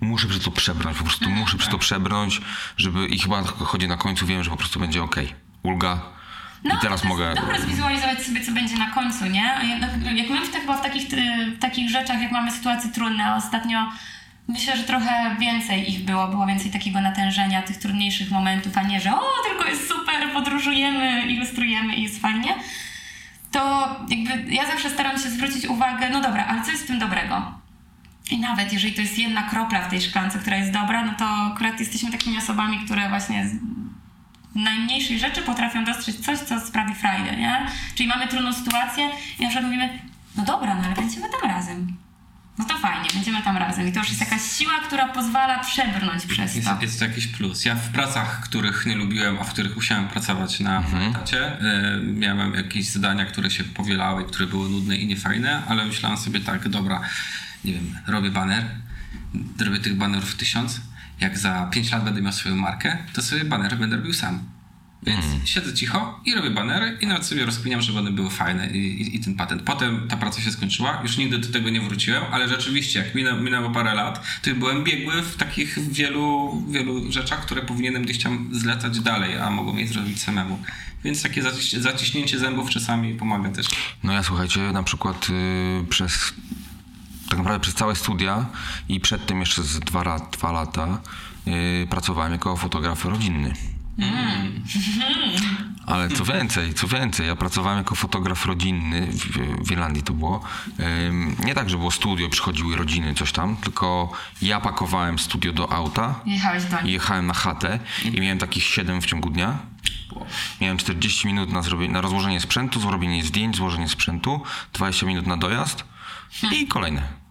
muszę 0.00 0.28
przez 0.28 0.44
to 0.44 0.50
przebrnąć, 0.50 0.98
po 0.98 1.04
prostu 1.04 1.30
muszę 1.30 1.58
przez 1.58 1.70
to 1.70 1.78
przebrnąć, 1.78 2.40
żeby 2.76 3.06
i 3.06 3.18
chyba 3.18 3.42
chodzi 3.42 3.88
na 3.88 3.96
końcu, 3.96 4.26
wiem, 4.26 4.44
że 4.44 4.50
po 4.50 4.56
prostu 4.56 4.80
będzie 4.80 5.02
okej, 5.02 5.34
ulga. 5.62 6.00
I 6.64 6.70
teraz 6.80 7.04
mogę... 7.04 7.34
dobre 7.34 7.60
zwizualizować 7.60 8.22
sobie, 8.22 8.44
co 8.44 8.52
będzie 8.52 8.76
na 8.76 8.90
końcu, 8.90 9.26
nie? 9.26 9.54
Jednak, 9.62 9.90
jak 10.16 10.30
my 10.30 10.46
w, 10.46 10.50
tak, 10.50 10.60
chyba 10.60 10.78
w 10.78 10.82
takich, 10.82 11.08
w 11.56 11.58
takich 11.58 11.90
rzeczach, 11.90 12.22
jak 12.22 12.32
mamy 12.32 12.52
sytuacje 12.52 12.92
trudne, 12.92 13.26
a 13.26 13.36
ostatnio 13.36 13.88
myślę, 14.48 14.76
że 14.76 14.82
trochę 14.82 15.36
więcej 15.40 15.90
ich 15.90 16.04
było, 16.04 16.28
było 16.28 16.46
więcej 16.46 16.70
takiego 16.70 17.00
natężenia, 17.00 17.62
tych 17.62 17.76
trudniejszych 17.76 18.30
momentów, 18.30 18.78
a 18.78 18.82
nie, 18.82 19.00
że 19.00 19.14
o, 19.14 19.22
tylko 19.48 19.70
jest 19.70 19.88
super, 19.88 20.32
podróżujemy, 20.32 21.22
ilustrujemy 21.26 21.96
i 21.96 22.02
jest 22.02 22.20
fajnie. 22.20 22.54
To 23.50 23.88
jakby 24.08 24.54
ja 24.54 24.66
zawsze 24.66 24.90
staram 24.90 25.18
się 25.18 25.30
zwrócić 25.30 25.66
uwagę, 25.66 26.10
no 26.10 26.20
dobra, 26.20 26.46
ale 26.46 26.62
co 26.62 26.70
jest 26.70 26.84
w 26.84 26.86
tym 26.86 26.98
dobrego? 26.98 27.54
I 28.30 28.38
nawet 28.38 28.72
jeżeli 28.72 28.94
to 28.94 29.00
jest 29.00 29.18
jedna 29.18 29.42
kropla 29.42 29.82
w 29.82 29.90
tej 29.90 30.00
szklance, 30.00 30.38
która 30.38 30.56
jest 30.56 30.72
dobra, 30.72 31.04
no 31.04 31.14
to 31.18 31.24
akurat 31.52 31.80
jesteśmy 31.80 32.10
takimi 32.10 32.38
osobami, 32.38 32.78
które 32.84 33.08
właśnie 33.08 33.48
z 33.48 33.54
najmniejszej 34.54 35.18
rzeczy 35.18 35.42
potrafią 35.42 35.84
dostrzec 35.84 36.20
coś, 36.20 36.38
co 36.38 36.60
sprawi 36.60 36.94
frajdę, 36.94 37.36
nie? 37.36 37.66
Czyli 37.94 38.08
mamy 38.08 38.28
trudną 38.28 38.52
sytuację 38.52 39.10
i 39.38 39.42
na 39.42 39.48
przykład 39.48 39.64
mówimy, 39.64 39.98
no 40.36 40.44
dobra, 40.44 40.74
no 40.74 40.82
ale 40.84 40.94
będziemy 40.94 41.26
tam 41.40 41.50
razem. 41.50 42.03
No 42.58 42.64
to 42.64 42.78
fajnie, 42.78 43.08
będziemy 43.14 43.42
tam 43.42 43.56
razem. 43.56 43.88
I 43.88 43.92
to 43.92 43.98
już 43.98 44.08
jest 44.08 44.20
jakaś 44.20 44.42
siła, 44.42 44.80
która 44.86 45.08
pozwala 45.08 45.58
przebrnąć 45.58 46.26
przez 46.26 46.54
Jest, 46.56 46.68
to. 46.68 46.78
jest 46.82 46.98
to 46.98 47.04
jakiś 47.04 47.26
plus. 47.26 47.64
Ja 47.64 47.74
w 47.74 47.88
pracach, 47.88 48.40
których 48.40 48.86
nie 48.86 48.96
lubiłem, 48.96 49.38
a 49.40 49.44
w 49.44 49.50
których 49.52 49.76
musiałem 49.76 50.08
pracować 50.08 50.60
na 50.60 50.82
etacie, 51.10 51.52
y, 51.96 52.00
miałem 52.02 52.54
jakieś 52.54 52.86
zadania, 52.90 53.24
które 53.24 53.50
się 53.50 53.64
powielały, 53.64 54.24
które 54.24 54.46
były 54.46 54.68
nudne 54.68 54.96
i 54.96 55.06
niefajne, 55.06 55.62
ale 55.68 55.86
myślałem 55.86 56.18
sobie 56.18 56.40
tak, 56.40 56.68
dobra, 56.68 57.00
nie 57.64 57.72
wiem, 57.72 57.98
robię 58.06 58.30
baner, 58.30 58.64
robię 59.60 59.78
tych 59.80 59.96
banerów 59.96 60.34
tysiąc, 60.34 60.80
jak 61.20 61.38
za 61.38 61.66
5 61.72 61.92
lat 61.92 62.04
będę 62.04 62.22
miał 62.22 62.32
swoją 62.32 62.56
markę, 62.56 62.98
to 63.12 63.22
sobie 63.22 63.44
banery 63.44 63.76
będę 63.76 63.96
robił 63.96 64.12
sam. 64.12 64.42
Więc 65.06 65.24
siedzę 65.44 65.74
cicho 65.74 66.20
i 66.24 66.34
robię 66.34 66.50
banery 66.50 66.98
i 67.00 67.06
nawet 67.06 67.26
sobie 67.26 67.46
rozkminiam, 67.46 67.82
żeby 67.82 67.98
one 67.98 68.10
były 68.12 68.30
fajne 68.30 68.70
i, 68.70 69.02
i, 69.02 69.16
i 69.16 69.20
ten 69.20 69.34
patent. 69.34 69.62
Potem 69.62 70.08
ta 70.08 70.16
praca 70.16 70.40
się 70.40 70.52
skończyła, 70.52 71.00
już 71.02 71.16
nigdy 71.16 71.38
do 71.38 71.52
tego 71.52 71.70
nie 71.70 71.80
wróciłem, 71.80 72.22
ale 72.30 72.48
rzeczywiście, 72.48 72.98
jak 72.98 73.14
minęło, 73.14 73.40
minęło 73.40 73.70
parę 73.70 73.94
lat, 73.94 74.26
to 74.42 74.54
byłem 74.54 74.84
biegły 74.84 75.22
w 75.22 75.36
takich 75.36 75.78
wielu, 75.92 76.62
wielu 76.70 77.12
rzeczach, 77.12 77.40
które 77.40 77.62
powinienem 77.62 78.02
gdzieś 78.02 78.22
tam 78.22 78.48
zlecać 78.52 79.00
dalej, 79.00 79.38
a 79.38 79.50
mogłem 79.50 79.78
je 79.78 79.88
zrobić 79.88 80.22
samemu. 80.22 80.62
Więc 81.04 81.22
takie 81.22 81.42
zaciś- 81.42 81.78
zaciśnięcie 81.78 82.38
zębów 82.38 82.70
czasami 82.70 83.14
pomaga 83.14 83.50
też. 83.50 83.66
No 84.02 84.12
ja 84.12 84.22
słuchajcie, 84.22 84.60
na 84.60 84.82
przykład 84.82 85.26
y, 85.30 85.84
przez 85.88 86.32
tak 87.28 87.38
naprawdę 87.38 87.60
przez 87.60 87.74
całe 87.74 87.96
studia 87.96 88.46
i 88.88 89.00
przedtem 89.00 89.40
jeszcze 89.40 89.62
z 89.62 89.80
dwa, 89.80 90.18
dwa 90.32 90.52
lata 90.52 91.00
y, 91.82 91.86
pracowałem 91.90 92.32
jako 92.32 92.56
fotograf 92.56 93.04
rodzinny. 93.04 93.52
Ale 95.86 96.08
co 96.08 96.24
więcej, 96.24 96.74
co 96.74 96.88
więcej, 96.88 97.26
ja 97.26 97.36
pracowałem 97.36 97.78
jako 97.78 97.94
fotograf 97.94 98.46
rodzinny, 98.46 99.06
w, 99.06 99.66
w 99.66 99.72
Irlandii 99.72 100.02
to 100.02 100.12
było. 100.12 100.44
Nie 101.44 101.54
tak, 101.54 101.70
że 101.70 101.78
było 101.78 101.90
studio, 101.90 102.28
przychodziły 102.28 102.76
rodziny, 102.76 103.14
coś 103.14 103.32
tam, 103.32 103.56
tylko 103.56 104.12
ja 104.42 104.60
pakowałem 104.60 105.18
studio 105.18 105.52
do 105.52 105.72
auta, 105.72 106.20
Jechałeś 106.26 106.64
do 106.64 106.76
jechałem 106.84 107.26
na 107.26 107.34
chatę 107.34 107.78
i 108.04 108.20
miałem 108.20 108.38
takich 108.38 108.64
7 108.64 109.00
w 109.00 109.06
ciągu 109.06 109.30
dnia. 109.30 109.58
Miałem 110.60 110.76
40 110.76 111.26
minut 111.26 111.52
na, 111.52 111.62
zrobienie, 111.62 111.92
na 111.92 112.00
rozłożenie 112.00 112.40
sprzętu, 112.40 112.80
zrobienie 112.80 113.24
zdjęć, 113.24 113.56
złożenie 113.56 113.88
sprzętu, 113.88 114.40
20 114.72 115.06
minut 115.06 115.26
na 115.26 115.36
dojazd 115.36 115.84
i 116.52 116.66
kolejne. 116.66 117.23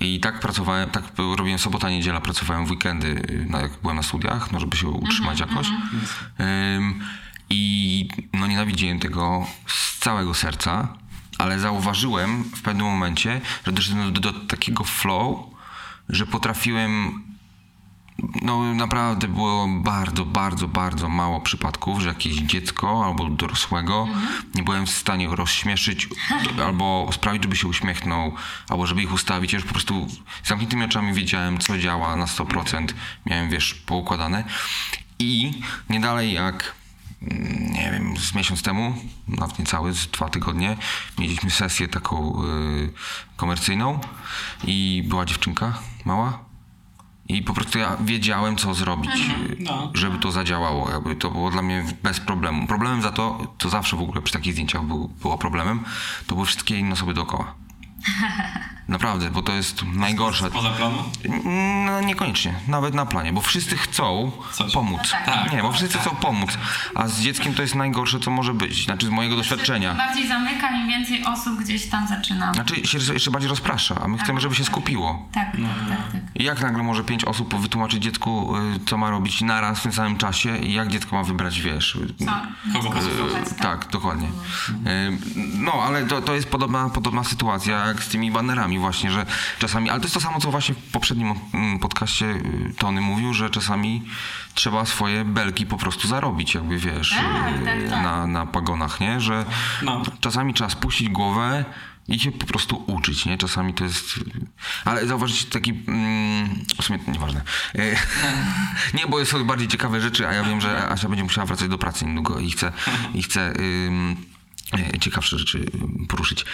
I 0.00 0.20
tak 0.20 0.40
pracowałem, 0.40 0.90
tak 0.90 1.04
robiłem 1.18 1.58
sobota, 1.58 1.90
niedziela, 1.90 2.20
pracowałem 2.20 2.66
w 2.66 2.70
weekendy, 2.70 3.06
y, 3.08 3.46
jak 3.62 3.72
byłem 3.82 3.96
na 3.96 4.02
studiach, 4.02 4.52
no 4.52 4.60
żeby 4.60 4.76
się 4.76 4.88
utrzymać 4.88 5.40
jakoś. 5.40 5.66
Ym, 6.76 7.00
I 7.50 8.08
no 8.32 8.46
nienawidziłem 8.46 8.98
tego 8.98 9.46
z 9.66 9.98
całego 9.98 10.34
serca, 10.34 10.88
ale 11.38 11.58
zauważyłem 11.58 12.44
w 12.44 12.62
pewnym 12.62 12.86
momencie, 12.86 13.40
że 13.66 13.72
doszedłem 13.72 14.12
do, 14.12 14.20
do 14.20 14.32
takiego 14.32 14.84
flow, 14.84 15.38
że 16.08 16.26
potrafiłem 16.26 17.22
no 18.42 18.74
naprawdę 18.74 19.28
było 19.28 19.68
bardzo, 19.68 20.24
bardzo, 20.24 20.68
bardzo 20.68 21.08
mało 21.08 21.40
przypadków, 21.40 22.00
że 22.00 22.08
jakieś 22.08 22.34
dziecko 22.34 23.04
albo 23.06 23.28
dorosłego 23.30 24.08
nie 24.54 24.62
byłem 24.62 24.86
w 24.86 24.90
stanie 24.90 25.28
rozśmieszyć 25.28 26.08
albo 26.64 27.10
sprawić, 27.12 27.42
żeby 27.42 27.56
się 27.56 27.68
uśmiechnął, 27.68 28.32
albo 28.68 28.86
żeby 28.86 29.02
ich 29.02 29.12
ustawić. 29.12 29.52
Ja 29.52 29.58
już 29.58 29.66
po 29.66 29.72
prostu 29.72 30.06
z 30.42 30.48
zamkniętymi 30.48 30.84
oczami 30.84 31.14
wiedziałem, 31.14 31.58
co 31.58 31.78
działa 31.78 32.16
na 32.16 32.24
100%. 32.24 32.86
Miałem, 33.26 33.50
wiesz, 33.50 33.74
poukładane. 33.74 34.44
I 35.18 35.52
nie 35.90 36.00
dalej 36.00 36.32
jak 36.32 36.74
mm, 37.22 37.72
nie 37.72 37.90
wiem, 37.92 38.16
z 38.16 38.34
miesiąc 38.34 38.62
temu, 38.62 38.94
nawet 39.28 39.58
niecały, 39.58 39.92
z 39.92 40.06
dwa 40.06 40.28
tygodnie, 40.28 40.76
mieliśmy 41.18 41.50
sesję 41.50 41.88
taką 41.88 42.42
y, 42.44 42.92
komercyjną 43.36 44.00
i 44.64 45.04
była 45.06 45.24
dziewczynka 45.24 45.78
mała 46.04 46.47
i 47.28 47.42
po 47.42 47.54
prostu 47.54 47.78
ja 47.78 47.96
wiedziałem, 48.00 48.56
co 48.56 48.74
zrobić, 48.74 49.10
y, 49.50 49.56
No. 49.58 49.90
żeby 49.94 50.18
to 50.18 50.32
zadziałało. 50.32 50.90
Jakby 50.90 51.16
to 51.16 51.30
było 51.30 51.50
dla 51.50 51.62
mnie 51.62 51.84
bez 52.02 52.20
problemu. 52.20 52.66
Problemem 52.66 53.02
za 53.02 53.12
to, 53.12 53.54
to 53.58 53.68
zawsze 53.68 53.96
w 53.96 54.00
ogóle 54.00 54.22
przy 54.22 54.32
takich 54.32 54.52
zdjęciach 54.52 54.82
był, 54.84 55.08
było 55.22 55.38
problemem, 55.38 55.80
to 56.26 56.34
były 56.34 56.46
wszystkie 56.46 56.78
inne 56.78 56.92
osoby 56.92 57.14
dookoła. 57.14 57.54
Naprawdę, 58.88 59.30
bo 59.30 59.42
to 59.42 59.52
jest 59.52 59.82
najgorsze. 59.94 60.50
Poza 60.50 60.70
planu? 60.70 60.96
No, 61.86 62.00
niekoniecznie, 62.00 62.54
nawet 62.68 62.94
na 62.94 63.06
planie, 63.06 63.32
bo 63.32 63.40
wszyscy 63.40 63.76
chcą 63.76 64.32
Coś. 64.52 64.72
pomóc. 64.72 65.00
No 65.26 65.32
tak. 65.32 65.52
Nie, 65.52 65.62
bo 65.62 65.72
wszyscy 65.72 65.98
chcą 65.98 66.10
pomóc, 66.10 66.58
a 66.94 67.08
z 67.08 67.20
dzieckiem 67.20 67.54
to 67.54 67.62
jest 67.62 67.74
najgorsze, 67.74 68.20
co 68.20 68.30
może 68.30 68.54
być. 68.54 68.84
Znaczy 68.84 69.06
z 69.06 69.10
mojego 69.10 69.36
doświadczenia. 69.36 69.90
Im 69.90 69.96
bardziej 69.96 70.28
zamyka, 70.28 70.70
im 70.70 70.88
więcej 70.88 71.24
osób 71.24 71.60
gdzieś 71.60 71.86
tam 71.88 72.08
zaczyna. 72.08 72.54
Znaczy 72.54 72.86
się 72.86 72.98
jeszcze 73.12 73.30
bardziej 73.30 73.48
rozprasza, 73.50 73.94
a 74.04 74.08
my 74.08 74.18
chcemy, 74.18 74.40
żeby 74.40 74.54
się 74.54 74.64
skupiło. 74.64 75.28
Tak, 75.32 75.52
tak, 75.52 75.98
tak. 76.12 76.20
I 76.34 76.44
jak 76.44 76.60
nagle 76.60 76.82
może 76.82 77.04
pięć 77.04 77.24
osób 77.24 77.60
wytłumaczyć 77.60 78.02
dziecku, 78.02 78.56
y, 78.56 78.80
co 78.86 78.98
ma 78.98 79.10
robić 79.10 79.40
naraz 79.40 79.78
w 79.78 79.82
tym 79.82 79.92
samym 79.92 80.16
czasie 80.16 80.56
i 80.58 80.72
jak 80.72 80.88
dziecko 80.88 81.16
ma 81.16 81.22
wybrać, 81.22 81.60
wiesz, 81.60 81.94
y, 81.94 82.24
Co? 82.24 82.32
Kogo 82.72 82.90
posłuchać? 82.90 83.48
E, 83.52 83.54
Tak, 83.62 83.88
dokładnie. 83.92 84.28
E, 84.86 85.10
No, 85.58 85.72
ale 85.72 86.06
to, 86.06 86.22
to 86.22 86.34
jest 86.34 86.48
podobna, 86.50 86.90
podobna 86.90 87.24
sytuacja 87.24 87.87
jak 87.88 88.02
z 88.04 88.08
tymi 88.08 88.30
banerami 88.30 88.78
właśnie, 88.78 89.10
że 89.10 89.26
czasami, 89.58 89.90
ale 89.90 90.00
to 90.00 90.04
jest 90.04 90.14
to 90.14 90.20
samo, 90.20 90.40
co 90.40 90.50
właśnie 90.50 90.74
w 90.74 90.78
poprzednim 90.78 91.34
mm, 91.54 91.78
podcaście 91.78 92.26
y, 92.26 92.74
Tony 92.78 93.00
mówił, 93.00 93.34
że 93.34 93.50
czasami 93.50 94.02
trzeba 94.54 94.84
swoje 94.86 95.24
belki 95.24 95.66
po 95.66 95.76
prostu 95.76 96.08
zarobić, 96.08 96.54
jakby 96.54 96.78
wiesz, 96.78 97.10
Tak, 97.10 97.62
y, 97.62 97.64
tak, 97.64 97.90
tak. 97.90 98.02
Na, 98.02 98.26
na 98.26 98.46
pagonach, 98.46 99.00
nie? 99.00 99.20
Że 99.20 99.44
No. 99.82 100.02
czasami 100.20 100.54
trzeba 100.54 100.70
spuścić 100.70 101.08
głowę 101.08 101.64
i 102.08 102.20
się 102.20 102.32
po 102.32 102.46
prostu 102.46 102.84
uczyć, 102.86 103.26
nie? 103.26 103.38
Czasami 103.38 103.74
to 103.74 103.84
jest... 103.84 104.20
Ale 104.84 105.06
zauważyć 105.06 105.44
taki... 105.44 105.70
Mm, 105.70 106.64
w 106.80 106.84
sumie 106.84 106.98
to 106.98 107.10
nieważne. 107.10 107.42
E, 107.74 107.96
nie, 108.98 109.06
bo 109.08 109.24
są 109.24 109.44
bardziej 109.44 109.68
ciekawe 109.68 110.00
rzeczy, 110.00 110.28
a 110.28 110.32
ja 110.32 110.44
wiem, 110.44 110.60
że 110.60 110.88
Asia 110.88 111.08
będzie 111.08 111.24
musiała 111.24 111.46
wracać 111.46 111.68
do 111.68 111.78
pracy 111.78 112.06
niedługo 112.06 112.38
i 112.38 112.50
chce... 112.50 112.72
I 113.14 113.22
chce 113.22 113.52
ym, 113.86 114.16
ciekawsze 115.00 115.38
rzeczy 115.38 115.64
poruszyć. 116.08 116.44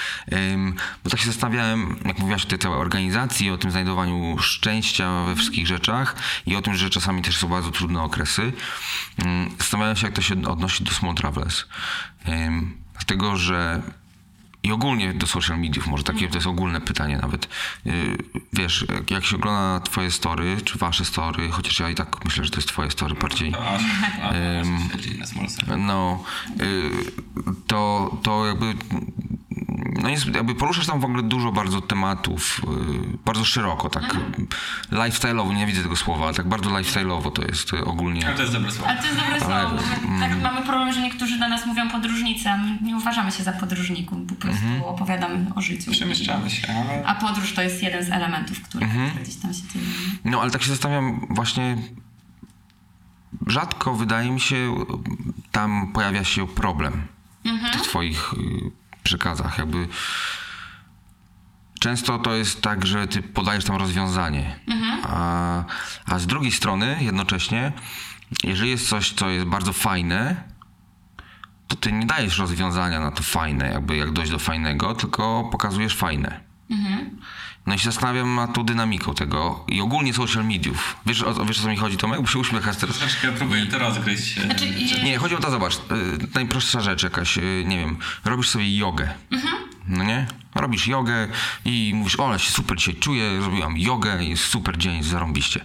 Bo 1.04 1.10
tak 1.10 1.20
się 1.20 1.26
zastanawiałem, 1.26 1.96
jak 2.04 2.18
mówiłaś 2.18 2.44
o 2.44 2.48
tej 2.48 2.58
całej 2.58 2.78
organizacji, 2.78 3.50
o 3.50 3.58
tym 3.58 3.70
znajdowaniu 3.70 4.38
szczęścia 4.38 5.24
we 5.24 5.36
wszystkich 5.36 5.66
rzeczach 5.66 6.16
i 6.46 6.56
o 6.56 6.62
tym, 6.62 6.74
że 6.74 6.90
czasami 6.90 7.22
też 7.22 7.36
są 7.36 7.48
bardzo 7.48 7.70
trudne 7.70 8.02
okresy. 8.02 8.52
Zastanawiałem 9.58 9.96
się, 9.96 10.06
jak 10.06 10.14
to 10.14 10.22
się 10.22 10.42
odnosi 10.48 10.84
do 10.84 10.90
Small 10.90 11.14
Travelers. 11.14 11.64
Ym, 12.28 12.76
dlatego, 12.92 13.36
że 13.36 13.82
i 14.64 14.72
ogólnie 14.72 15.14
do 15.14 15.26
social 15.26 15.60
mediów, 15.60 15.86
może 15.86 16.04
takie 16.04 16.28
to 16.28 16.34
jest 16.34 16.46
ogólne 16.46 16.80
pytanie 16.80 17.18
nawet. 17.22 17.48
Yy, 17.84 18.16
Wiesz, 18.52 18.86
jak, 19.10 19.24
się 19.24 19.36
ogląda 19.36 19.80
twoje 19.80 20.10
story, 20.10 20.56
czy 20.64 20.78
wasze 20.78 21.04
story, 21.04 21.50
chociaż 21.50 21.80
ja 21.80 21.90
i 21.90 21.94
tak 21.94 22.24
myślę, 22.24 22.44
że 22.44 22.50
to 22.50 22.56
jest 22.56 22.68
twoje 22.68 22.90
story 22.90 23.14
bardziej. 23.14 23.52
No, 25.78 26.24
yy, 26.58 26.90
to, 27.66 28.10
to 28.22 28.46
jakby. 28.46 28.74
No 30.02 30.08
jest, 30.08 30.26
jakby 30.26 30.54
poruszasz 30.54 30.86
tam 30.86 31.00
w 31.00 31.04
ogóle 31.04 31.22
dużo 31.22 31.52
bardzo 31.52 31.80
tematów, 31.80 32.60
yy, 32.66 33.18
bardzo 33.24 33.44
szeroko, 33.44 33.90
tak 33.90 34.16
lifestyle'owo, 34.92 35.54
nie 35.54 35.66
widzę 35.66 35.82
tego 35.82 35.96
słowa, 35.96 36.24
ale 36.24 36.34
tak 36.34 36.48
bardzo 36.48 36.70
lifestyle'owo 36.70 37.32
to 37.32 37.42
jest 37.42 37.72
yy, 37.72 37.84
ogólnie. 37.84 38.26
Ale 38.26 38.36
to 38.36 38.42
jest 38.42 38.54
dobre 38.54 38.70
słowo. 38.70 38.90
Ale 38.90 39.00
to 39.00 39.06
jest 39.06 39.18
dobre 39.18 39.40
słowo. 39.40 39.76
bo 40.02 40.08
my 40.08 40.20
Tak 40.20 40.42
mamy 40.42 40.62
problem, 40.62 40.92
że 40.92 41.00
niektórzy 41.00 41.38
do 41.38 41.48
nas 41.48 41.66
mówią 41.66 41.90
podróżnicy, 41.90 42.48
nie 42.82 42.96
uważamy 42.96 43.32
się 43.32 43.42
za 43.42 43.52
podróżników, 43.52 44.18
po 44.28 44.34
prostu 44.34 44.86
opowiadamy 44.86 45.46
o 45.54 45.60
życiu. 45.60 45.90
Przemieszczamy 45.90 46.50
się, 46.50 46.68
ale... 46.68 47.06
A 47.06 47.14
podróż 47.14 47.52
to 47.52 47.62
jest 47.62 47.82
jeden 47.82 48.04
z 48.04 48.10
elementów, 48.10 48.60
który 48.60 48.86
gdzieś 49.22 49.36
tam 49.36 49.54
się 49.54 49.62
dzieje. 49.74 49.86
No 50.24 50.40
ale 50.40 50.50
tak 50.50 50.62
się 50.62 50.68
zastanawiam, 50.68 51.26
właśnie 51.30 51.76
rzadko 53.46 53.94
wydaje 53.94 54.30
mi 54.30 54.40
się, 54.40 54.74
tam 55.52 55.92
pojawia 55.92 56.24
się 56.24 56.46
problem 56.46 57.06
w 57.44 57.72
tych 57.72 57.82
twoich 57.82 58.34
przekazach. 59.04 59.58
Jakby 59.58 59.88
często 61.80 62.18
to 62.18 62.34
jest 62.34 62.62
tak, 62.62 62.86
że 62.86 63.08
ty 63.08 63.22
podajesz 63.22 63.64
tam 63.64 63.76
rozwiązanie, 63.76 64.60
a, 65.02 65.64
a 66.06 66.18
z 66.18 66.26
drugiej 66.26 66.52
strony 66.52 66.96
jednocześnie, 67.00 67.72
jeżeli 68.44 68.70
jest 68.70 68.88
coś, 68.88 69.12
co 69.12 69.28
jest 69.28 69.46
bardzo 69.46 69.72
fajne, 69.72 70.44
to 71.68 71.76
ty 71.76 71.92
nie 71.92 72.06
dajesz 72.06 72.38
rozwiązania 72.38 73.00
na 73.00 73.10
to 73.10 73.22
fajne, 73.22 73.72
jakby 73.72 73.96
jak 73.96 74.12
dojść 74.12 74.32
do 74.32 74.38
fajnego, 74.38 74.94
tylko 74.94 75.48
pokazujesz 75.52 75.96
fajne. 75.96 76.40
No 77.66 77.74
i 77.74 77.78
się 77.78 77.84
zastanawiam 77.84 78.34
nad 78.34 78.54
tą 78.54 78.64
dynamiką 78.64 79.14
tego 79.14 79.64
i 79.68 79.80
ogólnie 79.80 80.14
social 80.14 80.44
mediów. 80.44 80.96
Wiesz 81.06 81.22
o, 81.22 81.44
wiesz 81.44 81.58
o 81.58 81.62
co 81.62 81.68
mi 81.68 81.76
chodzi, 81.76 81.96
Tomek? 81.96 82.20
Bo 82.20 82.26
się 82.26 82.38
uśmiechasz 82.38 82.76
teraz. 82.76 82.96
Troszeczkę 82.96 83.32
próbuję 83.32 83.66
to 83.66 83.78
rozgryźć. 83.78 84.40
Znaczy, 84.40 84.70
Nie, 85.04 85.18
chodzi 85.18 85.34
o 85.34 85.38
to, 85.38 85.50
zobacz, 85.50 85.74
y, 85.74 85.80
najprostsza 86.34 86.80
rzecz 86.80 87.02
jakaś, 87.02 87.38
y, 87.38 87.64
nie 87.66 87.78
wiem, 87.78 87.96
robisz 88.24 88.48
sobie 88.48 88.76
jogę, 88.76 89.14
no 89.88 90.04
nie? 90.04 90.26
Robisz 90.54 90.86
jogę 90.86 91.28
i 91.64 91.92
mówisz, 91.94 92.20
o, 92.20 92.28
ale 92.28 92.38
się 92.38 92.50
super 92.50 92.76
dzisiaj 92.76 92.94
czuję, 92.94 93.42
zrobiłam 93.42 93.78
jogę, 93.78 94.24
jest 94.24 94.44
super 94.44 94.78
dzień, 94.78 95.02
zarąbiście. 95.02 95.64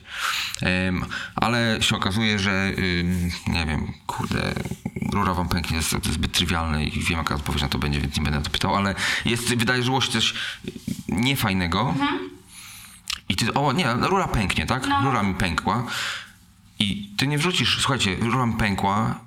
Em, 0.61 1.05
ale 1.35 1.77
się 1.81 1.95
okazuje, 1.95 2.39
że, 2.39 2.71
ym, 2.77 3.31
nie 3.47 3.65
wiem, 3.65 3.93
kurde, 4.07 4.53
rura 5.13 5.33
wam 5.33 5.49
pęknie, 5.49 5.77
jest 5.77 5.91
to 6.03 6.11
zbyt 6.11 6.31
trywialne 6.31 6.83
i 6.83 7.03
wiem, 7.03 7.17
jaka 7.17 7.35
odpowiedź 7.35 7.61
na 7.61 7.69
to 7.69 7.79
będzie, 7.79 8.01
więc 8.01 8.17
nie 8.17 8.23
będę 8.23 8.39
o 8.39 8.41
to 8.41 8.49
pytał, 8.49 8.75
ale 8.75 8.95
jest, 9.25 9.55
wydarzyło 9.55 10.01
się 10.01 10.11
coś 10.11 10.33
niefajnego 11.07 11.95
i 13.29 13.35
ty, 13.35 13.53
o 13.53 13.73
nie, 13.73 13.93
rura 13.93 14.27
pęknie, 14.27 14.65
tak? 14.65 14.87
Rura 15.03 15.23
mi 15.23 15.35
pękła 15.35 15.83
i 16.79 17.09
ty 17.17 17.27
nie 17.27 17.37
wrzucisz, 17.37 17.77
słuchajcie, 17.79 18.15
rura 18.19 18.45
mi 18.45 18.53
pękła, 18.53 19.19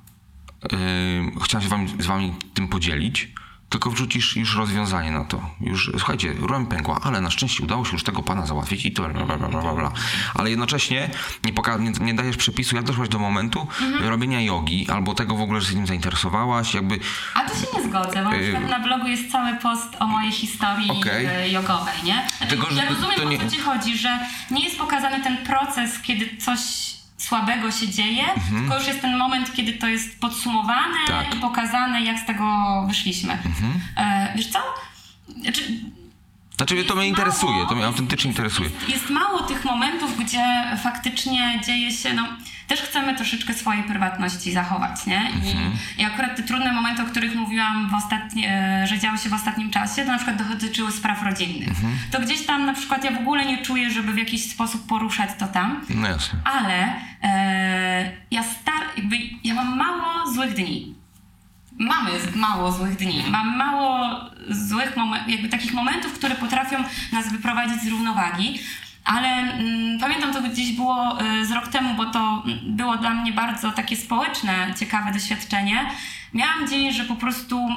yy, 0.62 1.40
chciałem 1.44 1.64
się 1.64 1.68
wam, 1.68 1.88
z 2.02 2.06
wami 2.06 2.34
tym 2.54 2.68
podzielić, 2.68 3.28
tylko 3.72 3.90
wrzucisz 3.90 4.36
już 4.36 4.56
rozwiązanie 4.56 5.10
na 5.10 5.24
to. 5.24 5.50
Już, 5.60 5.90
słuchajcie, 5.98 6.32
rura 6.32 6.58
mi 6.58 6.66
pękła, 6.66 7.00
ale 7.02 7.20
na 7.20 7.30
szczęście 7.30 7.64
udało 7.64 7.84
się 7.84 7.92
już 7.92 8.02
tego 8.04 8.22
pana 8.22 8.46
załatwić 8.46 8.86
i 8.86 8.92
to 8.92 9.08
bla, 9.08 9.24
bla, 9.38 9.48
bla, 9.48 9.74
bla. 9.74 9.92
Ale 10.34 10.50
jednocześnie 10.50 11.10
nie, 11.44 11.52
poka- 11.52 11.80
nie, 11.80 11.90
nie 11.90 12.14
dajesz 12.14 12.36
przepisu, 12.36 12.76
jak 12.76 12.84
doszłaś 12.84 13.08
do 13.08 13.18
momentu 13.18 13.66
robienia 14.00 14.40
jogi, 14.40 14.90
albo 14.90 15.14
tego 15.14 15.36
w 15.36 15.40
ogóle, 15.40 15.60
że 15.60 15.68
się 15.68 15.74
tym 15.74 15.86
zainteresowałaś, 15.86 16.74
jakby 16.74 16.98
A 17.34 17.40
to 17.48 17.54
się 17.54 17.66
nie 17.76 17.88
zgodzę, 17.88 18.24
bo 18.24 18.30
na 18.30 18.38
przykład 18.38 18.68
na 18.68 18.80
blogu 18.80 19.06
jest 19.06 19.32
cały 19.32 19.56
post 19.56 19.88
o 20.00 20.06
mojej 20.06 20.32
historii 20.32 20.90
Okej. 20.90 21.26
e, 21.26 21.48
jogowej, 21.50 21.94
nie? 22.04 22.26
Znaczy, 22.38 22.52
Tylko, 22.56 22.70
że 22.70 22.76
ja 22.84 22.88
rozumiem, 22.90 23.16
to 23.16 23.26
o 23.26 23.28
nie- 23.30 23.38
co 23.38 23.50
ci 23.50 23.60
chodzi, 23.60 23.98
że 23.98 24.18
nie 24.50 24.64
jest 24.64 24.78
pokazany 24.78 25.22
ten 25.22 25.36
proces, 25.36 25.98
kiedy 26.02 26.36
coś 26.36 26.60
słabego 27.22 27.70
się 27.70 27.88
dzieje, 27.88 28.24
tylko 28.58 28.78
już 28.78 28.86
jest 28.86 29.00
ten 29.00 29.16
moment, 29.16 29.52
kiedy 29.54 29.72
to 29.72 29.88
jest 29.88 30.20
podsumowane 30.20 30.98
Mhm. 31.00 31.06
Tak. 31.08 31.20
Mhm. 31.24 31.38
i 31.38 31.40
pokazane, 31.40 32.02
jak 32.02 32.18
z 32.18 32.26
tego 32.26 32.44
wyszliśmy. 32.88 33.38
E, 33.96 34.32
wiesz 34.36 34.46
co? 34.46 34.58
Znaczy, 35.40 35.62
Znaczy 36.68 36.84
to 36.84 36.94
mnie 36.96 37.08
interesuje, 37.08 37.52
mało- 37.52 37.66
to 37.68 37.74
mnie 37.74 37.86
autentycznie 37.86 38.30
interesuje. 38.30 38.68
Jest, 38.70 38.88
jest 38.88 39.10
mało 39.10 39.42
tych 39.42 39.64
momentów, 39.64 40.18
gdzie 40.24 40.44
faktycznie 40.82 41.60
dzieje 41.66 41.90
się, 41.92 42.14
no 42.14 42.26
też 42.68 42.80
chcemy 42.82 43.16
troszeczkę 43.16 43.54
swojej 43.54 43.82
prywatności 43.82 44.52
zachować, 44.52 45.06
nie? 45.06 45.30
I, 45.44 45.50
Mhm. 45.50 45.72
i 45.98 46.04
akurat 46.04 46.36
te 46.36 46.42
trudne 46.42 46.72
momenty, 46.72 47.02
o 47.02 47.06
których 47.06 47.34
mówiłam, 47.34 47.90
w 47.90 47.94
ostatni, 47.94 48.44
e, 48.46 48.86
że 48.86 48.98
działy 48.98 49.18
się 49.18 49.28
w 49.28 49.34
ostatnim 49.34 49.70
czasie, 49.70 50.04
to 50.04 50.10
na 50.10 50.16
przykład 50.16 50.48
dotyczyły 50.48 50.92
spraw 50.92 51.22
rodzinnych. 51.22 51.68
Mhm. 51.68 51.98
To 52.10 52.20
gdzieś 52.20 52.46
tam 52.46 52.66
na 52.66 52.74
przykład 52.74 53.04
ja 53.04 53.10
w 53.10 53.18
ogóle 53.18 53.44
nie 53.46 53.62
czuję, 53.62 53.90
żeby 53.90 54.12
w 54.12 54.18
jakiś 54.18 54.50
sposób 54.50 54.86
poruszać 54.86 55.30
to 55.38 55.46
tam, 55.48 55.80
No 55.90 56.08
jasne. 56.08 56.38
ale 56.44 56.92
e, 57.22 58.10
ja 58.30 58.42
star, 58.42 58.82
jakby 58.96 59.16
ja 59.44 59.54
mam 59.54 59.76
mało 59.78 60.32
złych 60.32 60.54
dni. 60.54 60.94
Mamy 61.78 62.10
mało 62.34 62.72
złych 62.72 62.96
dni. 62.96 63.24
Mam 63.30 63.56
mało 63.56 64.20
złych 64.48 64.96
momentów, 64.96 65.28
jakby 65.28 65.48
takich 65.48 65.74
momentów, 65.74 66.12
które 66.12 66.34
potrafią 66.34 66.84
nas 67.12 67.32
wyprowadzić 67.32 67.82
z 67.82 67.88
równowagi. 67.88 68.58
Ale 69.04 69.28
mm, 69.28 70.00
pamiętam 70.00 70.32
to 70.32 70.42
gdzieś 70.42 70.72
było 70.72 71.22
y, 71.22 71.46
z 71.46 71.50
rok 71.50 71.68
temu, 71.68 71.94
bo 71.94 72.06
to 72.06 72.42
mm, 72.46 72.58
było 72.64 72.96
dla 72.96 73.10
mnie 73.10 73.32
bardzo 73.32 73.72
takie 73.72 73.96
społeczne, 73.96 74.74
ciekawe 74.80 75.12
doświadczenie. 75.12 75.90
Miałam 76.34 76.68
dzień, 76.68 76.92
że 76.92 77.04
po 77.04 77.16
prostu 77.16 77.68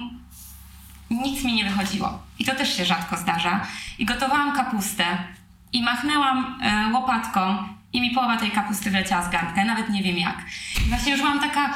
nic 1.09 1.43
mi 1.43 1.53
nie 1.53 1.63
wychodziło. 1.63 2.23
I 2.39 2.45
to 2.45 2.55
też 2.55 2.77
się 2.77 2.85
rzadko 2.85 3.17
zdarza. 3.17 3.61
I 3.99 4.05
gotowałam 4.05 4.55
kapustę 4.55 5.05
i 5.73 5.83
machnęłam 5.83 6.59
e, 6.61 6.93
łopatką 6.93 7.57
i 7.93 8.01
mi 8.01 8.11
połowa 8.11 8.37
tej 8.37 8.51
kapusty 8.51 8.91
wleciała 8.91 9.23
z 9.23 9.29
garnka, 9.29 9.65
nawet 9.65 9.89
nie 9.89 10.03
wiem 10.03 10.17
jak. 10.17 10.37
I 10.85 10.89
właśnie 10.89 11.11
już 11.11 11.21
byłam 11.21 11.39
taka, 11.39 11.73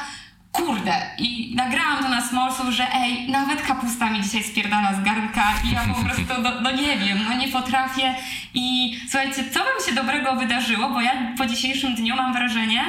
kurde, 0.52 1.10
i 1.18 1.52
nagrałam 1.56 2.02
to 2.02 2.08
na 2.08 2.20
Smallsów, 2.20 2.70
że 2.70 2.94
ej, 2.94 3.28
nawet 3.30 3.62
kapusta 3.62 4.10
mi 4.10 4.22
dzisiaj 4.22 4.44
spierdala 4.44 4.94
z 4.94 5.04
garnka 5.04 5.44
i 5.64 5.70
ja 5.70 5.80
po 5.94 6.04
prostu, 6.04 6.42
no, 6.42 6.60
no 6.60 6.70
nie 6.70 6.96
wiem, 6.96 7.18
no 7.28 7.36
nie 7.36 7.48
potrafię 7.48 8.14
i 8.54 8.96
słuchajcie, 9.10 9.44
co 9.50 9.58
wam 9.58 9.86
się 9.88 9.94
dobrego 9.94 10.36
wydarzyło, 10.36 10.90
bo 10.90 11.00
ja 11.00 11.12
po 11.38 11.46
dzisiejszym 11.46 11.94
dniu 11.94 12.16
mam 12.16 12.32
wrażenie, 12.32 12.84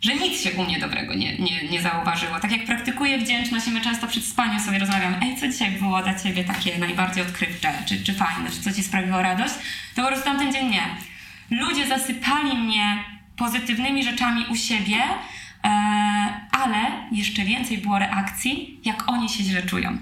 że 0.00 0.14
nic 0.14 0.42
się 0.42 0.50
u 0.52 0.64
mnie 0.64 0.78
dobrego 0.78 1.14
nie, 1.14 1.38
nie, 1.38 1.68
nie 1.70 1.82
zauważyło. 1.82 2.40
Tak 2.40 2.52
jak 2.52 2.64
praktykuję 2.64 3.18
wdzięczność 3.18 3.66
i 3.66 3.70
my 3.70 3.80
często 3.80 4.06
przed 4.06 4.24
spaniem 4.24 4.60
sobie 4.60 4.78
rozmawiamy, 4.78 5.16
ej, 5.22 5.36
co 5.36 5.48
dzisiaj 5.48 5.70
było 5.70 6.02
dla 6.02 6.14
ciebie 6.14 6.44
takie 6.44 6.78
najbardziej 6.78 7.22
odkrywcze, 7.22 7.72
czy, 7.86 8.04
czy 8.04 8.14
fajne, 8.14 8.50
czy 8.50 8.60
co 8.60 8.72
ci 8.72 8.82
sprawiło 8.82 9.22
radość, 9.22 9.54
to 9.94 10.02
po 10.02 10.08
prostu 10.08 10.24
tamten 10.24 10.52
dzień 10.52 10.70
nie. 10.70 10.82
Ludzie 11.50 11.86
zasypali 11.86 12.58
mnie 12.58 13.04
pozytywnymi 13.36 14.04
rzeczami 14.04 14.46
u 14.50 14.56
siebie, 14.56 15.02
ale 16.50 17.08
jeszcze 17.12 17.44
więcej 17.44 17.78
było 17.78 17.98
reakcji, 17.98 18.80
jak 18.84 19.08
oni 19.08 19.28
się 19.28 19.44
źle 19.44 19.62
czują. 19.62 19.98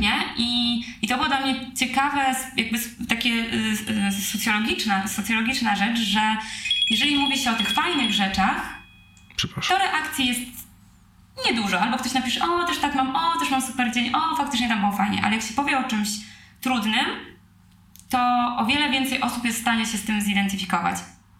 Nie? 0.00 0.14
I, 0.36 0.80
I 1.02 1.08
to 1.08 1.14
było 1.16 1.28
dla 1.28 1.40
mnie 1.40 1.54
ciekawe, 1.76 2.34
jakby 2.56 2.78
takie 3.08 3.30
y, 3.30 3.76
y, 4.08 4.12
socjologiczna, 4.12 5.08
socjologiczna 5.08 5.76
rzecz, 5.76 5.98
że 5.98 6.36
jeżeli 6.90 7.16
mówi 7.16 7.38
się 7.38 7.50
o 7.50 7.54
tych 7.54 7.70
fajnych 7.70 8.12
rzeczach, 8.12 8.76
to 9.68 9.78
reakcji 9.78 10.26
jest 10.26 10.40
niedużo. 11.46 11.80
Albo 11.80 11.96
ktoś 11.96 12.12
napisze, 12.12 12.44
o, 12.44 12.64
też 12.64 12.78
tak 12.78 12.94
mam, 12.94 13.16
o, 13.16 13.38
też 13.40 13.50
mam 13.50 13.62
super 13.62 13.92
dzień, 13.92 14.12
o, 14.14 14.36
faktycznie 14.36 14.68
tam 14.68 14.80
było 14.80 14.92
fajnie. 14.92 15.22
Ale 15.24 15.36
jak 15.36 15.44
się 15.44 15.54
powie 15.54 15.78
o 15.78 15.84
czymś 15.84 16.08
trudnym, 16.60 17.06
to 18.10 18.18
o 18.58 18.66
wiele 18.66 18.90
więcej 18.90 19.20
osób 19.20 19.44
jest 19.44 19.58
w 19.58 19.60
stanie 19.60 19.86
się 19.86 19.98
z 19.98 20.04
tym 20.04 20.20
zidentyfikować. 20.20 20.96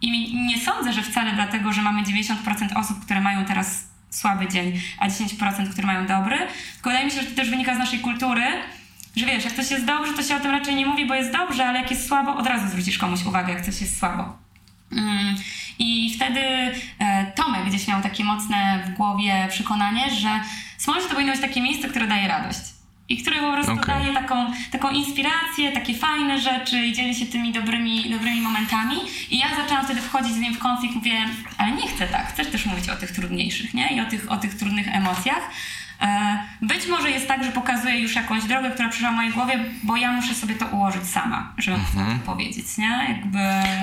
I 0.06 0.34
nie 0.34 0.60
sądzę, 0.60 0.92
że 0.92 1.02
wcale 1.02 1.32
dlatego, 1.32 1.72
że 1.72 1.82
mamy 1.82 2.02
90% 2.02 2.76
osób, 2.76 3.04
które 3.04 3.20
mają 3.20 3.44
teraz 3.44 3.84
słaby 4.10 4.48
dzień, 4.48 4.80
a 4.98 5.08
10% 5.08 5.70
które 5.72 5.86
mają 5.86 6.06
dobry. 6.06 6.38
Tylko 6.74 6.90
wydaje 6.90 7.04
mi 7.04 7.12
się, 7.12 7.20
że 7.20 7.26
to 7.26 7.36
też 7.36 7.50
wynika 7.50 7.74
z 7.74 7.78
naszej 7.78 7.98
kultury, 7.98 8.42
że 9.16 9.26
wiesz, 9.26 9.44
jak 9.44 9.52
coś 9.52 9.70
jest 9.70 9.84
dobrze, 9.84 10.12
to 10.12 10.22
się 10.22 10.36
o 10.36 10.40
tym 10.40 10.50
raczej 10.50 10.74
nie 10.74 10.86
mówi, 10.86 11.06
bo 11.06 11.14
jest 11.14 11.32
dobrze, 11.32 11.66
ale 11.66 11.80
jak 11.80 11.90
jest 11.90 12.08
słabo, 12.08 12.36
od 12.36 12.46
razu 12.46 12.68
zwrócisz 12.68 12.98
komuś 12.98 13.24
uwagę, 13.26 13.52
jak 13.52 13.64
coś 13.64 13.80
jest 13.80 13.98
słabo. 13.98 14.36
Mm, 14.92 15.36
I 15.78 16.14
wtedy 16.16 16.40
e, 16.98 17.32
Tomek 17.34 17.64
gdzieś 17.64 17.88
miał 17.88 18.02
takie 18.02 18.24
mocne 18.24 18.84
w 18.86 18.96
głowie 18.96 19.46
przekonanie, 19.50 20.10
że 20.10 20.40
Smolsz 20.78 21.04
to 21.04 21.14
powinno 21.14 21.32
być 21.32 21.40
takie 21.40 21.60
miejsce, 21.60 21.88
które 21.88 22.06
daje 22.06 22.28
radość. 22.28 22.75
I 23.08 23.22
które 23.22 23.40
po 23.40 23.52
prostu 23.52 23.72
Okej. 23.72 23.86
daje 23.86 24.14
taką, 24.14 24.52
taką 24.70 24.90
inspirację, 24.90 25.72
takie 25.72 25.94
fajne 25.94 26.40
rzeczy 26.40 26.86
i 26.86 26.92
dzieli 26.92 27.14
się 27.14 27.26
tymi 27.26 27.52
dobrymi, 27.52 28.10
dobrymi 28.10 28.40
momentami. 28.40 28.96
I 29.30 29.38
ja 29.38 29.46
zaczęłam 29.56 29.84
wtedy 29.84 30.00
wchodzić 30.00 30.32
z 30.32 30.38
nim 30.38 30.54
w 30.54 30.58
konflikt, 30.58 30.94
mówię, 30.94 31.12
ale 31.58 31.72
nie 31.72 31.88
chcę 31.88 32.06
tak, 32.06 32.32
chcesz 32.32 32.50
też 32.50 32.66
mówić 32.66 32.88
o 32.88 32.96
tych 32.96 33.10
trudniejszych, 33.10 33.74
nie? 33.74 33.96
I 33.96 34.00
o 34.00 34.04
tych, 34.04 34.32
o 34.32 34.36
tych 34.36 34.54
trudnych 34.54 34.88
emocjach. 34.88 35.50
E, 36.00 36.38
Być 36.62 36.86
może 36.88 37.10
jest 37.10 37.28
tak, 37.28 37.44
że 37.44 37.52
pokazuję 37.52 38.00
już 38.00 38.14
jakąś 38.14 38.44
drogę, 38.44 38.70
która 38.70 38.88
przyszła 38.88 39.10
w 39.12 39.14
mojej 39.14 39.32
głowie, 39.32 39.64
bo 39.82 39.96
ja 39.96 40.12
muszę 40.12 40.34
sobie 40.34 40.54
to 40.54 40.66
ułożyć 40.66 41.04
sama, 41.06 41.52
żeby 41.58 41.76
Mhm. 41.76 42.18
to 42.18 42.26
powiedzieć, 42.26 42.78
nie? 42.78 43.06
Jakby... 43.08 43.38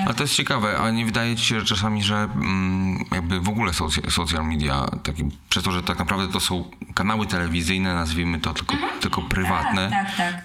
Ale 0.06 0.14
to 0.14 0.22
jest 0.22 0.34
ciekawe, 0.36 0.78
a 0.78 0.90
nie 0.90 1.04
wydaje 1.04 1.36
ci 1.36 1.44
się 1.44 1.60
że 1.60 1.66
czasami, 1.66 2.02
że 2.02 2.16
mm, 2.16 3.04
jakby 3.12 3.40
w 3.40 3.48
ogóle 3.48 3.72
socja, 3.72 4.10
social 4.10 4.46
media, 4.46 4.86
taki, 5.02 5.24
przez 5.48 5.64
to, 5.64 5.72
że 5.72 5.82
tak 5.82 5.98
naprawdę 5.98 6.32
to 6.32 6.40
są 6.40 6.64
kanały 6.94 7.26
telewizyjne, 7.26 7.94
nazwijmy 7.94 8.40
to 8.40 8.52
tylko, 8.54 8.76
tylko 9.00 9.22
prywatne, 9.22 9.90
Tak, 9.90 10.16
tak, 10.16 10.44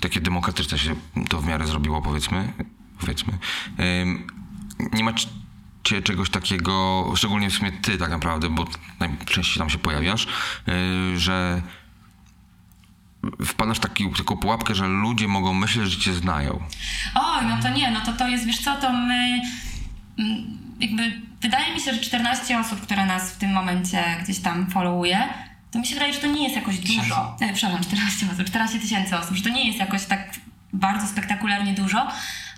takie 0.00 0.20
demokratyczne 0.20 0.78
się 0.78 0.94
to 1.28 1.40
w 1.40 1.46
miarę 1.46 1.66
zrobiło, 1.66 2.02
powiedzmy, 2.02 2.52
powiedzmy. 3.00 3.32
Ym, 4.02 4.26
nie 4.92 5.04
ma 5.04 5.12
c- 5.84 5.90
cię 5.94 6.02
czegoś 6.02 6.30
takiego, 6.30 7.04
szczególnie 7.16 7.50
w 7.50 7.54
sumie 7.54 7.72
ty 7.72 7.98
tak 7.98 8.10
naprawdę, 8.10 8.48
bo 8.50 8.64
najczęściej 9.00 9.58
tam 9.58 9.70
się 9.70 9.78
pojawiasz, 9.78 10.26
yy, 10.66 11.18
że 11.18 11.62
wpadasz 13.44 13.76
w 13.78 13.80
taki, 13.80 14.10
taką 14.10 14.36
pułapkę, 14.36 14.74
że 14.74 14.86
ludzie 14.88 15.28
mogą 15.28 15.54
myśleć, 15.54 15.90
że 15.90 15.98
cię 15.98 16.14
znają. 16.14 16.60
Oj, 17.14 17.46
no 17.46 17.58
to 17.62 17.68
nie, 17.68 17.90
no 17.90 18.00
to 18.00 18.12
to 18.12 18.28
jest, 18.28 18.46
wiesz 18.46 18.58
co, 18.58 18.76
to 18.76 18.92
my 18.92 19.40
mm, 20.18 20.58
jakby 20.80 21.20
wydaje 21.40 21.74
mi 21.74 21.80
się, 21.80 21.94
że 21.94 22.00
14 22.00 22.58
osób, 22.60 22.80
które 22.80 23.06
nas 23.06 23.32
w 23.32 23.38
tym 23.38 23.52
momencie 23.52 24.04
gdzieś 24.24 24.38
tam 24.38 24.70
followuje, 24.70 25.28
to 25.70 25.78
mi 25.78 25.86
się 25.86 25.94
wydaje, 25.94 26.12
że 26.12 26.20
to 26.20 26.26
nie 26.26 26.42
jest 26.44 26.56
jakoś 26.56 26.78
dużo. 26.78 27.36
E, 27.40 27.52
przepraszam, 27.54 27.84
14 27.84 28.26
osób, 28.32 28.44
14 28.46 28.78
tysięcy 28.80 29.18
osób, 29.18 29.36
że 29.36 29.42
to 29.42 29.48
nie 29.48 29.66
jest 29.66 29.78
jakoś 29.78 30.04
tak 30.04 30.30
bardzo 30.72 31.06
spektakularnie 31.06 31.74
dużo, 31.74 32.08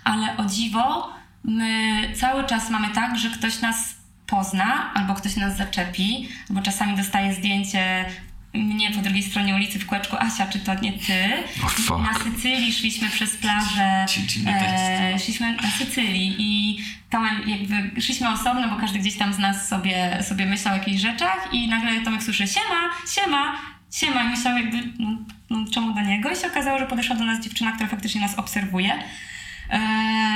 ale 0.03 0.37
o 0.37 0.45
dziwo 0.45 1.09
my 1.47 2.01
cały 2.15 2.45
czas 2.45 2.69
mamy 2.69 2.89
tak, 2.89 3.17
że 3.17 3.29
ktoś 3.29 3.61
nas 3.61 3.95
pozna, 4.27 4.93
albo 4.93 5.13
ktoś 5.13 5.35
nas 5.35 5.57
zaczepi, 5.57 6.29
bo 6.49 6.61
czasami 6.61 6.97
dostaje 6.97 7.33
zdjęcie 7.33 8.05
mnie 8.53 8.91
po 8.91 9.01
drugiej 9.01 9.23
stronie 9.23 9.55
ulicy 9.55 9.79
w 9.79 9.85
kółeczku, 9.85 10.15
Asia, 10.19 10.47
czy 10.47 10.59
to 10.59 10.73
nie 10.73 10.93
ty? 10.93 11.43
Oh. 11.65 11.97
Na 11.97 12.13
Sycylii 12.13 12.73
szliśmy 12.73 13.09
przez 13.09 13.35
plażę, 13.35 14.05
e, 14.47 15.19
szliśmy 15.19 15.51
na 15.51 15.71
Sycylii 15.71 16.35
i 16.39 16.79
Tomek 17.09 17.47
jakby 17.47 18.01
szliśmy 18.01 18.29
osobno, 18.29 18.69
bo 18.69 18.75
każdy 18.75 18.99
gdzieś 18.99 19.17
tam 19.17 19.33
z 19.33 19.39
nas 19.39 19.67
sobie, 19.67 20.23
sobie 20.23 20.45
myślał 20.45 20.73
o 20.73 20.77
jakichś 20.77 21.01
rzeczach 21.01 21.49
i 21.51 21.67
nagle 21.67 22.01
Tomek 22.01 22.23
słyszy 22.23 22.47
siema, 22.47 22.89
siema, 23.15 23.55
siema 23.91 24.23
i 24.23 24.29
myślał 24.29 24.57
jakby 24.57 24.77
no, 24.99 25.17
no, 25.49 25.65
czemu 25.71 25.93
do 25.93 26.01
niego 26.01 26.31
i 26.31 26.35
się 26.35 26.47
okazało, 26.47 26.79
że 26.79 26.85
podeszła 26.85 27.15
do 27.15 27.25
nas 27.25 27.43
dziewczyna, 27.43 27.71
która 27.71 27.89
faktycznie 27.89 28.21
nas 28.21 28.35
obserwuje 28.35 29.03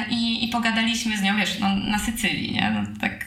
i, 0.09 0.45
i 0.45 0.47
pogadaliśmy 0.47 1.17
z 1.17 1.21
nią, 1.21 1.37
wiesz, 1.37 1.59
no, 1.59 1.75
na 1.75 1.99
Sycylii, 1.99 2.51
nie? 2.51 2.71
No, 2.71 2.99
tak 3.01 3.25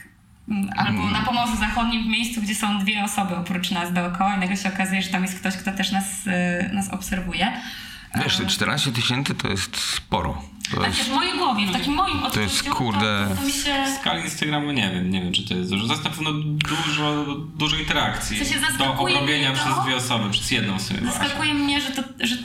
mm, 0.49 0.69
Albo 0.77 1.09
na 1.09 1.19
Pomorzu 1.21 1.55
Zachodnim 1.57 2.03
w 2.03 2.07
miejscu, 2.07 2.41
gdzie 2.41 2.55
są 2.55 2.79
dwie 2.79 3.03
osoby 3.03 3.35
oprócz 3.35 3.71
nas 3.71 3.93
dookoła 3.93 4.35
i 4.35 4.39
nagle 4.39 4.57
się 4.57 4.69
okazuje, 4.73 5.01
że 5.01 5.09
tam 5.09 5.21
jest 5.21 5.39
ktoś, 5.39 5.55
kto 5.57 5.71
też 5.71 5.91
nas, 5.91 6.05
e, 6.27 6.69
nas 6.73 6.89
obserwuje. 6.89 7.51
Wiesz, 8.23 8.37
te 8.37 8.45
14 8.45 8.91
tysięcy 8.91 9.35
to 9.35 9.47
jest 9.47 9.77
sporo. 9.77 10.41
To 10.71 10.81
Tak 10.81 10.97
jest, 10.97 11.09
w 11.09 11.13
mojej 11.13 11.37
głowie, 11.37 11.67
w 11.67 11.71
takim 11.71 11.93
moim 11.93 12.17
odczuciu. 12.23 12.39
jest, 12.41 12.69
kurde- 12.69 13.27
To, 13.29 13.35
to 13.35 13.41
mi 13.41 13.51
się... 13.51 13.85
W 13.85 13.99
skali 14.01 14.23
Instagramu 14.23 14.71
nie 14.71 14.89
wiem, 14.89 15.09
nie 15.09 15.21
wiem 15.21 15.33
czy 15.33 15.47
to 15.47 15.53
jest 15.53 15.69
dużo. 15.69 15.85
To 15.87 15.93
jest 15.93 16.03
na 16.05 16.09
pewno 16.09 16.31
dużo, 16.33 17.25
dużo 17.55 17.75
interakcji. 17.75 18.37
Do 18.77 18.93
obrobienia 18.93 19.51
to- 19.51 19.57
przez 19.59 19.83
dwie 19.85 19.95
osoby, 19.95 20.29
przez 20.29 20.51
jedną 20.51 20.75
osobę. 20.75 20.99
Zaskakuje 21.05 21.53
mnie, 21.53 21.81
że 21.81 21.91
to, 21.91 22.01
że 22.19 22.35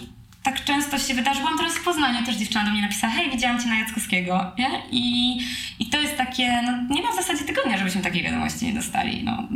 tak 0.42 0.64
często 0.64 0.98
się 0.98 1.14
wydarzy. 1.14 1.40
Byłam 1.40 1.58
teraz 1.58 1.74
w 1.74 1.84
Poznaniu, 1.84 2.26
też 2.26 2.36
dziewczyna 2.36 2.64
do 2.64 2.70
mnie 2.70 2.82
napisała, 2.82 3.12
hej, 3.12 3.30
widziałam 3.30 3.60
cię 3.60 3.68
na 3.68 3.78
Jackowskiego, 3.78 4.52
nie? 4.58 4.70
I, 4.90 5.38
I 5.78 5.86
to 5.86 6.00
jest 6.00 6.16
takie, 6.16 6.62
no 6.62 6.94
nie 6.94 7.02
ma 7.02 7.12
w 7.12 7.16
zasadzie 7.16 7.44
tygodnia, 7.44 7.78
żebyśmy 7.78 8.02
takiej 8.02 8.22
wiadomości 8.22 8.66
nie 8.66 8.72
dostali, 8.72 9.24
no. 9.24 9.48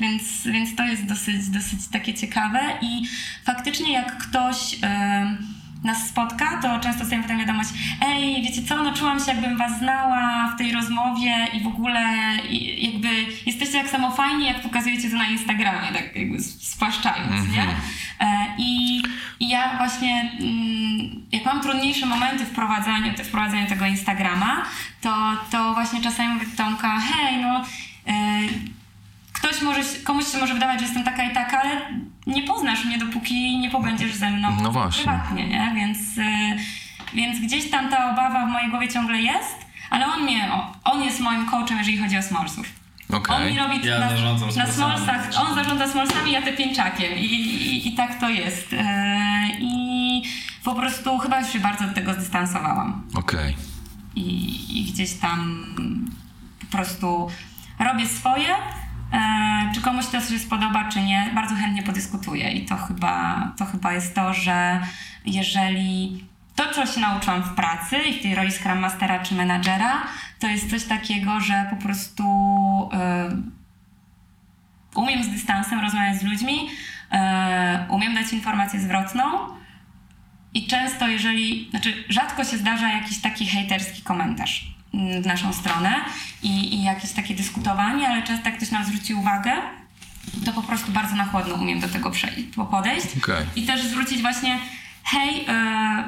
Więc, 0.00 0.46
więc 0.46 0.76
to 0.76 0.84
jest 0.84 1.06
dosyć, 1.06 1.48
dosyć 1.48 1.88
takie 1.92 2.14
ciekawe 2.14 2.60
i 2.80 3.02
faktycznie 3.44 3.92
jak 3.92 4.18
ktoś... 4.18 4.76
em, 4.82 5.61
nas 5.84 6.08
spotka, 6.08 6.60
to 6.62 6.80
często 6.80 6.98
dostajemy 6.98 7.22
potem 7.22 7.38
wiadomość 7.38 7.70
ej, 8.00 8.42
wiecie 8.42 8.62
co, 8.62 8.82
no 8.82 8.94
czułam 8.94 9.20
się 9.20 9.26
jakbym 9.26 9.58
was 9.58 9.78
znała 9.78 10.52
w 10.54 10.58
tej 10.58 10.72
rozmowie 10.72 11.46
i 11.54 11.60
w 11.60 11.66
ogóle 11.66 12.00
i 12.50 12.86
jakby 12.92 13.08
jesteście 13.46 13.78
tak 13.78 13.90
samo 13.90 14.10
fajni, 14.10 14.44
jak 14.44 14.62
pokazujecie 14.62 15.10
to 15.10 15.16
na 15.16 15.28
Instagramie, 15.28 15.92
tak 15.92 16.16
jakby 16.16 16.42
spłaszczając, 16.42 17.52
nie? 17.52 17.66
E, 18.20 18.54
I, 18.58 19.02
I 19.40 19.48
ja 19.48 19.76
właśnie, 19.76 20.32
mm, 20.40 21.26
jak 21.32 21.44
mam 21.44 21.60
trudniejsze 21.60 22.06
momenty 22.06 22.44
w 22.44 22.50
prowadzeniu, 22.50 23.12
w 23.24 23.30
prowadzeniu 23.30 23.66
tego 23.66 23.86
Instagrama, 23.86 24.62
to, 25.00 25.36
to 25.50 25.74
właśnie 25.74 26.00
czasami 26.00 26.34
mówię 26.34 26.46
do 26.46 26.64
Tomka, 26.64 27.00
hej, 27.00 27.36
no... 27.42 27.64
Ktoś 29.42 29.62
może, 29.62 29.80
komuś 30.04 30.26
się 30.32 30.38
może 30.38 30.54
wydawać, 30.54 30.78
że 30.78 30.84
jestem 30.84 31.04
taka 31.04 31.24
i 31.24 31.34
taka, 31.34 31.60
ale 31.60 31.80
nie 32.26 32.42
poznasz 32.42 32.84
mnie, 32.84 32.98
dopóki 32.98 33.58
nie 33.58 33.70
pobędziesz 33.70 34.14
ze 34.14 34.30
mną 34.30 34.56
No 34.62 34.72
właśnie. 34.72 35.04
prywatnie, 35.04 35.48
nie? 35.48 35.72
Więc, 35.76 35.98
y, 35.98 37.14
więc 37.14 37.40
gdzieś 37.40 37.70
tam 37.70 37.88
ta 37.90 38.10
obawa 38.12 38.46
w 38.46 38.50
mojej 38.50 38.70
głowie 38.70 38.88
ciągle 38.88 39.18
jest, 39.20 39.66
ale 39.90 40.06
on 40.06 40.22
mnie, 40.22 40.50
on 40.84 41.02
jest 41.02 41.20
moim 41.20 41.46
coachem, 41.46 41.78
jeżeli 41.78 41.98
chodzi 41.98 42.18
o 42.18 42.22
smallsów. 42.22 42.66
Okej. 43.12 43.36
On 43.36 43.52
mi 43.52 43.58
robi 43.58 43.86
Ja 43.88 43.98
na, 43.98 44.06
na 44.06 44.12
on 45.40 45.54
zarządza 45.54 45.88
smallsami, 45.88 46.32
ja 46.32 46.42
te 46.42 46.52
pięczakiem 46.52 47.18
I, 47.18 47.24
i, 47.24 47.88
i 47.88 47.92
tak 47.92 48.20
to 48.20 48.28
jest. 48.28 48.72
E, 48.72 49.48
I 49.60 50.22
po 50.64 50.74
prostu 50.74 51.18
chyba 51.18 51.40
już 51.40 51.52
się 51.52 51.60
bardzo 51.60 51.84
od 51.84 51.94
tego 51.94 52.14
zdystansowałam 52.14 53.02
Okej. 53.14 53.56
i, 54.16 54.80
i 54.80 54.92
gdzieś 54.92 55.12
tam 55.12 55.64
po 56.60 56.76
prostu 56.76 57.28
robię 57.78 58.06
swoje. 58.06 58.56
E, 59.12 59.70
czy 59.74 59.80
komuś 59.80 60.06
to 60.06 60.20
się 60.20 60.38
spodoba, 60.38 60.88
czy 60.88 61.02
nie, 61.02 61.30
bardzo 61.34 61.54
chętnie 61.54 61.82
podyskutuję 61.82 62.50
i 62.50 62.64
to 62.64 62.76
chyba, 62.76 63.48
to 63.56 63.64
chyba 63.64 63.92
jest 63.92 64.14
to, 64.14 64.34
że 64.34 64.80
jeżeli 65.26 66.24
to, 66.56 66.74
czego 66.74 66.86
się 66.86 67.00
nauczyłam 67.00 67.42
w 67.42 67.54
pracy 67.54 67.96
i 67.96 68.18
w 68.18 68.22
tej 68.22 68.34
roli 68.34 68.52
Scrum 68.52 68.78
Mastera 68.78 69.18
czy 69.18 69.34
menadżera, 69.34 70.02
to 70.38 70.48
jest 70.48 70.70
coś 70.70 70.84
takiego, 70.84 71.40
że 71.40 71.66
po 71.70 71.76
prostu 71.76 72.24
e, 72.92 73.36
umiem 74.94 75.24
z 75.24 75.28
dystansem 75.28 75.80
rozmawiać 75.80 76.20
z 76.20 76.22
ludźmi, 76.22 76.68
e, 77.12 77.86
umiem 77.90 78.14
dać 78.14 78.32
informację 78.32 78.80
zwrotną, 78.80 79.22
i 80.54 80.66
często, 80.66 81.08
jeżeli, 81.08 81.70
znaczy 81.70 82.04
rzadko 82.08 82.44
się 82.44 82.58
zdarza 82.58 82.88
jakiś 82.88 83.20
taki 83.20 83.46
hejterski 83.46 84.02
komentarz. 84.02 84.74
Mm, 84.94 85.22
w 85.22 85.26
naszą 85.26 85.52
stronę 85.52 85.94
i, 86.42 86.74
i 86.74 86.82
jakieś 86.82 87.12
takie 87.12 87.34
dyskutowanie, 87.34 88.08
ale 88.08 88.22
często 88.22 88.48
jak 88.48 88.56
ktoś 88.56 88.70
nam 88.70 88.84
zwróci 88.84 89.14
uwagę, 89.14 89.52
to 90.44 90.52
po 90.52 90.62
prostu 90.62 90.92
bardzo 90.92 91.16
na 91.16 91.24
chłodno 91.24 91.54
umiem 91.54 91.80
do 91.80 91.88
tego 91.88 92.12
podejść. 92.70 93.06
Okej. 93.18 93.46
I 93.56 93.66
też 93.66 93.82
zwrócić 93.82 94.22
właśnie, 94.22 94.58
hej, 95.04 95.44
e, 95.48 96.04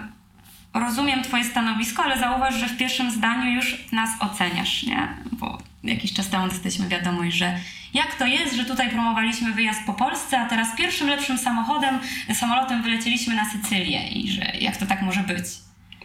rozumiem 0.75 1.23
twoje 1.23 1.45
stanowisko, 1.45 2.03
ale 2.03 2.19
zauważ, 2.19 2.55
że 2.55 2.69
w 2.69 2.77
pierwszym 2.77 3.11
zdaniu 3.11 3.53
już 3.53 3.93
nas 3.93 4.11
oceniasz, 4.21 4.83
nie? 4.83 5.09
Bo 5.33 5.59
jakiś 5.85 6.13
czas 6.13 6.29
temu 6.29 6.49
dostaliśmy 6.49 6.89
wiadomość, 6.89 7.37
że 7.37 7.59
jak 7.95 8.15
to 8.15 8.27
jest, 8.27 8.57
że 8.57 8.65
tutaj 8.65 8.91
promowaliśmy 8.91 9.53
wyjazd 9.53 9.81
po 9.87 9.95
Polsce, 9.95 10.41
a 10.41 10.47
teraz 10.47 10.77
pierwszym 10.77 11.09
lepszym 11.09 11.39
samochodem, 11.39 11.99
samolotem 12.35 12.83
wylecieliśmy 12.83 13.35
na 13.35 13.51
Sycylię 13.51 14.09
i 14.09 14.33
że 14.33 14.45
jak 14.61 14.77
to 14.77 14.87
tak 14.87 15.03
może 15.03 15.21
być? 15.21 15.45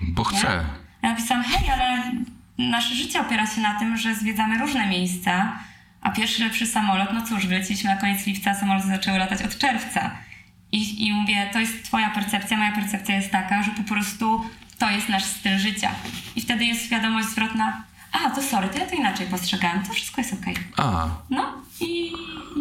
Bo 0.02 0.24
Nie? 0.32 0.38
chcę. 0.38 0.66
Ja 1.02 1.10
napisałam, 1.10 1.44
hej, 1.44 1.70
ale 1.70 2.12
nasze 2.60 2.96
życie 2.96 3.22
opiera 3.22 3.48
się 3.48 3.62
na 3.62 3.80
tym, 3.80 3.98
że 3.98 4.16
zwiedzamy 4.16 4.58
różne 4.58 4.88
miejsca, 4.88 5.60
a 6.02 6.12
pierwszy 6.12 6.44
lepszy 6.44 6.68
samolot, 6.68 7.10
no 7.14 7.22
cóż, 7.22 7.48
wyleciliśmy 7.48 7.90
na 7.90 8.02
koniec 8.02 8.26
lipca, 8.26 8.56
samoloty 8.56 8.88
zaczęły 8.88 9.20
latać 9.20 9.42
od 9.42 9.58
czerwca. 9.58 10.12
I, 10.72 11.08
I 11.08 11.14
mówię, 11.14 11.50
to 11.54 11.60
jest 11.60 11.84
twoja 11.84 12.10
percepcja, 12.10 12.58
moja 12.58 12.72
percepcja 12.72 13.16
jest 13.16 13.32
taka, 13.32 13.64
że 13.64 13.72
po 13.72 13.84
prostu 13.84 14.46
to 14.80 14.90
jest 14.90 15.10
nasz 15.10 15.24
styl 15.24 15.60
życia. 15.60 15.92
I 16.36 16.42
wtedy 16.42 16.66
jest 16.66 16.86
świadomość 16.86 17.28
zwrotna, 17.28 17.84
a, 18.12 18.30
to 18.30 18.42
sorry, 18.42 18.70
to 18.70 18.80
ja 18.80 18.86
to 18.86 18.96
inaczej 18.96 19.28
postrzegałem, 19.28 19.84
to 19.84 19.94
wszystko 19.94 20.22
jest 20.22 20.34
okej. 20.42 20.56
A, 20.78 21.08
No 21.30 21.54
i 21.82 22.14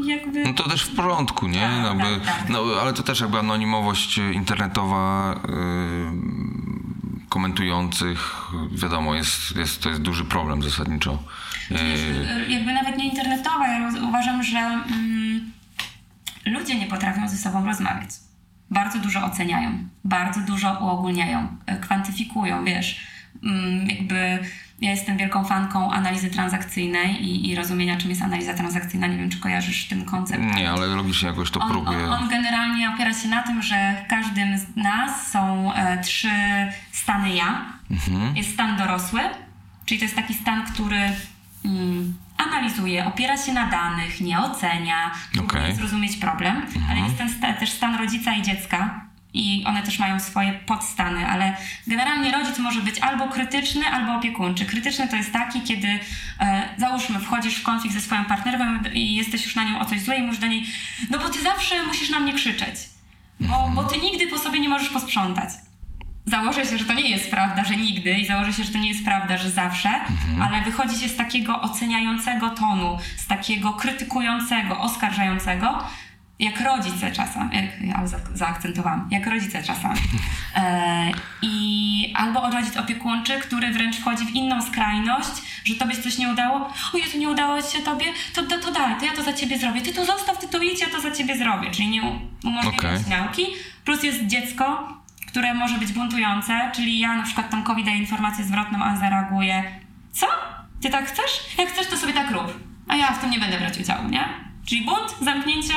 jakby... 0.07 0.44
no 0.44 0.53
to 0.53 0.68
też 0.68 0.82
w 0.82 0.94
porządku, 0.96 1.46
nie? 1.49 1.61
Tak, 1.61 1.84
Jakby, 1.84 2.26
tak, 2.26 2.36
tak. 2.36 2.49
No, 2.49 2.64
ale 2.82 2.92
to 2.92 3.03
też 3.03 3.20
jakby 3.20 3.38
anonimowość 3.38 4.18
internetowa 4.18 5.34
yy, 5.49 6.67
komentujących, 7.28 8.50
wiadomo, 8.72 9.14
jest, 9.14 9.56
jest, 9.56 9.82
to 9.82 9.88
jest 9.88 10.02
duży 10.02 10.24
problem 10.24 10.62
zasadniczo. 10.62 11.22
Yy, 11.70 12.48
jakby 12.48 12.72
nawet 12.72 12.98
nie 12.98 13.08
internetowa, 13.08 13.68
ja 13.68 13.90
uważam, 14.08 14.42
że 14.42 14.58
mm, 14.58 15.52
ludzie 16.46 16.74
nie 16.74 16.86
potrafią 16.86 17.28
ze 17.28 17.36
sobą 17.36 17.64
rozmawiać. 17.66 18.10
Bardzo 18.70 18.98
dużo 18.98 19.24
oceniają, 19.24 19.88
bardzo 20.04 20.40
dużo 20.40 20.78
uogólniają, 20.80 21.56
e, 21.66 21.76
kwantyfikują, 21.76 22.64
wiesz. 22.64 23.06
Mm, 23.42 23.88
jakby 23.88 24.38
ja 24.80 24.90
jestem 24.90 25.16
wielką 25.16 25.44
fanką 25.44 25.92
analizy 25.92 26.30
transakcyjnej 26.30 27.22
i, 27.24 27.50
i 27.50 27.54
rozumienia, 27.54 27.96
czym 27.96 28.10
jest 28.10 28.22
analiza 28.22 28.54
transakcyjna. 28.54 29.06
Nie 29.06 29.16
wiem, 29.16 29.30
czy 29.30 29.40
kojarzysz 29.40 29.88
ten 29.88 30.04
koncept. 30.04 30.42
nie, 30.56 30.70
ale 30.70 30.86
logicznie 30.86 31.28
jakoś 31.28 31.50
to 31.50 31.60
On, 31.60 31.68
próbuję. 31.70 31.98
on, 32.04 32.12
on 32.22 32.28
generalnie 32.28 32.90
opiera 32.90 33.14
się 33.14 33.28
na 33.28 33.42
tym, 33.42 33.62
że 33.62 34.02
w 34.06 34.10
każdym 34.10 34.58
z 34.58 34.76
nas 34.76 35.30
są 35.30 35.72
e, 35.74 35.98
trzy 36.02 36.28
stany 36.92 37.34
ja. 37.34 37.64
Jest 38.34 38.52
stan 38.54 38.76
dorosły, 38.76 39.20
czyli 39.86 39.98
to 39.98 40.04
jest 40.04 40.16
taki 40.16 40.34
stan, 40.34 40.66
który 40.66 41.00
mm, 41.64 42.14
analizuje, 42.36 43.06
opiera 43.06 43.36
się 43.36 43.52
na 43.52 43.66
danych, 43.70 44.20
nie 44.20 44.38
ocenia, 44.40 45.10
próbuje 45.32 45.60
Okej. 45.60 45.74
zrozumieć 45.74 46.16
problem, 46.16 46.66
ale 46.90 47.00
jest 47.00 47.18
ten 47.18 47.30
sta, 47.30 47.52
też 47.52 47.70
stan 47.70 47.94
rodzica 47.94 48.34
i 48.34 48.42
dziecka. 48.42 49.00
I 49.34 49.64
one 49.66 49.82
też 49.82 49.98
mają 49.98 50.20
swoje 50.20 50.52
podstany, 50.52 51.26
ale 51.26 51.56
generalnie 51.86 52.32
rodzic 52.32 52.58
może 52.58 52.80
być 52.82 52.98
albo 52.98 53.28
krytyczny, 53.28 53.86
albo 53.86 54.14
opiekuńczy. 54.14 54.64
Krytyczny 54.64 55.08
to 55.08 55.16
jest 55.16 55.32
taki, 55.32 55.60
kiedy 55.60 55.88
e, 56.40 56.68
załóżmy, 56.76 57.20
wchodzisz 57.20 57.54
w 57.54 57.62
konflikt 57.62 57.94
ze 57.94 58.00
swoją 58.00 58.24
partnerką 58.24 58.64
i 58.94 59.14
jesteś 59.14 59.44
już 59.44 59.56
na 59.56 59.64
nią 59.64 59.80
o 59.80 59.84
coś 59.84 60.00
zły 60.00 60.14
i 60.14 60.22
mówisz 60.22 60.38
do 60.38 60.46
niej, 60.46 60.66
no 61.10 61.18
bo 61.18 61.28
ty 61.28 61.42
zawsze 61.42 61.82
musisz 61.86 62.10
na 62.10 62.20
mnie 62.20 62.32
krzyczeć, 62.32 62.74
bo, 63.40 63.70
bo 63.74 63.84
ty 63.84 64.00
nigdy 64.00 64.26
po 64.26 64.38
sobie 64.38 64.60
nie 64.60 64.68
możesz 64.68 64.88
posprzątać. 64.88 65.50
Założę 66.28 66.66
się, 66.66 66.78
że 66.78 66.84
to 66.84 66.94
nie 66.94 67.10
jest 67.10 67.30
prawda, 67.30 67.64
że 67.64 67.76
nigdy 67.76 68.12
i 68.12 68.26
założę 68.26 68.52
się, 68.52 68.64
że 68.64 68.72
to 68.72 68.78
nie 68.78 68.88
jest 68.88 69.04
prawda, 69.04 69.36
że 69.36 69.50
zawsze, 69.50 69.90
ale 70.42 70.62
wychodzi 70.62 71.00
się 71.00 71.08
z 71.08 71.16
takiego 71.16 71.60
oceniającego 71.60 72.50
tonu, 72.50 72.98
z 73.16 73.26
takiego 73.26 73.72
krytykującego, 73.72 74.80
oskarżającego, 74.80 75.84
jak 76.39 76.61
rodzice 76.61 77.12
czasem, 77.12 77.51
jak 77.53 77.64
ja 77.80 78.07
za, 78.07 78.16
zaakcentowałam, 78.34 79.09
jak 79.11 79.26
rodzice 79.26 79.62
czasem. 79.62 79.91
E, 80.57 81.11
I 81.43 82.12
albo 82.16 82.51
rodzic 82.51 82.76
opiekuńczy, 82.76 83.41
który 83.41 83.72
wręcz 83.72 83.97
wchodzi 83.97 84.24
w 84.24 84.30
inną 84.34 84.62
skrajność, 84.62 85.30
że 85.64 85.74
tobie 85.74 85.95
się 85.95 86.03
coś 86.03 86.18
nie 86.18 86.28
udało. 86.28 86.72
O 86.95 86.97
Jezu, 86.99 87.18
nie 87.18 87.28
udało 87.28 87.62
się 87.62 87.78
tobie? 87.78 88.05
To, 88.34 88.43
to, 88.43 88.59
to 88.59 88.72
daj, 88.72 88.99
to 88.99 89.05
ja 89.05 89.12
to 89.12 89.22
za 89.22 89.32
ciebie 89.32 89.59
zrobię. 89.59 89.80
Ty 89.80 89.93
tu 89.95 90.05
zostaw, 90.05 90.39
ty 90.39 90.49
tu 90.49 90.62
idź, 90.62 90.80
ja 90.80 90.86
to 90.86 91.01
za 91.01 91.11
ciebie 91.11 91.36
zrobię. 91.39 91.70
Czyli 91.70 91.89
nie 91.89 92.03
u- 92.03 92.18
umożliwiać 92.45 93.01
Okej. 93.01 93.18
nauki. 93.18 93.43
Plus 93.84 94.03
jest 94.03 94.26
dziecko, 94.26 94.89
które 95.26 95.55
może 95.55 95.78
być 95.78 95.93
buntujące, 95.93 96.70
czyli 96.74 96.99
ja 96.99 97.14
na 97.16 97.22
przykład 97.22 97.51
Tomkowi 97.51 97.84
daję 97.84 97.97
informację 97.99 98.45
zwrotną, 98.45 98.84
a 98.84 98.97
zareaguje 98.97 99.64
co? 100.12 100.26
Ty 100.82 100.91
tak 100.91 101.07
chcesz? 101.07 101.59
Jak 101.59 101.68
chcesz, 101.68 101.86
to 101.86 101.97
sobie 101.97 102.12
tak 102.12 102.30
rób. 102.30 102.61
A 102.89 102.97
ja 102.97 103.12
w 103.12 103.18
tym 103.20 103.30
nie 103.30 103.39
będę 103.41 103.59
brać 103.59 103.78
udziału, 103.78 104.09
nie? 104.09 104.28
Czyli 104.66 104.84
bunt, 104.84 105.14
zamknięcie, 105.20 105.74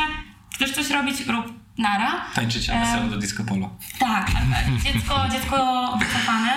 chcesz 0.62 0.76
coś 0.76 0.89
robić, 0.89 1.26
rób 1.28 1.53
nara. 1.78 2.12
Tańczycie 2.36 2.74
Em, 2.74 2.80
wesele 2.86 3.09
do 3.09 3.18
disco 3.18 3.43
polo. 3.43 3.70
tak, 3.99 4.28
dziecko, 4.84 5.22
dziecko 5.32 5.57
wycofane, 5.99 6.53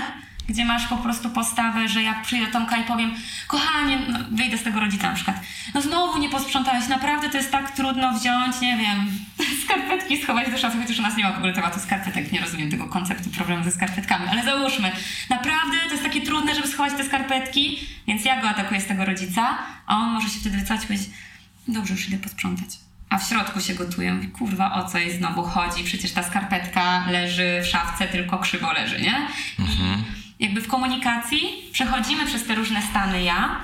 gdzie 0.49 0.65
masz 0.65 0.87
po 0.87 0.97
prostu 0.97 1.31
postawę, 1.31 1.89
że 1.89 2.03
jak 2.03 2.23
przyjdę 2.23 2.47
do 2.47 2.53
Tomka 2.53 2.77
i 2.77 2.85
powiem, 2.85 3.15
kochanie, 3.47 3.99
no, 4.09 4.19
wyjdę 4.31 4.59
z 4.59 4.63
tego 4.63 4.81
rodzica 4.81 5.09
na 5.09 5.15
przykład, 5.15 5.37
no 5.75 5.83
znowu 5.83 6.19
nie 6.19 6.29
posprzątałeś, 6.29 6.89
naprawdę 6.89 7.31
to 7.31 7.37
jest 7.37 7.53
tak 7.53 7.71
trudno 7.77 8.13
wziąć, 8.13 8.61
nie 8.61 8.77
wiem, 8.77 9.11
skarpetki 9.65 10.23
schować 10.23 10.51
do 10.51 10.59
szafy, 10.59 10.79
chociaż 10.83 10.99
u 10.99 11.03
nas 11.03 11.17
nie 11.17 11.25
ma 11.25 11.33
w 11.33 11.37
ogóle 11.37 11.53
tematu 11.53 11.81
skarpetek, 11.81 12.33
nie 12.33 12.41
rozumiem 12.41 12.71
tego 12.71 12.87
konceptu 12.89 13.31
problemu 13.31 13.65
ze 13.65 13.71
skarpetkami, 13.71 14.29
ale 14.29 14.45
załóżmy, 14.45 14.93
naprawdę 15.31 15.77
to 15.87 15.91
jest 15.93 16.03
takie 16.05 16.21
trudne, 16.21 16.55
żeby 16.55 16.69
schować 16.69 16.93
te 16.93 17.05
skarpetki, 17.05 17.79
więc 18.07 18.25
ja 18.25 18.41
go 18.43 18.49
atakuję 18.49 18.81
z 18.81 18.87
tego 18.87 19.05
rodzica, 19.05 19.59
a 19.87 19.97
on 19.97 20.09
może 20.13 20.29
się 20.29 20.41
wtedy 20.41 20.59
wycofać 20.59 20.85
i 20.85 20.87
powiedzieć, 20.87 21.09
dobrze, 21.69 21.95
już 21.95 22.09
idę 22.09 22.19
posprzątać. 22.19 22.69
A 23.15 23.19
w 23.19 23.29
środku 23.29 23.61
się 23.61 23.75
gotują. 23.75 24.15
Mówię, 24.15 24.29
Kurwa, 24.29 24.75
o 24.75 24.89
co 24.89 24.99
jej 24.99 25.19
znowu 25.19 25.43
chodzi? 25.43 25.85
Przecież 25.85 26.13
ta 26.13 26.23
skarpetka 26.23 27.05
leży 27.11 27.61
w 27.63 27.67
szafce, 27.67 28.07
tylko 28.09 28.39
krzywo 28.39 28.73
leży, 28.73 29.01
nie? 29.01 29.27
I 30.39 30.45
jakby 30.45 30.61
w 30.61 30.69
komunikacji 30.69 31.39
przechodzimy 31.73 32.27
przez 32.27 32.47
te 32.47 32.55
różne 32.55 32.83
stany 32.83 33.23
ja 33.23 33.63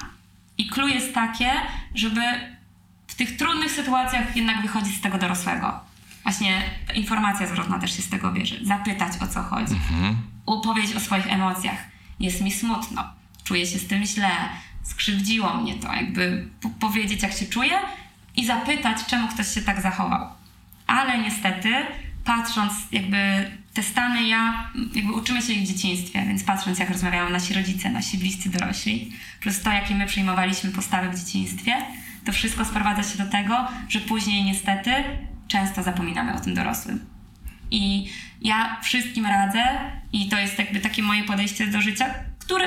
i 0.59 0.69
clue 0.69 0.89
jest 0.89 1.15
takie, 1.15 1.51
żeby 1.95 2.21
w 3.07 3.15
tych 3.15 3.37
trudnych 3.37 3.71
sytuacjach 3.71 4.37
jednak 4.37 4.63
wychodzić 4.63 4.97
z 4.97 5.01
tego 5.01 5.19
dorosłego. 5.19 5.81
Właśnie 6.23 6.63
informacja 6.95 7.47
zwrotna 7.47 7.79
też 7.79 7.97
się 7.97 8.03
z 8.03 8.09
tego 8.11 8.33
bierze. 8.33 8.57
Zapytać 8.63 9.13
o 9.23 9.27
co 9.29 9.43
chodzi. 9.43 9.75
Opowiedzieć 10.47 10.97
o 10.97 11.01
swoich 11.01 11.33
emocjach. 11.33 11.79
Jest 12.21 12.41
mi 12.41 12.53
smutno. 12.53 13.05
Czuję 13.45 13.67
się 13.67 13.79
z 13.79 13.87
tym 13.87 14.05
źle. 14.05 14.31
Skrzywdziło 14.83 15.55
mnie 15.55 15.75
to. 15.75 15.95
Jakby 15.95 16.49
po- 16.61 16.71
powiedzieć 16.71 17.23
jak 17.23 17.33
się 17.33 17.47
czuję 17.47 17.79
i 18.37 18.47
zapytać 18.47 19.07
czemu 19.07 19.29
ktoś 19.29 19.55
się 19.55 19.63
tak 19.63 19.81
zachował. 19.81 20.29
Ale 20.87 21.19
niestety, 21.19 21.69
patrząc 22.25 22.73
jakby 22.93 23.51
te 23.75 23.83
stany 23.83 24.29
ja, 24.29 24.71
jakby 24.95 25.13
uczymy 25.13 25.43
się 25.43 25.53
ich 25.53 25.63
w 25.63 25.73
dzieciństwie, 25.73 26.25
więc 26.27 26.45
patrząc 26.45 26.79
jak 26.79 26.91
rozmawiają 26.91 27.31
nasi 27.31 27.55
rodzice, 27.55 27.91
nasi 27.91 28.19
bliscy 28.19 28.51
dorośli, 28.51 29.13
plus 29.41 29.63
to 29.63 29.73
jakie 29.73 29.95
my 29.95 30.07
przyjmowaliśmy 30.07 30.71
postawy 30.71 31.11
w 31.11 31.25
dzieciństwie, 31.25 31.77
to 32.25 32.33
wszystko 32.33 32.65
sprowadza 32.65 33.03
się 33.03 33.25
do 33.25 33.31
tego, 33.31 33.69
że 33.89 34.01
później 34.01 34.45
niestety 34.45 34.91
często 35.49 35.83
zapominamy 35.83 36.35
o 36.35 36.41
tym 36.41 36.55
dorosłym. 36.55 37.07
I 37.71 38.11
ja 38.43 38.77
wszystkim 38.83 39.27
radzę, 39.27 39.65
i 40.13 40.29
to 40.29 40.39
jest 40.39 40.59
jakby 40.59 40.81
takie 40.81 41.03
moje 41.03 41.25
podejście 41.25 41.67
do 41.67 41.81
życia, 41.81 42.07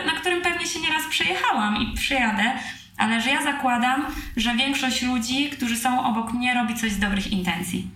na 0.06 0.20
którym 0.20 0.42
pewnie 0.42 0.68
się 0.68 0.80
nieraz 0.80 1.04
przejechałam 1.10 1.82
i 1.82 1.94
przyjadę, 1.94 2.54
ale 2.98 3.22
że 3.22 3.30
ja 3.30 3.44
zakładam, 3.44 4.06
że 4.38 4.56
większość 4.56 5.02
ludzi, 5.02 5.50
którzy 5.50 5.78
są 5.78 6.06
obok 6.06 6.34
mnie, 6.34 6.54
robi 6.54 6.76
coś 6.76 6.92
z 6.92 7.00
dobrych 7.00 7.32
intencji. 7.32 7.88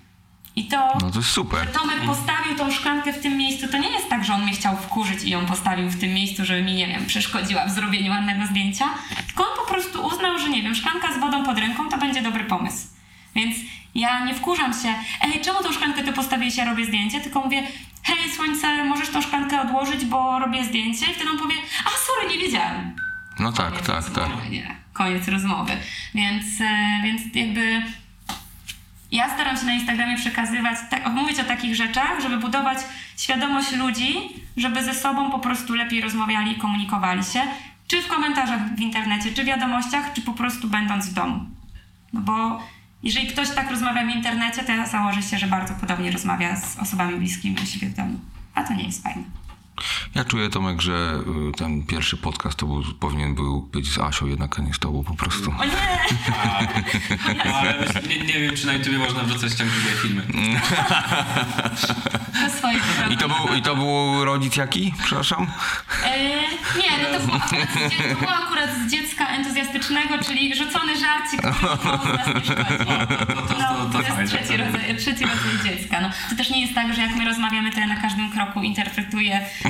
I 0.56 0.66
to, 0.66 0.98
No 1.02 1.12
to 1.12 1.20
jest 1.20 1.30
super. 1.30 1.72
Tomek 1.72 2.02
postawił 2.06 2.56
tą 2.58 2.72
szklankę 2.72 3.14
w 3.14 3.22
tym 3.22 3.38
miejscu, 3.38 3.68
to 3.68 3.78
nie 3.78 3.89
jest 3.89 4.10
tak, 4.10 4.26
że 4.26 4.34
on 4.34 4.43
mnie 4.43 4.52
chciał 4.52 4.78
wkurzyć 4.78 5.24
i 5.24 5.30
ją 5.30 5.45
postawił 5.45 5.89
w 5.89 6.00
tym 6.00 6.14
miejscu, 6.14 6.45
żeby 6.45 6.62
mi, 6.62 6.74
nie 6.74 6.88
wiem, 6.88 7.06
przeszkodziła 7.06 7.66
w 7.66 7.72
zrobieniu 7.72 8.12
ładnego 8.12 8.45
zdjęcia, 8.45 8.86
tylko 9.28 9.43
on 9.43 9.58
po 9.66 9.74
prostu 9.74 10.06
uznał, 10.06 10.39
że 10.39 10.50
nie 10.50 10.64
wiem, 10.64 10.76
szklanka 10.76 11.14
z 11.14 11.20
wodą 11.20 11.45
pod 11.45 11.58
ręką 11.60 11.89
to 11.89 11.98
będzie 11.98 12.22
dobry 12.22 12.43
pomysł. 12.43 12.88
Więc 13.36 13.56
ja 13.95 14.26
nie 14.26 14.36
wkurzam 14.36 14.74
się, 14.74 14.93
ej, 15.22 15.41
czemu 15.41 15.64
tą 15.64 15.72
szklankę 15.72 16.04
ty 16.04 16.14
postawiłeś, 16.14 16.58
ja 16.58 16.66
robię 16.66 16.86
zdjęcie, 16.86 17.22
tylko 17.22 17.41
mówię, 17.41 17.64
hej, 18.04 18.32
słońce, 18.36 18.84
możesz 18.84 19.10
tą 19.10 19.22
szklankę 19.22 19.62
odłożyć, 19.62 20.06
bo 20.06 20.39
robię 20.39 20.66
zdjęcie 20.66 21.06
i 21.12 21.14
wtedy 21.14 21.30
on 21.32 21.38
powie, 21.38 21.56
a 21.86 21.89
sorry, 21.89 22.36
nie 22.38 22.45
wiedziałem. 22.45 22.95
No 23.39 23.52
tak, 23.52 23.70
Koniec 23.70 23.88
tak, 23.88 24.10
tak. 24.10 24.30
Koniec 24.98 25.28
rozmowy. 25.28 25.72
Więc, 26.16 26.45
e, 26.62 27.04
więc 27.04 27.22
jakby 27.36 27.82
ja 29.12 29.34
staram 29.34 29.58
się 29.58 29.66
na 29.66 29.74
Instagramie 29.74 30.18
przekazywać, 30.18 30.78
tak, 30.89 31.08
mówić 31.08 31.39
o 31.39 31.43
takich 31.43 31.76
rzeczach, 31.76 32.22
żeby 32.22 32.38
budować 32.38 32.78
świadomość 33.18 33.72
ludzi, 33.72 34.14
żeby 34.58 34.84
ze 34.84 34.93
sobą 34.93 35.32
po 35.32 35.39
prostu 35.39 35.76
lepiej 35.76 36.02
rozmawiali 36.02 36.52
i 36.52 36.56
komunikowali 36.56 37.24
się, 37.24 37.41
czy 37.88 38.02
w 38.02 38.08
komentarzach 38.08 38.76
w 38.76 38.80
internecie, 38.80 39.34
czy 39.34 39.43
w 39.43 39.45
wiadomościach, 39.45 40.14
czy 40.14 40.22
po 40.22 40.34
prostu 40.34 40.68
będąc 40.68 41.10
w 41.10 41.14
domu. 41.14 41.45
No 42.14 42.22
bo 42.22 42.64
jeżeli 43.04 43.28
ktoś 43.28 43.50
tak 43.50 43.72
rozmawia 43.72 44.06
w 44.06 44.16
internecie, 44.16 44.64
to 44.64 44.72
ja 44.72 44.86
założę 44.86 45.22
się, 45.22 45.38
że 45.38 45.48
bardzo 45.48 45.74
podobnie 45.74 46.12
rozmawia 46.12 46.56
z 46.56 46.80
osobami 46.80 47.18
bliskimi 47.18 47.56
do 47.56 47.66
siebie 47.66 47.89
w 47.89 47.93
domu. 47.93 48.20
A 48.56 48.64
to 48.64 48.74
nie 48.74 48.84
jest 48.84 49.04
fajne. 49.04 49.24
Ja 50.16 50.26
czuję, 50.26 50.50
Tomek, 50.50 50.82
że 50.82 51.20
y, 51.50 51.52
ten 51.58 51.84
pierwszy 51.86 52.18
podcast 52.18 52.58
to 52.58 52.66
był, 52.66 52.84
powinien 53.00 53.36
był 53.36 53.62
być 53.62 53.94
z 53.94 54.00
Asią, 54.00 54.28
jednak 54.28 54.60
a 54.60 54.62
nie 54.62 54.74
z 54.74 54.80
tobą 54.80 55.04
po 55.04 55.14
prostu. 55.16 55.54
O 55.60 55.66
nie! 55.66 55.72
No, 57.46 57.54
ale 57.60 57.88
nie, 58.10 58.20
nie 58.20 58.40
wiem, 58.40 58.56
czy 58.56 58.68
na 58.68 58.74
YouTube 58.74 58.98
można 58.98 59.24
wrzucać 59.24 59.54
ciągle 59.54 59.76
filmy. 60.02 60.22
To 62.34 62.50
swoje 62.58 62.78
I 63.10 63.18
to 63.18 63.28
był, 63.28 63.56
i 63.58 63.62
to 63.62 63.76
był 63.76 64.26
rodzic 64.26 64.56
jaki? 64.56 64.94
Przepraszam? 65.04 65.48
E, 66.06 66.20
nie, 66.78 66.98
no 67.04 67.20
to 67.20 67.26
było, 67.26 67.38
akurat 67.38 67.70
z, 67.72 67.92
dzie- 67.92 68.16
to 68.16 68.20
było 68.20 68.32
akurat 68.36 68.70
z 68.88 68.92
dziecka 68.92 69.28
entuzjastycznego, 69.28 70.14
czyli 70.28 70.56
rzucony 70.56 70.94
żarcik, 71.00 71.42
który 71.42 73.46
nas 73.46 73.57
nie 73.72 73.76
szkodzi. 73.89 74.09
No, 74.09 74.15
to 74.15 74.22
jest 74.22 74.34
trzeci 74.34 74.57
to- 74.57 74.65
rodzaj, 74.65 74.95
trzeci 74.97 75.24
rodzaj 75.26 75.51
dziecka. 75.78 76.01
No, 76.01 76.09
to 76.30 76.36
też 76.36 76.49
nie 76.49 76.61
jest 76.61 76.76
tak, 76.76 76.93
że 76.93 77.01
jak 77.01 77.15
my 77.15 77.26
rozmawiamy, 77.26 77.72
to 77.72 77.80
ja 77.80 77.88
na 77.88 77.95
każdym 78.01 78.32
kroku 78.32 78.61
interpretuję 78.63 79.41
to. 79.63 79.70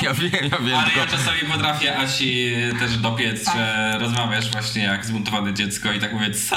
Ja 0.04 0.14
wiem, 0.14 0.30
ja 0.52 0.58
wiem. 0.58 0.76
Ale 0.78 0.84
tylko- 0.84 1.00
ja 1.00 1.06
czasami 1.06 1.38
potrafię 1.52 1.98
Asi 1.98 2.52
też 2.78 2.96
dopiec, 2.96 3.44
Tak. 3.44 3.54
że 3.56 3.96
rozmawiasz 4.00 4.50
właśnie 4.50 4.82
jak 4.82 5.04
zbuntowane 5.06 5.54
dziecko 5.54 5.92
i 5.92 6.00
tak 6.00 6.12
mówię, 6.12 6.30
co? 6.34 6.56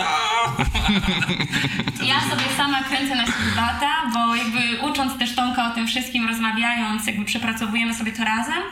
Ja 2.05 2.19
sobie 2.21 2.43
sama 2.57 2.83
kręcę 2.83 3.15
na 3.15 3.25
siebie 3.25 3.51
bata, 3.55 3.91
bo 4.13 4.35
jakby 4.35 4.59
ucząc 4.91 5.17
też 5.19 5.35
Tomka 5.35 5.71
o 5.71 5.75
tym 5.75 5.87
wszystkim, 5.87 6.27
rozmawiając, 6.27 7.07
jakby 7.07 7.25
przepracowujemy 7.25 7.93
sobie 7.95 8.11
to 8.11 8.23
razem. 8.23 8.63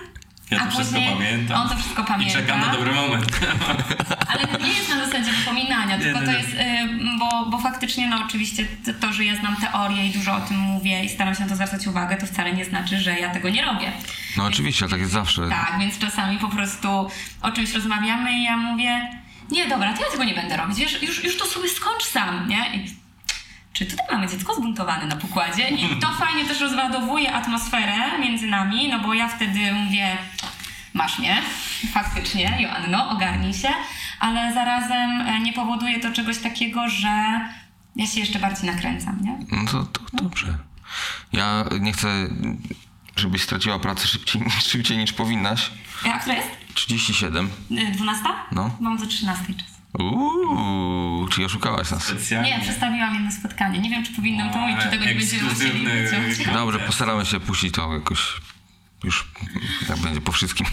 Ja 0.51 0.59
a 0.61 0.65
to 0.65 0.71
wszystko 0.71 0.99
pamiętam. 1.13 1.61
On 1.61 1.69
to 1.69 1.75
wszystko 1.75 2.01
I 2.01 2.05
pamięta. 2.05 2.33
czekam 2.33 2.59
na 2.59 2.67
dobry 2.73 2.91
moment. 2.93 3.39
Ale 4.31 4.67
nie 4.67 4.73
jest 4.73 4.89
na 4.89 5.05
zasadzie 5.05 5.31
wypominania, 5.31 5.99
tylko 5.99 6.19
nie, 6.19 6.25
to 6.25 6.31
nie. 6.31 6.37
jest, 6.37 6.53
y, 6.53 6.57
bo, 7.19 7.45
bo 7.45 7.57
faktycznie, 7.59 8.09
no 8.09 8.17
oczywiście 8.25 8.65
to, 8.85 8.93
to, 8.93 9.13
że 9.13 9.25
ja 9.25 9.35
znam 9.35 9.55
teorię 9.55 10.07
i 10.07 10.11
dużo 10.11 10.35
o 10.35 10.39
tym 10.41 10.57
mówię 10.57 11.03
i 11.03 11.09
staram 11.09 11.35
się 11.35 11.41
na 11.41 11.49
to 11.49 11.55
zwracać 11.55 11.87
uwagę, 11.87 12.17
to 12.17 12.25
wcale 12.25 12.53
nie 12.53 12.65
znaczy, 12.65 12.99
że 12.99 13.19
ja 13.19 13.29
tego 13.29 13.49
nie 13.49 13.61
robię. 13.61 13.91
No 14.37 14.43
oczywiście, 14.45 14.87
tak 14.87 14.99
jest 14.99 15.11
zawsze. 15.11 15.49
Tak, 15.49 15.75
więc 15.79 15.97
czasami 15.99 16.37
po 16.37 16.47
prostu 16.47 17.09
o 17.41 17.51
czymś 17.51 17.73
rozmawiamy 17.73 18.33
i 18.33 18.43
ja 18.43 18.57
mówię, 18.57 19.09
nie, 19.51 19.67
dobra, 19.67 19.93
to 19.93 20.03
ja 20.03 20.11
tego 20.11 20.23
nie 20.23 20.33
będę 20.35 20.57
robić, 20.57 20.79
wiesz, 20.79 21.01
już, 21.01 21.23
już 21.23 21.37
to 21.37 21.45
sobie 21.45 21.69
skończ 21.69 22.03
sam, 22.03 22.47
nie? 22.47 22.65
Czy 23.79 23.85
tutaj 23.85 24.05
mamy 24.11 24.27
dziecko 24.27 24.55
zbuntowane 24.55 25.05
na 25.05 25.15
pokładzie? 25.15 25.69
I 25.69 25.99
to 25.99 26.07
fajnie 26.13 26.45
też 26.45 26.59
rozładowuje 26.59 27.33
atmosferę 27.33 28.19
między 28.19 28.47
nami, 28.47 28.89
no 28.89 28.99
bo 28.99 29.13
ja 29.13 29.27
wtedy 29.27 29.73
mówię, 29.73 30.17
masz 30.93 31.19
mnie, 31.19 31.41
faktycznie, 31.93 32.57
Joanno, 32.59 33.09
ogarnij 33.09 33.53
się, 33.53 33.69
ale 34.19 34.53
zarazem 34.53 35.21
e, 35.21 35.39
nie 35.39 35.53
powoduje 35.53 35.99
to 35.99 36.11
czegoś 36.11 36.37
takiego, 36.37 36.89
że 36.89 37.07
ja 37.95 38.07
się 38.07 38.19
jeszcze 38.19 38.39
bardziej 38.39 38.69
nakręcam, 38.69 39.21
nie? 39.21 39.37
No 39.51 39.71
to, 39.71 39.83
to 39.83 40.01
dobrze. 40.23 40.57
Ja 41.33 41.65
nie 41.79 41.93
chcę, 41.93 42.07
żebyś 43.15 43.41
straciła 43.43 43.79
pracę 43.79 44.07
szybciej, 44.07 44.41
szybciej 44.71 44.97
niż 44.97 45.13
powinnaś. 45.13 45.71
E, 46.05 46.13
A 46.13 46.19
która 46.19 46.35
jest? 46.35 46.49
37. 46.73 47.49
Y, 47.71 47.91
12? 47.91 48.23
No. 48.51 48.71
Mam 48.79 48.97
do 48.97 49.05
13 49.07 49.53
czas. 49.53 49.78
Uuu, 49.93 51.27
czyli 51.27 51.45
oszukałaś 51.45 51.91
nas. 51.91 52.03
Specjalnie. 52.03 52.57
Nie, 52.57 52.63
przestawiłam 52.63 53.13
jedno 53.13 53.31
spotkanie. 53.31 53.79
Nie 53.79 53.89
wiem, 53.89 54.05
czy 54.05 54.13
powinnam 54.13 54.49
to 54.49 54.57
mówić, 54.57 54.77
czy 54.83 54.89
tego 54.89 55.05
nie 55.05 55.15
będziemy 55.15 55.43
musieli 55.43 55.87
Ekskluzywny 55.87 56.03
wyciąć. 56.03 56.53
Dobrze, 56.53 56.79
postaramy 56.79 57.25
się 57.25 57.39
puścić 57.39 57.73
to 57.73 57.93
jakoś 57.93 58.19
już 59.03 59.27
tak 59.87 59.97
będzie 59.97 60.21
po 60.21 60.31
wszystkim. 60.31 60.67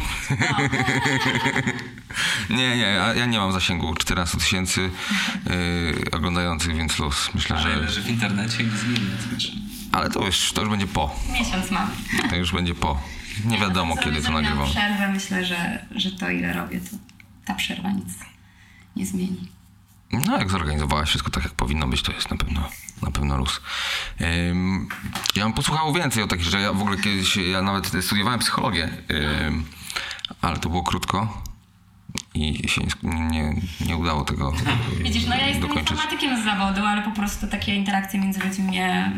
nie, 2.51 2.77
nie, 2.77 2.77
ja, 2.77 3.15
ja 3.15 3.27
nie 3.27 3.39
mam 3.39 3.53
zasięgu 3.53 3.95
14 3.95 4.39
tysięcy 4.39 4.91
yy, 5.47 6.11
oglądających, 6.13 6.77
więc 6.77 6.99
luz. 6.99 7.31
Myślę, 7.35 7.57
Ale 7.57 7.75
że... 7.75 7.77
leży 7.81 8.03
w 8.03 8.09
internecie 8.09 8.65
nie 8.65 8.71
znaczy. 9.29 9.53
Ale 9.93 10.11
to 10.11 10.27
już, 10.27 10.53
to 10.53 10.61
już 10.61 10.71
będzie 10.71 10.87
po. 10.87 11.17
Miesiąc 11.33 11.71
mam. 11.71 11.91
To 12.31 12.37
już 12.37 12.53
będzie 12.53 12.75
po. 12.75 13.03
Nie 13.45 13.59
wiadomo, 13.59 13.95
Jak 13.95 14.05
kiedy 14.05 14.23
to 14.23 14.33
nagrywam. 14.33 14.67
przerwę, 14.71 15.09
myślę, 15.13 15.45
że, 15.45 15.87
że 15.95 16.13
to 16.13 16.31
ile 16.31 16.53
robię, 16.53 16.81
to 16.81 16.97
ta 17.45 17.55
przerwa 17.55 17.91
nic 17.91 18.09
nie 18.97 19.07
zmieni. 19.07 19.49
No, 20.13 20.39
jak 20.39 20.51
zorganizowałaś 20.51 21.09
wszystko 21.09 21.31
tak, 21.31 21.45
jak 21.45 21.53
powinno 21.53 21.89
być, 21.89 22.03
to 22.03 22.13
jest 22.13 22.31
na 22.31 22.37
pewno, 22.37 22.69
na 23.03 23.11
pewno 23.11 23.37
luz. 23.37 23.61
Ym, 24.21 24.89
ja 25.37 25.45
bym 25.45 25.53
posłuchał 25.53 25.93
więcej 25.93 26.23
o 26.23 26.27
takich, 26.27 26.47
że 26.47 26.61
ja 26.61 26.73
w 26.73 26.81
ogóle 26.81 26.97
kiedyś, 26.97 27.37
ja 27.37 27.63
nawet 27.63 27.93
studiowałem 28.05 28.41
psychologię, 28.41 28.89
ym, 29.47 29.65
ale 30.43 30.59
to 30.59 30.69
było 30.69 30.83
krótko 30.83 31.43
i 32.35 32.69
się 32.69 32.81
nie, 33.03 33.21
nie, 33.27 33.55
nie 33.87 33.97
udało 33.97 34.25
tego 34.25 34.53
Widzisz, 35.05 35.27
no 35.27 35.35
ja 35.35 35.47
jestem 35.47 35.69
dokończyć. 35.69 35.91
informatykiem 35.91 36.43
z 36.43 36.45
zawodu, 36.45 36.85
ale 36.85 37.03
po 37.03 37.11
prostu 37.11 37.47
takie 37.47 37.75
interakcje 37.75 38.21
między 38.21 38.41
ludźmi 38.41 38.65
mnie 38.65 39.13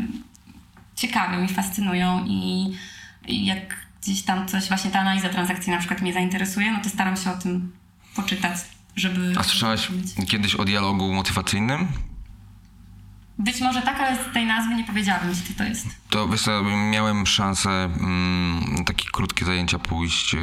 ciekawią 0.97 1.45
i 1.45 1.49
fascynują 1.49 2.25
i, 2.27 2.75
i 3.27 3.47
jak 3.47 3.77
gdzieś 4.03 4.23
tam 4.23 4.49
coś, 4.49 4.69
właśnie 4.69 4.91
ta 4.91 5.01
analiza 5.01 5.29
transakcji 5.29 5.73
na 5.73 5.79
przykład 5.79 6.01
mnie 6.03 6.13
zainteresuje, 6.13 6.73
no 6.73 6.79
to 6.83 6.89
staram 6.91 7.17
się 7.17 7.31
o 7.31 7.37
tym 7.39 7.73
poczytać, 8.15 8.59
żeby... 8.99 9.35
A 9.39 9.43
słyszałaś 9.43 9.89
kiedyś 10.29 10.55
o 10.55 10.65
dialogu 10.65 11.13
motywacyjnym? 11.13 11.89
Być 13.39 13.61
może 13.61 13.83
tak, 13.83 14.01
ale 14.01 14.17
z 14.17 14.35
tej 14.35 14.47
nazwy 14.47 14.75
nie 14.75 14.85
powiedziałabym 14.85 15.35
ci, 15.35 15.43
co 15.43 15.55
to 15.59 15.65
jest. 15.65 15.87
To 16.11 16.29
wiesz 16.29 16.45
miałem 16.91 17.27
szansę 17.27 17.71
mm, 17.71 18.85
takie 18.85 19.05
krótkie 19.13 19.45
zajęcia 19.45 19.79
pójść 19.79 20.33
yy, 20.33 20.41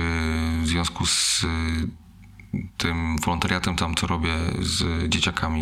w 0.61 0.67
związku 0.67 1.05
z 1.05 1.45
yy, 2.53 2.67
tym 2.77 3.17
wolontariatem 3.17 3.75
tam, 3.75 3.95
co 3.95 4.07
robię 4.07 4.33
z 4.59 5.09
dzieciakami 5.09 5.61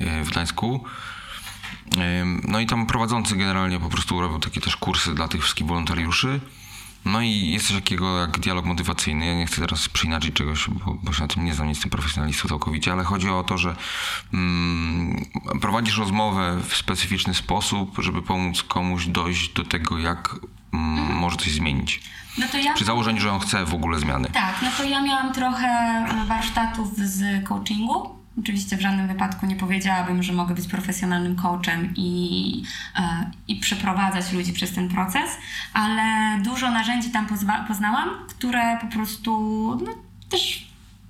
yy, 0.00 0.24
w 0.24 0.30
Gdańsku. 0.30 0.84
Ym, 2.20 2.42
No 2.48 2.60
i 2.60 2.66
tam 2.66 2.86
prowadzący 2.86 3.36
generalnie 3.36 3.80
po 3.80 3.88
prostu 3.88 4.20
robił 4.20 4.38
takie 4.38 4.60
też 4.60 4.76
kursy 4.76 5.14
dla 5.14 5.28
tych 5.28 5.42
wszystkich 5.42 5.66
wolontariuszy. 5.66 6.40
No 7.06 7.20
i 7.20 7.50
jest 7.50 7.66
coś 7.66 7.76
takiego 7.76 8.18
jak 8.18 8.38
dialog 8.38 8.64
motywacyjny. 8.64 9.26
Ja 9.26 9.34
nie 9.34 9.46
chcę 9.46 9.60
teraz 9.60 9.88
przyinaczyć 9.88 10.34
czegoś, 10.34 10.68
bo, 10.68 10.94
bo 11.02 11.12
się 11.12 11.22
na 11.22 11.28
tym 11.28 11.44
nie 11.44 11.54
znam, 11.54 11.66
nie 11.66 11.72
jestem 11.72 11.90
profesjonalistą 11.90 12.48
całkowicie, 12.48 12.92
ale 12.92 13.04
chodzi 13.04 13.28
o 13.28 13.44
to, 13.44 13.58
że 13.58 13.76
mm, 14.34 15.24
prowadzisz 15.60 15.98
rozmowę 15.98 16.60
w 16.68 16.76
specyficzny 16.76 17.34
sposób, 17.34 17.96
żeby 17.98 18.22
pomóc 18.22 18.62
komuś 18.62 19.06
dojść 19.06 19.52
do 19.52 19.64
tego, 19.64 19.98
jak 19.98 20.36
mm, 20.72 21.14
może 21.14 21.36
coś 21.36 21.52
zmienić. 21.52 22.00
No 22.38 22.46
ja... 22.64 22.74
Przy 22.74 22.84
założeniu, 22.84 23.20
że 23.20 23.32
on 23.32 23.40
chce 23.40 23.64
w 23.64 23.74
ogóle 23.74 23.98
zmiany. 23.98 24.28
Tak, 24.32 24.54
no 24.62 24.68
to 24.76 24.84
ja 24.84 25.02
miałam 25.02 25.32
trochę 25.32 26.04
warsztatów 26.28 26.96
z 26.96 27.44
coachingu. 27.48 28.16
Oczywiście 28.38 28.76
w 28.76 28.80
żadnym 28.80 29.08
wypadku 29.08 29.46
nie 29.46 29.56
powiedziałabym, 29.56 30.22
że 30.22 30.32
mogę 30.32 30.54
być 30.54 30.68
profesjonalnym 30.68 31.36
coachem 31.36 31.92
i, 31.96 32.62
e, 32.96 33.30
i 33.48 33.56
przeprowadzać 33.56 34.32
ludzi 34.32 34.52
przez 34.52 34.72
ten 34.72 34.88
proces, 34.88 35.30
ale 35.72 36.02
dużo 36.42 36.70
narzędzi 36.70 37.10
tam 37.10 37.26
poznałam, 37.68 38.08
które 38.28 38.78
po 38.80 38.86
prostu 38.86 39.30
no, 39.86 39.92
też 40.28 40.66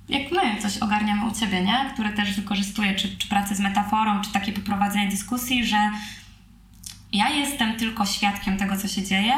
jak 0.09 0.31
my 0.31 0.61
coś 0.61 0.77
ogarniamy 0.77 1.25
u 1.25 1.31
Ciebie, 1.31 1.61
nie? 1.61 1.89
Które 1.93 2.09
też 2.09 2.35
wykorzystuję, 2.35 2.95
czy, 2.95 3.17
czy 3.17 3.27
pracę 3.27 3.55
z 3.55 3.59
metaforą, 3.59 4.21
czy 4.21 4.31
takie 4.31 4.51
poprowadzenie 4.51 5.07
dyskusji, 5.07 5.65
że 5.65 5.77
ja 7.13 7.29
jestem 7.29 7.75
tylko 7.75 8.05
świadkiem 8.05 8.57
tego, 8.57 8.77
co 8.77 8.87
się 8.87 9.03
dzieje, 9.03 9.33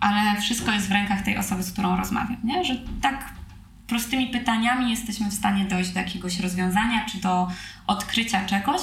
ale 0.00 0.40
wszystko 0.40 0.72
jest 0.72 0.88
w 0.88 0.92
rękach 0.92 1.22
tej 1.22 1.36
osoby, 1.36 1.62
z 1.62 1.72
którą 1.72 1.96
rozmawiam, 1.96 2.36
nie? 2.44 2.64
Że 2.64 2.76
tak 3.00 3.37
prostymi 3.88 4.26
pytaniami 4.26 4.90
jesteśmy 4.90 5.30
w 5.30 5.34
stanie 5.34 5.64
dojść 5.64 5.90
do 5.90 6.00
jakiegoś 6.00 6.40
rozwiązania, 6.40 7.04
czy 7.04 7.18
do 7.18 7.48
odkrycia 7.86 8.46
czegoś. 8.46 8.80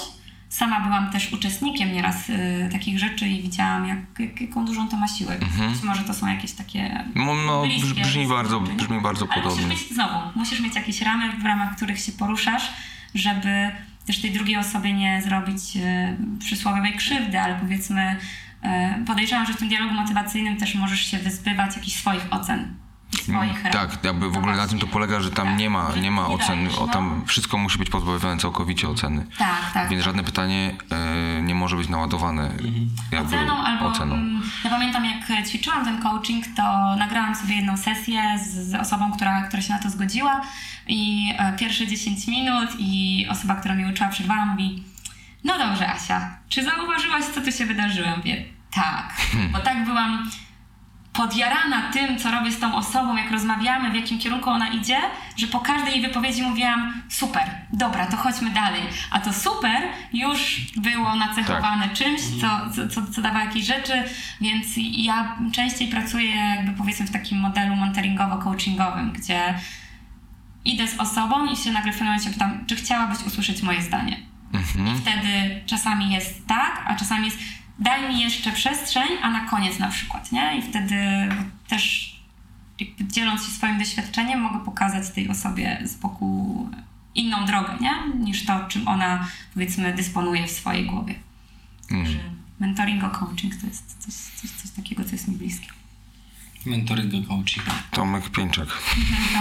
Sama 0.50 0.80
byłam 0.80 1.12
też 1.12 1.34
uczestnikiem 1.34 1.94
nieraz 1.94 2.30
y, 2.30 2.70
takich 2.72 3.00
rzeczy 3.00 3.28
i 3.28 3.42
widziałam, 3.42 3.88
jak, 3.88 4.00
jak, 4.20 4.42
jaką 4.42 4.66
dużą 4.66 4.88
to 4.88 4.98
ma 4.98 5.08
siłę. 5.08 5.38
Być 5.72 5.84
może 5.84 6.04
to 6.04 6.14
są 6.14 6.28
jakieś 6.28 6.52
takie 6.52 7.06
No, 7.16 7.34
no 7.48 7.64
bliskie, 7.64 8.02
brzmi 8.02 8.28
bardzo, 8.28 8.60
brzmi 8.60 9.02
bardzo 9.02 9.28
Ale 9.32 9.42
podobnie. 9.42 9.68
musisz 9.68 9.82
mieć, 9.82 9.94
znowu, 9.94 10.20
musisz 10.36 10.60
mieć 10.60 10.76
jakieś 10.76 11.02
ramy, 11.02 11.34
w 11.40 11.46
ramach 11.46 11.76
których 11.76 12.00
się 12.00 12.12
poruszasz, 12.12 12.74
żeby 13.16 13.72
też 14.06 14.22
tej 14.22 14.32
drugiej 14.32 14.58
osobie 14.58 14.94
nie 14.94 15.22
zrobić 15.22 15.78
e, 15.78 16.18
przysłowiowej 16.40 16.94
krzywdy, 16.94 17.40
ale 17.40 17.56
powiedzmy, 17.56 18.16
e, 18.62 19.04
podejrzewam, 19.08 19.46
że 19.46 19.54
w 19.54 19.58
tym 19.58 19.70
dialogu 19.70 19.94
motywacyjnym 19.94 20.58
też 20.58 20.76
możesz 20.76 21.02
się 21.12 21.18
wyzbywać 21.18 21.76
jakichś 21.76 21.98
swoich 21.98 22.28
ocen. 22.32 22.85
Swoich 23.12 23.64
ram. 23.64 23.74
Tak, 23.74 24.04
jakby 24.04 24.30
w 24.30 24.38
ogóle 24.38 24.56
na 24.56 24.68
tym 24.68 24.80
to 24.80 24.88
polega, 24.88 25.20
że 25.20 25.32
tam 25.32 25.48
Tak, 25.48 25.58
nie 25.58 25.70
ma, 25.70 25.92
że 25.92 26.00
nie 26.00 26.12
ma 26.12 26.22
nie 26.28 26.34
ocen, 26.34 26.58
dajesz, 26.58 26.78
o, 26.78 26.86
no. 26.86 26.94
tam 26.94 27.24
wszystko 27.26 27.58
musi 27.58 27.80
być 27.80 27.90
pozbawione 27.90 28.38
całkowicie 28.38 28.90
oceny. 28.90 29.26
Tak, 29.38 29.72
tak. 29.74 29.90
Więc 29.90 30.04
żadne 30.04 30.24
pytanie 30.24 30.76
e, 30.92 31.42
nie 31.42 31.56
może 31.56 31.76
być 31.76 31.90
naładowane 31.90 32.50
jakby 33.12 33.36
oceną 33.36 33.54
albo 33.54 33.86
oceną. 33.86 34.16
mm, 34.16 34.42
ja 34.64 34.70
pamiętam 34.70 35.06
jak 35.06 35.48
ćwiczyłam 35.48 35.86
ten 35.86 36.02
coaching, 36.02 36.46
to 36.56 36.96
nagrałam 36.96 37.36
sobie 37.36 37.56
jedną 37.56 37.78
sesję 37.78 38.40
z, 38.46 38.72
z 38.72 38.76
osobą, 38.76 39.12
która, 39.12 39.42
która 39.42 39.62
się 39.62 39.74
na 39.74 39.80
to 39.80 39.90
zgodziła 39.90 40.42
i 40.88 41.34
e, 41.38 41.58
pierwsze 41.58 41.88
10 41.88 42.28
minut 42.28 42.70
i 42.80 43.26
osoba, 43.30 43.56
która 43.56 43.76
mnie 43.76 43.88
uczyła 43.88 44.10
przerwała 44.10 44.46
mówi 44.46 44.84
no 45.46 45.58
dobrze 45.58 45.90
Asia, 45.94 46.38
czy 46.50 46.64
zauważyłaś 46.64 47.26
co 47.26 47.42
tu 47.42 47.52
się 47.52 47.66
wydarzyło? 47.66 48.08
Mówię, 48.18 48.46
tak, 48.74 49.14
bo 49.52 49.60
tak 49.60 49.86
byłam 49.86 50.32
podjarana 51.16 51.92
tym, 51.92 52.20
co 52.20 52.32
robię 52.32 52.52
z 52.52 52.60
tą 52.60 52.76
osobą, 52.76 53.16
jak 53.16 53.32
rozmawiamy, 53.32 53.92
w 53.92 53.96
jakim 53.96 54.20
kierunku 54.20 54.50
ona 54.50 54.68
idzie, 54.68 54.98
że 55.38 55.48
po 55.48 55.60
każdej 55.60 55.94
jej 55.94 56.02
wypowiedzi 56.02 56.44
mówiłam 56.44 56.94
super, 57.10 57.44
dobra, 57.74 58.06
to 58.06 58.18
chodźmy 58.18 58.50
dalej. 58.50 58.82
A 59.12 59.20
to 59.20 59.34
super 59.34 59.82
już 60.14 60.62
było 60.78 61.16
nacechowane 61.16 61.90
czymś, 61.90 62.22
co, 62.42 62.70
co, 62.76 62.88
co, 62.88 63.12
co 63.12 63.22
dawa 63.22 63.44
jakieś 63.44 63.66
rzeczy, 63.66 64.04
więc 64.42 64.66
ja 64.78 65.36
częściej 65.52 65.88
pracuję 65.88 66.36
jakby 66.36 66.72
powiedzmy 66.72 67.08
w 67.08 67.12
takim 67.12 67.40
modelu 67.40 67.76
mentoringowo-coachingowym, 67.76 69.12
gdzie 69.12 69.54
idę 70.66 70.88
z 70.88 71.00
osobą 71.00 71.46
i 71.46 71.56
się 71.58 71.72
nagle 71.72 71.92
w 71.92 71.96
pewnym 71.96 72.14
momencie 72.14 72.30
pytam, 72.30 72.66
czy 72.68 72.76
chciałabyś 72.76 73.20
usłyszeć 73.28 73.62
moje 73.62 73.82
zdanie? 73.82 74.18
I 74.96 75.02
wtedy 75.02 75.62
czasami 75.66 76.14
jest 76.14 76.48
tak, 76.48 76.84
a 76.88 76.96
czasami 76.96 77.26
jest 77.26 77.38
daj 77.80 78.10
mi 78.10 78.20
jeszcze 78.22 78.52
przestrzeń, 78.52 79.08
a 79.22 79.30
na 79.30 79.46
koniec 79.46 79.80
na 79.80 79.88
przykład, 79.88 80.32
nie? 80.32 80.58
I 80.58 80.62
wtedy 80.62 80.96
też 81.68 82.16
jakby 82.80 83.06
dzieląc 83.06 83.46
się 83.46 83.52
swoim 83.52 83.80
doświadczeniem 83.80 84.42
mogę 84.42 84.66
pokazać 84.66 85.10
tej 85.10 85.30
osobie 85.30 85.82
z 85.84 85.96
boku 85.96 86.70
inną 87.16 87.46
drogę, 87.46 87.78
nie? 87.82 87.92
Niż 88.20 88.46
to, 88.46 88.68
czym 88.68 88.88
ona 88.88 89.28
powiedzmy 89.54 89.94
dysponuje 89.94 90.48
w 90.48 90.52
swojej 90.52 90.86
głowie. 90.86 91.16
Także 91.90 92.20
mentoring 92.60 93.12
coaching 93.12 93.56
to 93.56 93.68
jest 93.68 93.98
coś, 94.00 94.14
coś, 94.14 94.52
coś 94.52 94.72
takiego, 94.72 95.04
co 95.04 95.12
jest 95.12 95.28
mi 95.28 95.36
bliskie. 95.36 95.75
Mentoring 96.66 97.28
coaching. 97.28 97.66
Tomek 97.92 98.30
Pieńczak. 98.30 98.68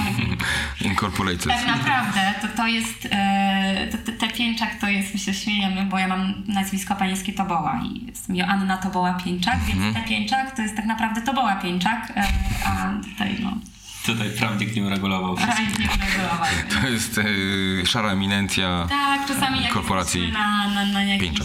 Incorporated. 0.91 1.47
Tak 1.47 1.67
naprawdę 1.67 2.35
to, 2.43 2.49
to 2.49 2.67
jest, 2.67 3.09
e, 3.11 3.89
to, 3.93 3.99
te, 3.99 4.13
te 4.13 4.29
pięczak 4.29 4.81
to 4.81 4.89
jest, 4.89 5.15
my 5.15 5.21
się 5.21 5.35
śmiejemy, 5.35 5.87
bo 5.87 5.99
ja 5.99 6.09
mam 6.09 6.35
nazwisko 6.47 6.95
panieńskie 6.95 7.33
Toboła 7.33 7.81
i 7.85 8.07
jestem 8.07 8.37
Joanna 8.37 8.77
Toboła 8.77 9.15
Pięczak, 9.25 9.59
więc 9.65 9.97
te 9.97 10.03
pięczak 10.03 10.57
to 10.57 10.63
jest 10.63 10.77
tak 10.77 10.87
naprawdę 10.87 11.23
Toboła 11.23 11.57
Pięczak, 11.57 12.13
e, 12.17 12.25
a 12.67 12.93
tutaj 13.11 13.37
no, 13.43 13.59
Tutaj 14.07 14.31
prawnik 14.31 14.77
nie 14.77 14.83
uregulował 14.83 15.37
nie 15.79 15.89
uregulowany. 15.89 16.65
To 16.83 16.89
jest 16.89 17.19
e, 17.19 17.87
szara 17.87 18.11
eminencja 18.11 18.87
Tak, 18.91 19.29
czasami 19.29 19.63
jak 19.63 19.73
korporacji 19.73 20.21
jesteśmy 20.23 20.43
na, 20.43 20.69
na, 20.69 20.85
na 20.93 21.05
jakichś 21.05 21.39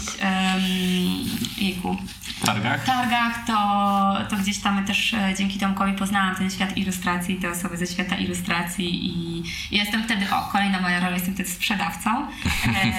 jejku, 1.58 1.96
targach? 2.44 2.84
targach, 2.84 3.46
to, 3.46 3.56
to 4.30 4.36
gdzieś 4.42 4.58
tam 4.58 4.84
też 4.84 5.14
e, 5.14 5.34
dzięki 5.38 5.58
Tomkowi 5.58 5.92
poznałam 5.92 6.36
ten 6.36 6.50
świat 6.50 6.76
ilustracji, 6.76 7.36
te 7.36 7.50
osoby 7.50 7.76
ze 7.76 7.86
świata 7.86 8.16
ilustracji 8.16 9.04
i 9.06 9.42
jestem 9.70 10.02
wtedy, 10.04 10.26
o, 10.30 10.48
kolejna 10.52 10.80
moja 10.80 11.00
rola, 11.00 11.12
jestem 11.12 11.34
wtedy 11.34 11.48
sprzedawcą. 11.50 12.10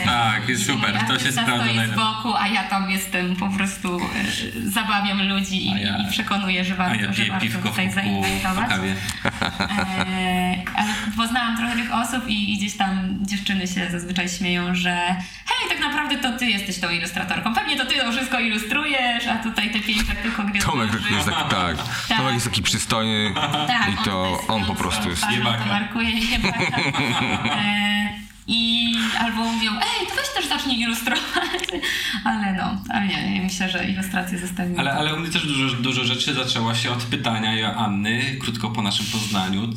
E, 0.01 0.05
Tak, 0.05 0.49
jest 0.49 0.61
i 0.61 0.65
super, 0.65 0.91
to 0.93 0.99
się 1.07 1.11
artysta 1.13 1.41
sprawdza 1.41 1.63
stoi 1.63 1.73
z 1.73 1.75
najlepiej. 1.77 1.95
boku, 2.05 2.35
a 2.37 2.47
ja 2.47 2.63
tam 2.63 2.91
jestem 2.91 3.35
po 3.35 3.49
prostu, 3.49 3.99
e, 3.99 4.69
zabawiam 4.69 5.27
ludzi 5.27 5.67
i, 5.67 5.73
A 5.73 5.77
ja- 5.79 5.97
i 5.97 6.11
przekonuję, 6.11 6.65
że 6.65 6.75
warto, 6.75 6.93
A 6.99 7.01
ja 7.01 7.13
że 7.13 7.21
piję 7.21 7.29
warto 7.31 7.45
piwko 7.45 7.59
w 7.59 7.63
tutaj 7.71 7.85
kuku 7.87 7.95
po 7.99 8.01
zainwestować. 8.01 8.69
kawie. 8.69 8.95
E, 9.59 10.55
ale 10.75 10.87
poznałam 11.17 11.57
trochę 11.57 11.75
tych 11.75 11.93
osób 11.93 12.27
i, 12.27 12.53
i 12.53 12.57
gdzieś 12.57 12.77
tam 12.77 13.17
dziewczyny 13.21 13.67
się 13.67 13.91
zazwyczaj 13.91 14.29
śmieją, 14.29 14.75
że 14.75 15.15
hej, 15.45 15.69
tak 15.69 15.79
naprawdę 15.79 16.17
to 16.17 16.37
ty 16.37 16.45
jesteś 16.45 16.79
tą 16.79 16.89
ilustratorką. 16.89 17.53
Pewnie 17.53 17.77
to 17.77 17.85
ty 17.85 17.95
to 17.95 18.11
wszystko 18.11 18.39
ilustrujesz, 18.39 19.27
a 19.27 19.35
tutaj 19.35 19.71
te 19.71 19.79
piękne 19.79 20.15
tylko 20.15 20.43
gwiazdy. 20.43 20.71
Tomek 20.71 20.91
jest 21.11 21.29
taki, 21.29 21.49
tak. 21.49 21.77
Tomek 22.17 22.33
jest 22.33 22.45
taki 22.45 22.63
przystojny 22.63 23.33
Tak, 23.67 23.93
i 23.93 23.97
to 23.97 24.03
tutaj 24.03 24.55
on 24.55 24.65
po 24.65 24.75
prostu 24.75 25.09
jest... 25.09 25.31
Jebaka. 25.31 25.65
markuje 25.65 26.09
jebaka. 26.09 26.77
I 28.47 28.93
albo 29.19 29.43
mówią, 29.45 29.71
ej, 29.71 30.07
to 30.09 30.15
weź 30.15 30.29
też 30.35 30.47
zacznij 30.49 30.79
ilustrować. 30.79 31.61
Ale 32.25 32.53
no, 32.53 32.81
ale 32.89 33.07
nie, 33.07 33.31
nie 33.33 33.41
myślę, 33.41 33.69
że 33.69 33.89
ilustracje 33.89 34.39
zostawiły. 34.39 34.79
Ale, 34.79 34.93
ale 34.93 35.15
u 35.15 35.19
mnie 35.19 35.29
też 35.29 35.47
dużo, 35.47 35.75
dużo 35.75 36.03
rzeczy 36.05 36.33
zaczęło 36.33 36.75
się 36.75 36.91
od 36.91 37.03
pytania 37.03 37.55
Joanny, 37.55 38.35
krótko 38.39 38.69
po 38.69 38.81
naszym 38.81 39.05
poznaniu. 39.05 39.69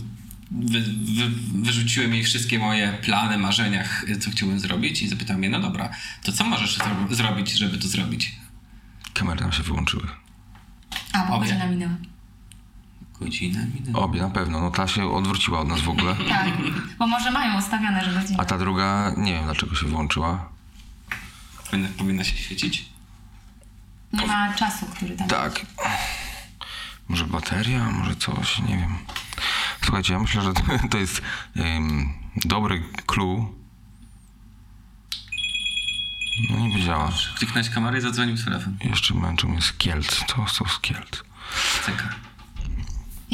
Wy, 0.51 0.81
wy, 0.83 1.31
wyrzuciłem 1.55 2.15
jej 2.15 2.25
wszystkie 2.25 2.59
moje 2.59 2.93
plany, 2.93 3.39
marzenia, 3.39 3.85
co 4.21 4.31
chciałbym 4.31 4.61
zrobić 4.61 5.03
i 5.03 5.09
zapytałem 5.09 5.39
mnie, 5.41 5.49
no 5.51 5.61
dobra, 5.61 5.91
to 6.23 6.33
co 6.33 6.45
możesz 6.45 6.79
zro- 6.79 7.15
zrobić, 7.15 7.51
żeby 7.53 7.79
to 7.79 7.89
zrobić? 7.89 8.33
Kamery 9.15 9.41
nam 9.41 9.53
się 9.53 9.63
wyłączyły. 9.63 10.07
A, 11.13 11.25
bo 11.25 11.39
godzina 11.39 11.67
minęła. 11.67 11.93
Godzina 13.21 13.61
minęła. 13.75 14.05
Obie 14.05 14.21
na 14.23 14.31
pewno. 14.31 14.61
No 14.61 14.71
ta 14.71 14.89
się 14.89 15.15
odwróciła 15.15 15.61
od 15.61 15.69
nas 15.69 15.81
w 15.81 15.89
ogóle. 15.89 16.17
Tak, 16.29 16.49
bo 16.99 17.07
może 17.07 17.31
mają 17.31 17.59
ustawione, 17.59 18.05
że 18.05 18.21
godzina. 18.21 18.39
A 18.43 18.45
ta 18.45 18.59
druga, 18.59 19.13
nie 19.17 19.33
wiem 19.33 19.45
dlaczego 19.45 19.77
się 19.77 19.87
wyłączyła. 19.87 20.49
Powinna, 21.71 21.89
powinna 21.99 22.25
się 22.25 22.37
świecić? 22.37 22.89
Nie 24.13 24.27
ma 24.27 24.55
czasu, 24.55 24.87
który 24.87 25.17
tam 25.17 25.29
Tak. 25.29 25.67
Może 27.09 27.25
bateria, 27.27 27.91
może 27.91 28.17
coś, 28.17 28.59
nie 28.59 28.77
wiem. 28.77 28.99
Słuchajcie, 29.83 30.13
ja 30.13 30.19
myślę, 30.19 30.43
że 30.43 30.53
to, 30.53 30.63
to 30.91 30.99
jest 30.99 31.23
em, 31.57 32.13
dobry 32.45 32.83
clue. 33.07 33.53
No 36.51 36.59
nie 36.59 36.77
wiedziała. 36.77 37.13
Kliknąć 37.39 37.71
kamerę 37.71 37.99
i 37.99 38.01
zadzwonił 38.01 38.37
telefon. 38.37 38.77
Jeszcze 38.85 39.15
męczą 39.15 39.61
z 39.61 39.73
Kielc. 39.73 40.25
Co 40.27 40.47
są 40.49 40.65
z 40.65 40.81
Kielc? 40.81 41.23
Ceka. 41.87 42.09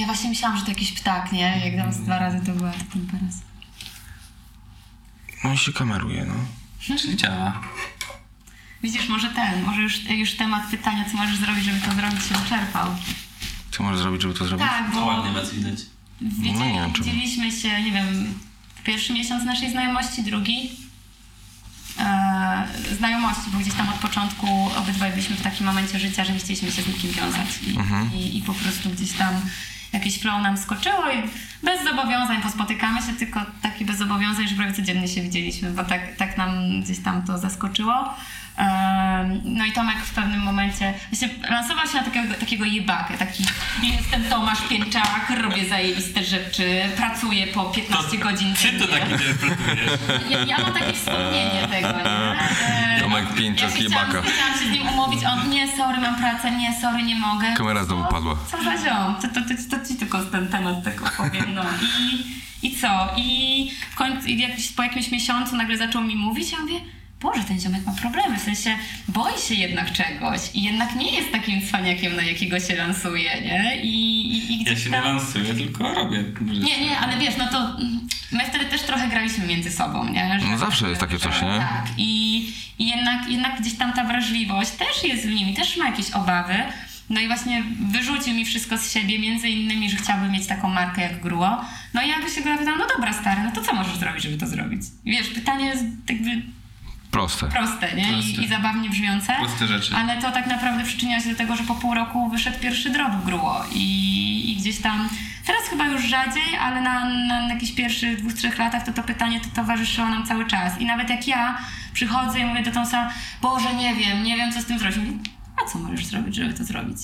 Ja 0.00 0.06
właśnie 0.06 0.28
myślałam, 0.30 0.58
że 0.58 0.64
to 0.64 0.70
jakiś 0.70 0.92
ptak, 0.92 1.32
nie? 1.32 1.60
Jak 1.66 1.76
tam 1.84 1.92
z 1.92 2.00
dwa 2.00 2.18
razy 2.18 2.40
to 2.46 2.52
była, 2.52 2.70
to 2.72 2.84
ten 2.92 3.06
teraz. 3.06 3.34
No 5.44 5.52
i 5.52 5.58
się 5.58 5.72
kameruje, 5.72 6.24
no. 6.28 6.34
Czyli 6.98 7.16
działa. 7.16 7.60
Widzisz, 8.82 9.08
może 9.08 9.28
ten, 9.30 9.62
może 9.62 9.80
już, 9.82 10.04
już 10.10 10.36
temat 10.36 10.62
pytania, 10.70 11.04
co 11.10 11.16
możesz 11.16 11.36
zrobić, 11.36 11.64
żeby 11.64 11.80
to 11.80 11.94
zrobić, 11.94 12.24
się 12.24 12.34
wyczerpał. 12.34 12.96
Co 13.70 13.82
możesz 13.82 14.00
zrobić, 14.00 14.22
żeby 14.22 14.34
to 14.34 14.44
zrobić? 14.44 14.66
Tak, 14.66 14.90
bo 14.90 15.32
was 15.32 15.54
widać. 15.54 15.78
widzieli, 16.20 16.52
No 16.58 16.64
nie 16.66 16.72
wiem, 16.72 16.92
czemu. 16.92 17.04
widzieliśmy 17.04 17.52
się, 17.52 17.82
nie 17.82 17.92
wiem, 17.92 18.34
w 18.74 18.82
pierwszy 18.82 19.12
miesiąc 19.12 19.44
naszej 19.44 19.70
znajomości, 19.70 20.22
drugi. 20.22 20.70
E, 21.98 22.68
znajomości, 22.98 23.42
bo 23.52 23.58
gdzieś 23.58 23.74
tam 23.74 23.88
od 23.88 23.94
początku 23.94 24.70
obydwaj 24.76 25.10
byliśmy 25.10 25.36
w 25.36 25.42
takim 25.42 25.66
momencie 25.66 25.98
życia, 25.98 26.24
że 26.24 26.32
nie 26.32 26.38
chcieliśmy 26.38 26.72
się 26.72 26.82
z 26.82 26.86
nikim 26.88 27.10
wiązać. 27.10 27.46
I, 27.66 27.70
Mhm. 27.76 28.14
i, 28.14 28.38
i 28.38 28.42
po 28.42 28.54
prostu 28.54 28.90
gdzieś 28.90 29.12
tam 29.12 29.34
jakieś 29.92 30.20
flow 30.20 30.42
nam 30.42 30.56
skoczyło 30.56 31.10
i 31.10 31.22
bez 31.62 31.84
zobowiązań 31.84 32.42
pospotykamy 32.42 33.02
się, 33.02 33.12
tylko 33.18 33.40
taki 33.62 33.84
bez 33.84 33.98
zobowiązań, 33.98 34.48
że 34.48 34.54
prawie 34.54 34.72
codziennie 34.72 35.08
się 35.08 35.22
widzieliśmy, 35.22 35.70
bo 35.70 35.84
tak, 35.84 36.16
tak 36.16 36.38
nam 36.38 36.80
gdzieś 36.80 36.98
tam 36.98 37.22
to 37.22 37.38
zaskoczyło. 37.38 38.14
No 39.44 39.64
i 39.64 39.72
Tomek 39.72 39.96
w 39.98 40.14
pewnym 40.14 40.40
momencie 40.40 40.94
właśnie 41.10 41.28
lansował 41.50 41.86
się 41.86 41.94
na 41.94 42.02
takiego, 42.02 42.34
takiego 42.34 42.64
jebakę, 42.64 43.18
taki 43.18 43.44
jestem 43.82 44.24
Tomasz 44.24 44.68
Pięczak, 44.68 45.32
robię 45.42 45.68
zajebiste 45.68 46.24
rzeczy, 46.24 46.82
pracuję 46.96 47.46
po 47.46 47.64
15 47.64 48.18
godzin 48.18 48.54
Ty 48.54 48.78
to 48.78 48.86
tak 48.86 49.10
interpretujesz. 49.10 50.00
Ja, 50.30 50.44
ja 50.44 50.58
mam 50.58 50.72
takie 50.72 50.92
wspomnienie 50.92 51.68
tego, 51.70 51.88
nie? 51.88 53.00
Tomek 53.00 53.34
Pięczak, 53.34 53.76
ja 53.76 53.82
jebaka. 53.82 54.22
Chciałam, 54.22 54.58
się 54.58 54.68
z 54.68 54.70
nim 54.70 54.88
umówić, 54.88 55.24
on 55.24 55.50
nie, 55.50 55.76
sorry, 55.76 55.98
mam 56.00 56.16
pracę, 56.16 56.50
nie, 56.50 56.80
sorry, 56.80 57.02
nie 57.02 57.16
mogę. 57.16 57.54
Kamera 57.56 57.84
znowu 57.84 58.04
padła. 58.04 58.36
Co 58.50 58.64
za 58.64 58.76
ziom? 58.76 59.14
To, 59.22 59.28
to, 59.28 59.40
to, 59.40 59.78
to 59.78 59.88
ci 59.88 59.94
tylko 59.94 60.24
ten 60.24 60.48
temat 60.48 60.84
tego 60.84 61.04
powiem, 61.16 61.54
no. 61.54 61.62
I, 61.82 62.26
i 62.66 62.76
co? 62.76 63.08
I 63.16 63.70
w 63.92 63.94
końcu, 63.94 64.28
jakiś, 64.28 64.72
po 64.72 64.82
jakimś 64.82 65.10
miesiącu 65.10 65.56
nagle 65.56 65.76
zaczął 65.76 66.02
mi 66.02 66.16
mówić, 66.16 66.52
ja 66.52 66.58
mówię, 66.58 66.80
Boże, 67.20 67.44
ten 67.44 67.60
ziomek 67.60 67.86
ma 67.86 67.92
problemy, 67.92 68.38
w 68.38 68.42
sensie 68.42 68.76
boi 69.08 69.38
się 69.48 69.54
jednak 69.54 69.92
czegoś 69.92 70.40
i 70.54 70.62
jednak 70.62 70.96
nie 70.96 71.10
jest 71.16 71.32
takim 71.32 71.66
cwaniakiem, 71.66 72.16
na 72.16 72.22
jakiego 72.22 72.60
się 72.60 72.76
lansuje, 72.76 73.40
nie? 73.40 73.76
I, 73.82 73.88
i, 74.32 74.52
i 74.52 74.64
Ja 74.64 74.76
się 74.76 74.90
tam... 74.90 75.04
nie 75.04 75.08
lansuję, 75.12 75.54
tylko 75.54 75.94
robię 75.94 76.24
rzeczy. 76.40 76.60
Nie, 76.60 76.80
nie, 76.86 76.98
ale 76.98 77.18
wiesz, 77.18 77.36
no 77.38 77.46
to 77.48 77.76
my 78.32 78.44
wtedy 78.44 78.64
też 78.64 78.82
trochę 78.82 79.08
graliśmy 79.08 79.46
między 79.46 79.70
sobą, 79.70 80.04
nie? 80.12 80.40
Że- 80.40 80.46
No 80.46 80.58
zawsze 80.58 80.88
jest 80.88 81.00
takie 81.00 81.18
coś, 81.18 81.42
nie? 81.42 81.58
Tak. 81.58 81.86
I, 81.98 82.38
i 82.78 82.88
jednak, 82.88 83.28
jednak 83.28 83.60
gdzieś 83.60 83.74
tam 83.74 83.92
ta 83.92 84.04
wrażliwość 84.04 84.70
też 84.70 85.04
jest 85.04 85.26
w 85.26 85.30
nim 85.34 85.48
i 85.48 85.54
też 85.54 85.76
ma 85.76 85.86
jakieś 85.86 86.10
obawy. 86.10 86.54
No 87.10 87.20
i 87.20 87.26
właśnie 87.26 87.62
wyrzucił 87.80 88.34
mi 88.34 88.44
wszystko 88.44 88.78
z 88.78 88.92
siebie, 88.92 89.18
między 89.18 89.48
innymi, 89.48 89.90
że 89.90 89.96
chciałby 89.96 90.28
mieć 90.28 90.46
taką 90.46 90.68
markę 90.68 91.02
jak 91.02 91.20
Gruo. 91.20 91.64
No 91.94 92.02
i 92.02 92.08
jakby 92.08 92.30
się 92.30 92.40
go 92.40 92.50
zapytał, 92.50 92.76
no 92.78 92.86
dobra 92.96 93.12
stary, 93.12 93.40
no 93.44 93.50
to 93.52 93.60
co 93.62 93.74
możesz 93.74 93.96
zrobić, 93.96 94.22
żeby 94.22 94.36
to 94.38 94.46
zrobić? 94.46 94.82
I 95.04 95.10
wiesz, 95.10 95.28
pytanie 95.28 95.64
jest 95.66 95.84
jakby 96.08 96.42
Proste. 97.10 97.46
proste, 97.46 97.94
nie? 97.94 98.12
Proste. 98.12 98.42
I, 98.42 98.44
I 98.44 98.48
zabawnie 98.48 98.90
brzmiące. 98.90 99.34
Proste 99.38 99.66
rzeczy. 99.66 99.96
Ale 99.96 100.22
to 100.22 100.32
tak 100.32 100.46
naprawdę 100.46 100.84
przyczyniało 100.84 101.22
się 101.22 101.30
do 101.30 101.38
tego, 101.38 101.56
że 101.56 101.62
po 101.62 101.74
pół 101.74 101.94
roku 101.94 102.30
wyszedł 102.30 102.58
pierwszy 102.58 102.90
drop 102.90 103.24
Gruo 103.24 103.64
i, 103.72 104.52
i 104.52 104.56
gdzieś 104.56 104.78
tam, 104.78 105.08
teraz 105.46 105.62
chyba 105.62 105.86
już 105.86 106.02
rzadziej, 106.02 106.56
ale 106.60 106.80
na, 106.80 107.04
na, 107.04 107.42
na 107.46 107.54
jakichś 107.54 107.72
pierwszych 107.72 108.18
dwóch, 108.20 108.32
trzech 108.32 108.58
latach 108.58 108.84
to 108.84 108.92
to 108.92 109.02
pytanie 109.02 109.40
to 109.40 109.48
towarzyszyło 109.54 110.08
nam 110.08 110.26
cały 110.26 110.46
czas. 110.46 110.80
I 110.80 110.86
nawet 110.86 111.10
jak 111.10 111.28
ja 111.28 111.58
przychodzę 111.92 112.40
i 112.40 112.44
mówię 112.44 112.62
do 112.62 112.70
Tomsa, 112.70 113.10
Boże, 113.42 113.74
nie 113.74 113.94
wiem, 113.94 114.22
nie 114.22 114.36
wiem 114.36 114.52
co 114.52 114.60
z 114.60 114.64
tym 114.66 114.78
zrobić. 114.78 115.00
A 115.62 115.70
co 115.70 115.78
możesz 115.78 116.06
zrobić, 116.06 116.36
żeby 116.36 116.54
to 116.54 116.64
zrobić? 116.64 116.98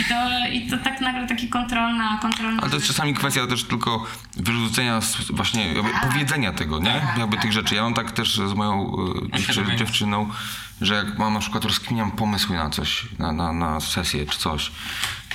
I 0.00 0.04
to, 0.08 0.48
i 0.52 0.70
to 0.70 0.78
tak 0.78 1.00
nagle 1.00 1.26
taki 1.26 1.48
kontrolna, 1.48 2.18
kontrolna... 2.22 2.62
Ale 2.62 2.70
to 2.70 2.76
jest 2.76 2.88
czasami 2.88 3.14
kwestia 3.14 3.46
też 3.46 3.64
tylko 3.64 4.06
wyrzucenia, 4.36 5.00
z- 5.00 5.30
właśnie 5.30 5.72
jakby 5.72 5.90
powiedzenia 6.02 6.52
tego, 6.52 6.78
nie? 6.78 7.02
Jakby 7.18 7.36
tych 7.36 7.52
rzeczy. 7.52 7.74
Ja 7.74 7.82
mam 7.82 7.94
tak 7.94 8.12
też 8.12 8.34
z 8.36 8.54
moją 8.54 8.96
e, 9.32 9.38
dziewczy, 9.38 9.76
dziewczyną, 9.76 10.28
że 10.80 10.94
jak 10.94 11.18
mam 11.18 11.34
na 11.34 11.40
przykład 11.40 11.64
rozkminiam 11.64 12.10
pomysły 12.10 12.56
na 12.56 12.70
coś, 12.70 13.06
na, 13.18 13.32
na, 13.32 13.52
na 13.52 13.80
sesję 13.80 14.26
czy 14.26 14.38
coś 14.38 14.70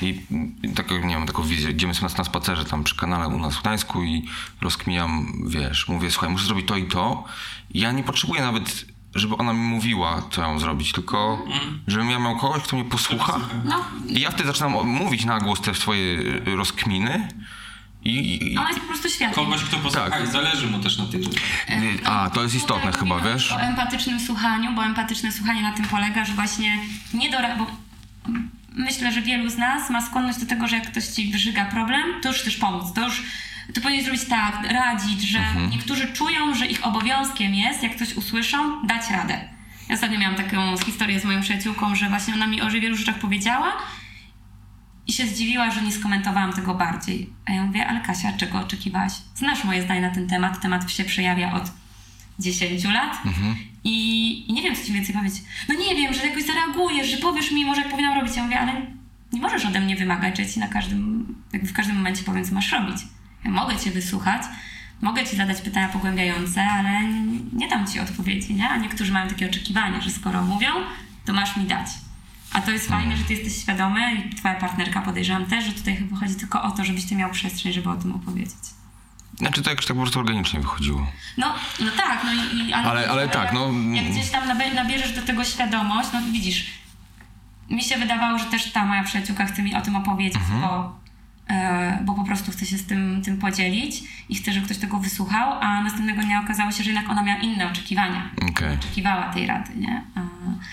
I 0.01 0.21
mm, 0.31 0.55
taką, 0.75 0.95
nie 0.95 1.15
wiem, 1.15 1.27
taką 1.27 1.43
wizję. 1.43 1.71
Idziemy 1.71 1.93
sobie 1.93 2.13
na 2.17 2.23
spacerze 2.23 2.65
tam 2.65 2.83
przy 2.83 2.95
kanale 2.95 3.27
u 3.27 3.39
nas 3.39 3.55
w 3.55 3.61
Gdańsku 3.61 4.03
i 4.03 4.27
rozkminiam, 4.61 5.33
wiesz, 5.47 5.87
mówię, 5.87 6.11
słuchaj, 6.11 6.29
muszę 6.29 6.45
zrobić 6.45 6.67
to 6.67 6.77
i 6.77 6.85
to. 6.87 7.23
I 7.73 7.79
ja 7.79 7.91
nie 7.91 8.03
potrzebuję 8.03 8.41
nawet, 8.41 8.85
żeby 9.15 9.37
ona 9.37 9.53
mi 9.53 9.59
mówiła, 9.59 10.21
co 10.31 10.41
ja 10.41 10.47
mam 10.47 10.59
zrobić, 10.59 10.91
tylko 10.91 11.45
żebym 11.87 12.09
ja 12.09 12.19
miał 12.19 12.37
kogoś, 12.37 12.63
kto 12.63 12.75
mnie 12.75 12.85
posłucha. 12.85 13.39
No, 13.65 13.85
I 14.07 14.19
ja 14.21 14.31
wtedy 14.31 14.47
zaczynam 14.47 14.87
mówić 14.87 15.25
na 15.25 15.39
głos 15.39 15.61
te 15.61 15.75
swoje 15.75 16.19
y, 16.47 16.55
rozkminy. 16.55 17.27
I, 18.05 18.51
i, 18.53 18.57
ona 18.57 18.67
jest 18.69 18.79
po 18.81 18.87
prostu 18.87 19.09
światła. 19.09 19.43
Kogoś, 19.43 19.63
kto 19.63 19.77
posłucha 19.77 20.09
Tak. 20.09 20.23
i 20.23 20.27
zależy 20.27 20.67
mu 20.67 20.79
też 20.79 20.97
na 20.97 21.05
tych 21.05 21.23
rzeczach. 21.23 21.43
y, 21.69 22.05
a, 22.05 22.29
to 22.29 22.43
jest 22.43 22.55
istotne 22.55 22.91
chyba, 22.91 23.19
wiesz? 23.19 23.51
O 23.51 23.61
empatycznym 23.61 24.19
słuchaniu, 24.19 24.71
bo 24.75 24.83
empatyczne 24.83 25.31
słuchanie 25.31 25.61
na 25.61 25.71
tym 25.73 25.85
polega, 25.85 26.25
że 26.25 26.33
właśnie 26.33 26.77
nie 27.13 27.29
dora... 27.31 27.55
Bo 27.55 27.65
myślę, 28.73 29.11
że 29.11 29.21
wielu 29.21 29.49
z 29.49 29.57
nas 29.57 29.89
ma 29.89 30.01
skłonność 30.01 30.39
do 30.39 30.45
tego, 30.45 30.67
że 30.67 30.75
jak 30.75 30.91
ktoś 30.91 31.07
ci 31.07 31.31
wyżyga 31.31 31.65
problem, 31.65 32.03
to 32.21 32.29
już 32.29 32.37
chcesz 32.37 32.57
pomóc, 32.57 32.93
to 32.93 33.05
już 33.05 33.23
to 33.73 33.81
powinien 33.81 34.03
zrobić 34.05 34.25
tak, 34.25 34.71
radzić, 34.71 35.21
że 35.21 35.39
Mhm. 35.39 35.69
niektórzy 35.69 36.07
czują, 36.13 36.55
że 36.55 36.67
ich 36.67 36.85
obowiązkiem 36.85 37.55
jest, 37.55 37.83
jak 37.83 37.95
coś 37.95 38.13
usłyszą, 38.13 38.87
dać 38.87 39.09
radę. 39.11 39.49
Ja 39.89 39.95
ostatnio 39.95 40.19
miałam 40.19 40.35
taką 40.35 40.77
historię 40.77 41.19
z 41.19 41.25
moją 41.25 41.41
przyjaciółką, 41.41 41.95
że 41.95 42.09
właśnie 42.09 42.33
ona 42.33 42.47
mi 42.47 42.61
o 42.61 42.69
wielu 42.69 42.95
rzeczach 42.97 43.19
powiedziała 43.19 43.71
i 45.07 45.13
się 45.13 45.27
zdziwiła, 45.27 45.71
że 45.71 45.81
nie 45.81 45.91
skomentowałam 45.91 46.53
tego 46.53 46.75
bardziej. 46.75 47.29
A 47.45 47.51
ja 47.51 47.63
mówię, 47.65 47.87
ale 47.87 48.01
Kasia, 48.01 48.33
czego 48.33 48.59
oczekiwałaś? 48.59 49.13
Znasz 49.35 49.63
moje 49.63 49.81
zdanie 49.83 50.01
na 50.01 50.09
ten 50.09 50.27
temat, 50.27 50.61
temat 50.61 50.91
się 50.91 51.03
przejawia 51.03 51.53
od 51.53 51.71
10 52.39 52.83
lat 52.83 53.21
I, 53.83 54.49
i 54.49 54.53
nie 54.53 54.61
wiem, 54.61 54.75
co 54.75 54.85
ci 54.85 54.93
więcej 54.93 55.15
powiedzieć. 55.15 55.41
No 55.69 55.75
nie 55.75 55.95
wiem, 55.95 56.13
że 56.13 56.27
jakoś 56.27 56.43
zareagujesz, 56.43 57.07
że 57.11 57.17
powiesz 57.17 57.51
mi 57.51 57.65
może, 57.65 57.81
jak 57.81 57.89
powinnam 57.91 58.17
robić. 58.19 58.35
Ja 58.35 58.43
mówię, 58.43 58.59
ale 58.59 58.73
nie 59.33 59.41
możesz 59.41 59.65
ode 59.65 59.79
mnie 59.81 59.95
wymagać, 59.95 60.37
że 60.37 60.45
ci 60.47 60.59
na 60.59 60.67
każdym, 60.67 61.35
jakby 61.53 61.67
w 61.67 61.73
każdym 61.73 61.95
momencie 61.95 62.23
powiem, 62.23 62.45
co 62.45 62.55
masz 62.55 62.71
robić. 62.71 62.97
Mogę 63.45 63.77
cię 63.77 63.91
wysłuchać, 63.91 64.41
mogę 65.01 65.25
ci 65.25 65.35
zadać 65.35 65.61
pytania 65.61 65.89
pogłębiające, 65.89 66.63
ale 66.63 67.03
nie 67.53 67.67
dam 67.67 67.87
ci 67.87 67.99
odpowiedzi, 67.99 68.53
nie? 68.55 68.69
A 68.69 68.77
niektórzy 68.77 69.11
mają 69.11 69.27
takie 69.29 69.49
oczekiwania, 69.49 70.01
że 70.01 70.09
skoro 70.09 70.41
mówią, 70.43 70.69
to 71.25 71.33
masz 71.33 71.57
mi 71.57 71.63
dać. 71.65 71.87
A 72.53 72.61
to 72.61 72.71
jest 72.71 72.87
fajne, 72.89 73.17
że 73.17 73.23
ty 73.23 73.33
jesteś 73.33 73.61
świadomy 73.61 74.15
i 74.15 74.35
twoja 74.35 74.53
partnerka 74.55 75.01
podejrzewam 75.01 75.45
też, 75.45 75.65
że 75.65 75.71
tutaj 75.71 75.95
chyba 75.97 76.17
chodzi 76.17 76.35
tylko 76.35 76.63
o 76.63 76.71
to, 76.71 76.85
żebyś 76.85 77.05
ty 77.05 77.15
miał 77.15 77.29
przestrzeń, 77.31 77.73
żeby 77.73 77.89
o 77.89 77.95
tym 77.95 78.15
opowiedzieć. 78.15 78.55
Znaczy 79.37 79.61
to 79.61 79.69
jakoś 79.69 79.85
tak 79.85 79.95
po 79.97 80.01
prostu 80.01 80.19
organicznie 80.19 80.59
wychodziło. 80.59 81.07
No, 81.37 81.53
no 81.79 81.91
tak, 81.97 82.21
no 82.25 82.33
i, 82.33 82.67
i 82.69 82.73
Ale- 82.73 83.09
ale 83.09 83.29
tak, 83.29 83.43
jak, 83.43 83.53
no- 83.53 83.71
Jak 83.93 84.05
gdzieś 84.11 84.29
tam 84.29 84.43
nabie- 84.47 84.73
nabierzesz 84.75 85.11
do 85.15 85.21
tego 85.21 85.43
świadomość, 85.43 86.09
no 86.13 86.19
to 86.21 86.25
widzisz, 86.31 86.65
mi 87.69 87.83
się 87.83 87.97
wydawało, 87.97 88.37
że 88.39 88.45
też 88.45 88.71
ta 88.71 88.85
moja 88.85 89.03
przyjaciółka 89.03 89.45
chce 89.45 89.63
mi 89.63 89.75
o 89.75 89.81
tym 89.81 89.95
opowiedzieć, 89.95 90.35
Mhm. 90.35 90.61
bo, 90.61 90.99
bo 92.05 92.13
po 92.13 92.23
prostu 92.23 92.51
chce 92.51 92.65
się 92.65 92.77
z 92.77 92.85
tym, 92.85 93.21
tym 93.21 93.37
podzielić 93.37 94.03
i 94.29 94.35
chce, 94.35 94.53
żeby 94.53 94.65
ktoś 94.65 94.77
tego 94.77 94.99
wysłuchał, 94.99 95.53
a 95.61 95.83
następnego 95.83 96.21
dnia 96.21 96.41
okazało 96.43 96.71
się, 96.71 96.83
że 96.83 96.91
jednak 96.91 97.09
ona 97.09 97.23
miała 97.23 97.39
inne 97.39 97.67
oczekiwania. 97.67 98.29
Okej. 98.49 98.73
Oczekiwała 98.73 99.33
tej 99.33 99.47
rady, 99.47 99.71
nie? 99.75 100.03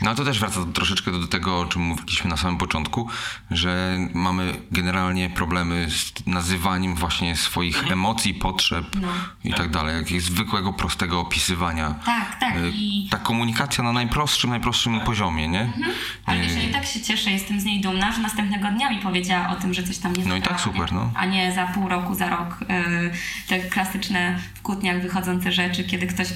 No 0.03 0.15
to 0.15 0.25
też 0.25 0.39
wraca 0.41 0.61
troszeczkę 0.75 1.13
do, 1.13 1.27
tego, 1.27 1.61
o 1.61 1.67
czym 1.67 1.83
mówiliśmy 1.83 2.31
na 2.31 2.37
samym 2.37 2.59
początku, 2.59 3.09
że 3.51 3.99
mamy 4.15 4.55
generalnie 4.71 5.31
problemy 5.31 5.87
z 5.91 6.27
nazywaniem 6.27 6.95
właśnie 6.95 7.37
swoich 7.37 7.93
emocji, 7.93 8.35
potrzeb 8.35 8.87
No. 9.03 9.09
i 9.45 9.55
tak 9.55 9.71
dalej. 9.71 9.97
Jakiegoś 9.97 10.23
zwykłego, 10.23 10.73
prostego 10.73 11.21
opisywania. 11.21 11.95
tak, 12.07 12.39
tak. 12.41 12.57
Y, 12.57 12.71
I, 12.75 13.09
Ta 13.11 13.19
komunikacja 13.19 13.85
na 13.85 13.93
najprostszym, 13.93 14.51
najprostszym 14.51 15.01
poziomie, 15.01 15.49
nie? 15.49 15.73
ale 16.27 16.41
wiesz, 16.41 16.53
Y, 16.53 16.59
ja 16.59 16.63
i 16.63 16.73
tak 16.73 16.87
się 16.87 17.01
cieszę, 17.01 17.31
jestem 17.31 17.61
z 17.61 17.65
niej 17.65 17.81
dumna, 17.81 18.13
że 18.13 18.19
następnego 18.19 18.69
dnia 18.69 18.91
mi 18.91 18.99
powiedziała 18.99 19.49
o 19.49 19.57
tym, 19.57 19.75
że 19.75 19.83
coś 19.83 19.99
tam 19.99 20.13
nie 20.17 20.25
No 20.25 20.37
i 20.37 20.43
tak 20.43 20.61
super, 20.61 20.93
no. 20.93 21.11
A 21.15 21.27
nie 21.27 21.53
za 21.53 21.67
pół 21.67 21.89
roku, 21.89 22.15
za 22.15 22.29
rok. 22.31 22.57
Yy, 22.61 23.11
te 23.49 23.59
klasyczne 23.61 24.39
w 24.55 24.63
kłótniach 24.63 25.03
wychodzące 25.03 25.53
rzeczy, 25.53 25.85
kiedy 25.85 26.07
ktoś 26.07 26.29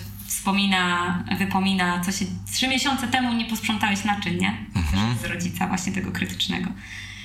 wspomina, 0.47 1.19
wypomina, 1.39 2.01
co 2.01 2.13
się 2.13 2.25
trzy 2.53 2.69
miesiące 2.69 3.09
temu 3.09 3.33
nie 3.33 3.45
posprzątałeś 3.45 4.05
naczyń, 4.05 4.39
nie? 4.41 4.55
Mhm. 4.77 5.17
Z 5.19 5.25
rodzica 5.25 5.67
właśnie 5.67 5.93
tego 5.93 6.13
krytycznego. 6.13 6.71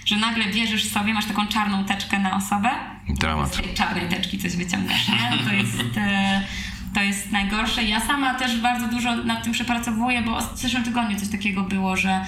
Że 0.05 0.15
nagle 0.15 0.45
bierzesz 0.45 0.89
sobie, 0.91 1.13
masz 1.13 1.26
taką 1.26 1.47
czarną 1.47 1.86
teczkę 1.86 2.20
na 2.20 2.36
osobę 2.36 2.70
Dramat. 3.09 3.53
z 3.55 3.57
tej 3.61 3.74
czarnej 3.74 4.09
teczki 4.09 4.38
coś 4.38 4.55
wyciągasz, 4.55 5.07
nie? 5.07 5.38
To 5.47 5.53
jest... 5.53 5.97
e, 5.97 6.41
To 6.93 7.01
jest 7.01 7.32
najgorsze. 7.32 7.84
Ja 7.84 7.99
sama 7.99 8.34
też 8.34 8.61
bardzo 8.61 8.88
dużo 8.88 9.15
nad 9.15 9.43
tym 9.43 9.53
przepracowuję, 9.53 10.22
bo 10.22 10.41
w 10.41 10.57
zeszłym 10.57 10.84
tygodniu 10.84 11.20
coś 11.20 11.30
takiego 11.30 11.63
było, 11.63 11.97
że 11.97 12.26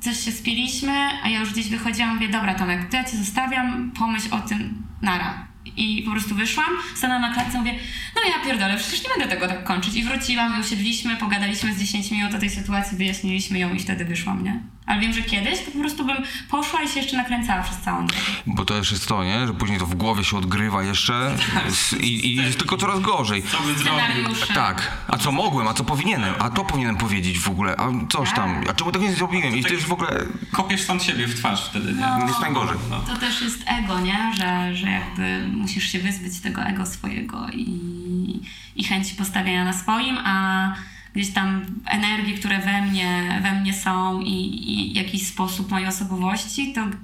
coś 0.00 0.20
się 0.24 0.32
spiliśmy, 0.32 1.08
a 1.24 1.28
ja 1.28 1.40
już 1.40 1.52
gdzieś 1.52 1.68
wychodziłam, 1.68 2.14
mówię, 2.14 2.28
dobra 2.28 2.54
Tomek, 2.54 2.90
to 2.90 2.96
ja 2.96 3.04
cię 3.04 3.16
zostawiam, 3.16 3.90
pomyśl 3.98 4.34
o 4.34 4.40
tym, 4.40 4.82
nara. 5.02 5.46
I 5.76 6.02
po 6.02 6.10
prostu 6.10 6.34
wyszłam, 6.34 6.70
stanęłam 6.94 7.22
na 7.22 7.34
klatce, 7.34 7.58
mówię, 7.58 7.74
no 8.16 8.20
ja 8.30 8.44
pierdolę, 8.44 8.76
przecież 8.76 9.02
nie 9.02 9.08
będę 9.08 9.34
tego 9.34 9.48
tak 9.48 9.64
kończyć. 9.64 9.94
I 9.94 10.04
wróciłam, 10.04 10.60
usiedliśmy, 10.60 11.16
pogadaliśmy 11.16 11.74
z 11.74 11.78
10 11.78 12.10
minut 12.10 12.34
o 12.34 12.38
tej 12.38 12.50
sytuacji, 12.50 12.98
wyjaśniliśmy 12.98 13.58
ją 13.58 13.74
i 13.74 13.80
wtedy 13.80 14.04
wyszłam, 14.04 14.44
nie? 14.44 14.60
Ale 14.88 15.00
wiem, 15.00 15.12
że 15.12 15.22
kiedyś 15.22 15.64
to 15.64 15.70
po 15.70 15.78
prostu 15.78 16.04
bym 16.04 16.16
poszła 16.50 16.82
i 16.82 16.88
się 16.88 17.00
jeszcze 17.00 17.16
nakręcała 17.16 17.62
przez 17.62 17.78
całą 17.78 18.06
drogę. 18.06 18.24
Bo 18.46 18.64
to 18.64 18.74
też 18.74 18.92
jest 18.92 19.08
to, 19.08 19.24
nie? 19.24 19.46
Że 19.46 19.54
później 19.54 19.78
to 19.78 19.86
w 19.86 19.94
głowie 19.94 20.24
się 20.24 20.36
odgrywa 20.36 20.82
jeszcze 20.82 21.36
i, 22.00 22.26
i 22.26 22.36
jest 22.36 22.58
tylko 22.58 22.76
coraz 22.76 23.00
gorzej. 23.00 23.42
Co 23.42 23.62
by 23.62 23.74
zrobił? 23.74 24.28
Tak, 24.54 24.92
a 25.08 25.18
co 25.18 25.32
mogłem, 25.32 25.68
a 25.68 25.74
co 25.74 25.84
powinienem, 25.84 26.34
a 26.38 26.50
to 26.50 26.64
powinienem 26.64 26.96
powiedzieć 26.96 27.38
w 27.38 27.48
ogóle, 27.48 27.76
a 27.76 27.90
coś 28.12 28.32
tam, 28.32 28.64
a 28.70 28.74
czemu 28.74 28.92
tego 28.92 29.04
nie 29.04 29.12
zrobiłem 29.12 29.56
i 29.56 29.64
to 29.64 29.72
jest 29.74 29.86
w 29.86 29.92
ogóle, 29.92 30.24
Kopiesz 30.52 30.82
sam 30.82 31.00
siebie 31.00 31.26
w 31.26 31.34
twarz 31.34 31.68
wtedy, 31.68 31.92
nie? 31.92 32.00
No. 32.00 32.26
jest 32.26 32.40
najgorzej. 32.40 32.76
No. 32.90 33.00
To 33.00 33.16
też 33.16 33.42
jest 33.42 33.64
ego, 33.66 34.00
nie? 34.00 34.32
Że, 34.38 34.76
że 34.76 34.90
jakby 34.90 35.48
musisz 35.52 35.92
się 35.92 35.98
wyzbyć 35.98 36.40
tego 36.40 36.62
ego 36.62 36.86
swojego 36.86 37.46
i, 37.52 38.40
i 38.76 38.84
chęci 38.84 39.14
postawienia 39.14 39.64
na 39.64 39.72
swoim, 39.72 40.18
a 40.24 40.74
gdzieś 41.14 41.32
tam 41.32 41.66
energii, 41.86 42.34
które 42.34 42.58
we 42.58 42.82
mnie, 42.82 43.40
we 43.42 43.52
mnie 43.60 43.74
są 43.74 44.20
i, 44.20 44.30
i 44.70 44.92
jakiś 44.94 45.26
sposób 45.28 45.70
mojej 45.70 45.88
osobowości, 45.88 46.72
to, 46.72 46.84
to 46.86 46.96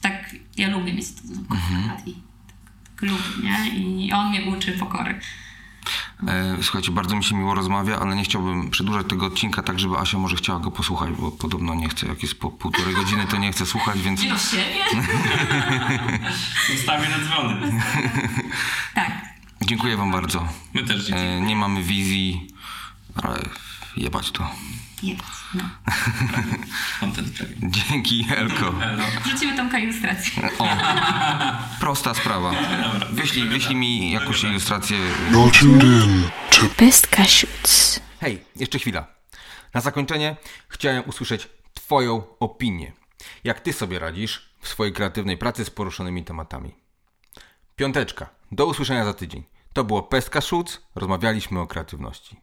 tak 0.00 0.36
ja 0.56 0.68
lubię 0.68 0.92
mieć 0.94 1.06
to 1.14 1.20
Mhm. 1.54 2.06
i 2.06 2.14
tak 2.96 3.02
lubię, 3.10 3.22
nie? 3.42 3.68
I 3.70 4.12
on 4.12 4.28
mnie 4.30 4.42
uczy 4.42 4.72
pokory. 4.72 5.20
E, 6.28 6.56
słuchajcie, 6.62 6.92
bardzo 6.92 7.16
mi 7.16 7.24
się 7.24 7.34
miło 7.36 7.54
rozmawia, 7.54 7.98
ale 8.00 8.16
nie 8.16 8.24
chciałbym 8.24 8.70
przedłużać 8.70 9.06
tego 9.08 9.26
odcinka 9.26 9.62
tak, 9.62 9.78
żeby 9.80 9.98
Asia 9.98 10.18
może 10.18 10.36
chciała 10.36 10.58
go 10.60 10.70
posłuchać, 10.70 11.10
bo 11.20 11.30
podobno 11.30 11.74
nie 11.74 11.88
chce, 11.88 12.06
jak 12.06 12.22
jest 12.22 12.34
po 12.40 12.50
półtorej 12.50 12.94
godziny, 12.94 13.26
to 13.26 13.36
nie 13.36 13.52
chce 13.52 13.66
słuchać, 13.66 14.00
więc 14.00 14.22
I 14.24 14.28
do 14.28 14.38
siebie? 14.38 14.84
Ustawię 16.74 17.08
na 17.08 17.18
dzwony. 17.26 17.72
tak. 18.94 19.10
dziękuję 19.62 19.96
wam 19.96 20.10
bardzo. 20.12 20.48
My 20.74 20.82
też 20.84 21.04
dziękujemy. 21.06 21.36
E, 21.36 21.40
nie 21.40 21.56
mamy 21.56 21.82
wizji, 21.82 22.46
ale 23.14 23.42
jebać 23.96 24.30
to. 24.30 24.50
Jest. 25.02 25.22
No. 25.54 25.64
Dzięki, 27.88 28.26
Elko. 28.36 28.74
Wrzucimy 29.24 29.56
tą 29.56 29.78
ilustrację. 29.78 30.50
O, 30.58 30.68
prosta 31.80 32.14
sprawa. 32.14 32.52
Wyślij, 33.10 33.48
wyślij 33.48 33.76
mi 33.76 34.10
jakąś 34.10 34.44
ilustrację. 34.44 34.98
Best 36.78 37.06
Cashews. 37.06 38.00
Hej, 38.20 38.44
jeszcze 38.56 38.78
chwila. 38.78 39.06
Na 39.74 39.80
zakończenie 39.80 40.36
chciałem 40.68 41.02
usłyszeć 41.06 41.48
Twoją 41.74 42.22
opinię. 42.40 42.92
Jak 43.44 43.60
Ty 43.60 43.72
sobie 43.72 43.98
radzisz 43.98 44.52
w 44.60 44.68
swojej 44.68 44.92
kreatywnej 44.92 45.38
pracy 45.38 45.64
z 45.64 45.70
poruszonymi 45.70 46.24
tematami? 46.24 46.74
Piąteczka. 47.76 48.28
Do 48.52 48.66
usłyszenia 48.66 49.04
za 49.04 49.14
tydzień. 49.14 49.44
To 49.72 49.84
było 49.84 50.02
Pestka 50.02 50.40
Szuc. 50.40 50.80
Rozmawialiśmy 50.94 51.60
o 51.60 51.66
kreatywności. 51.66 52.36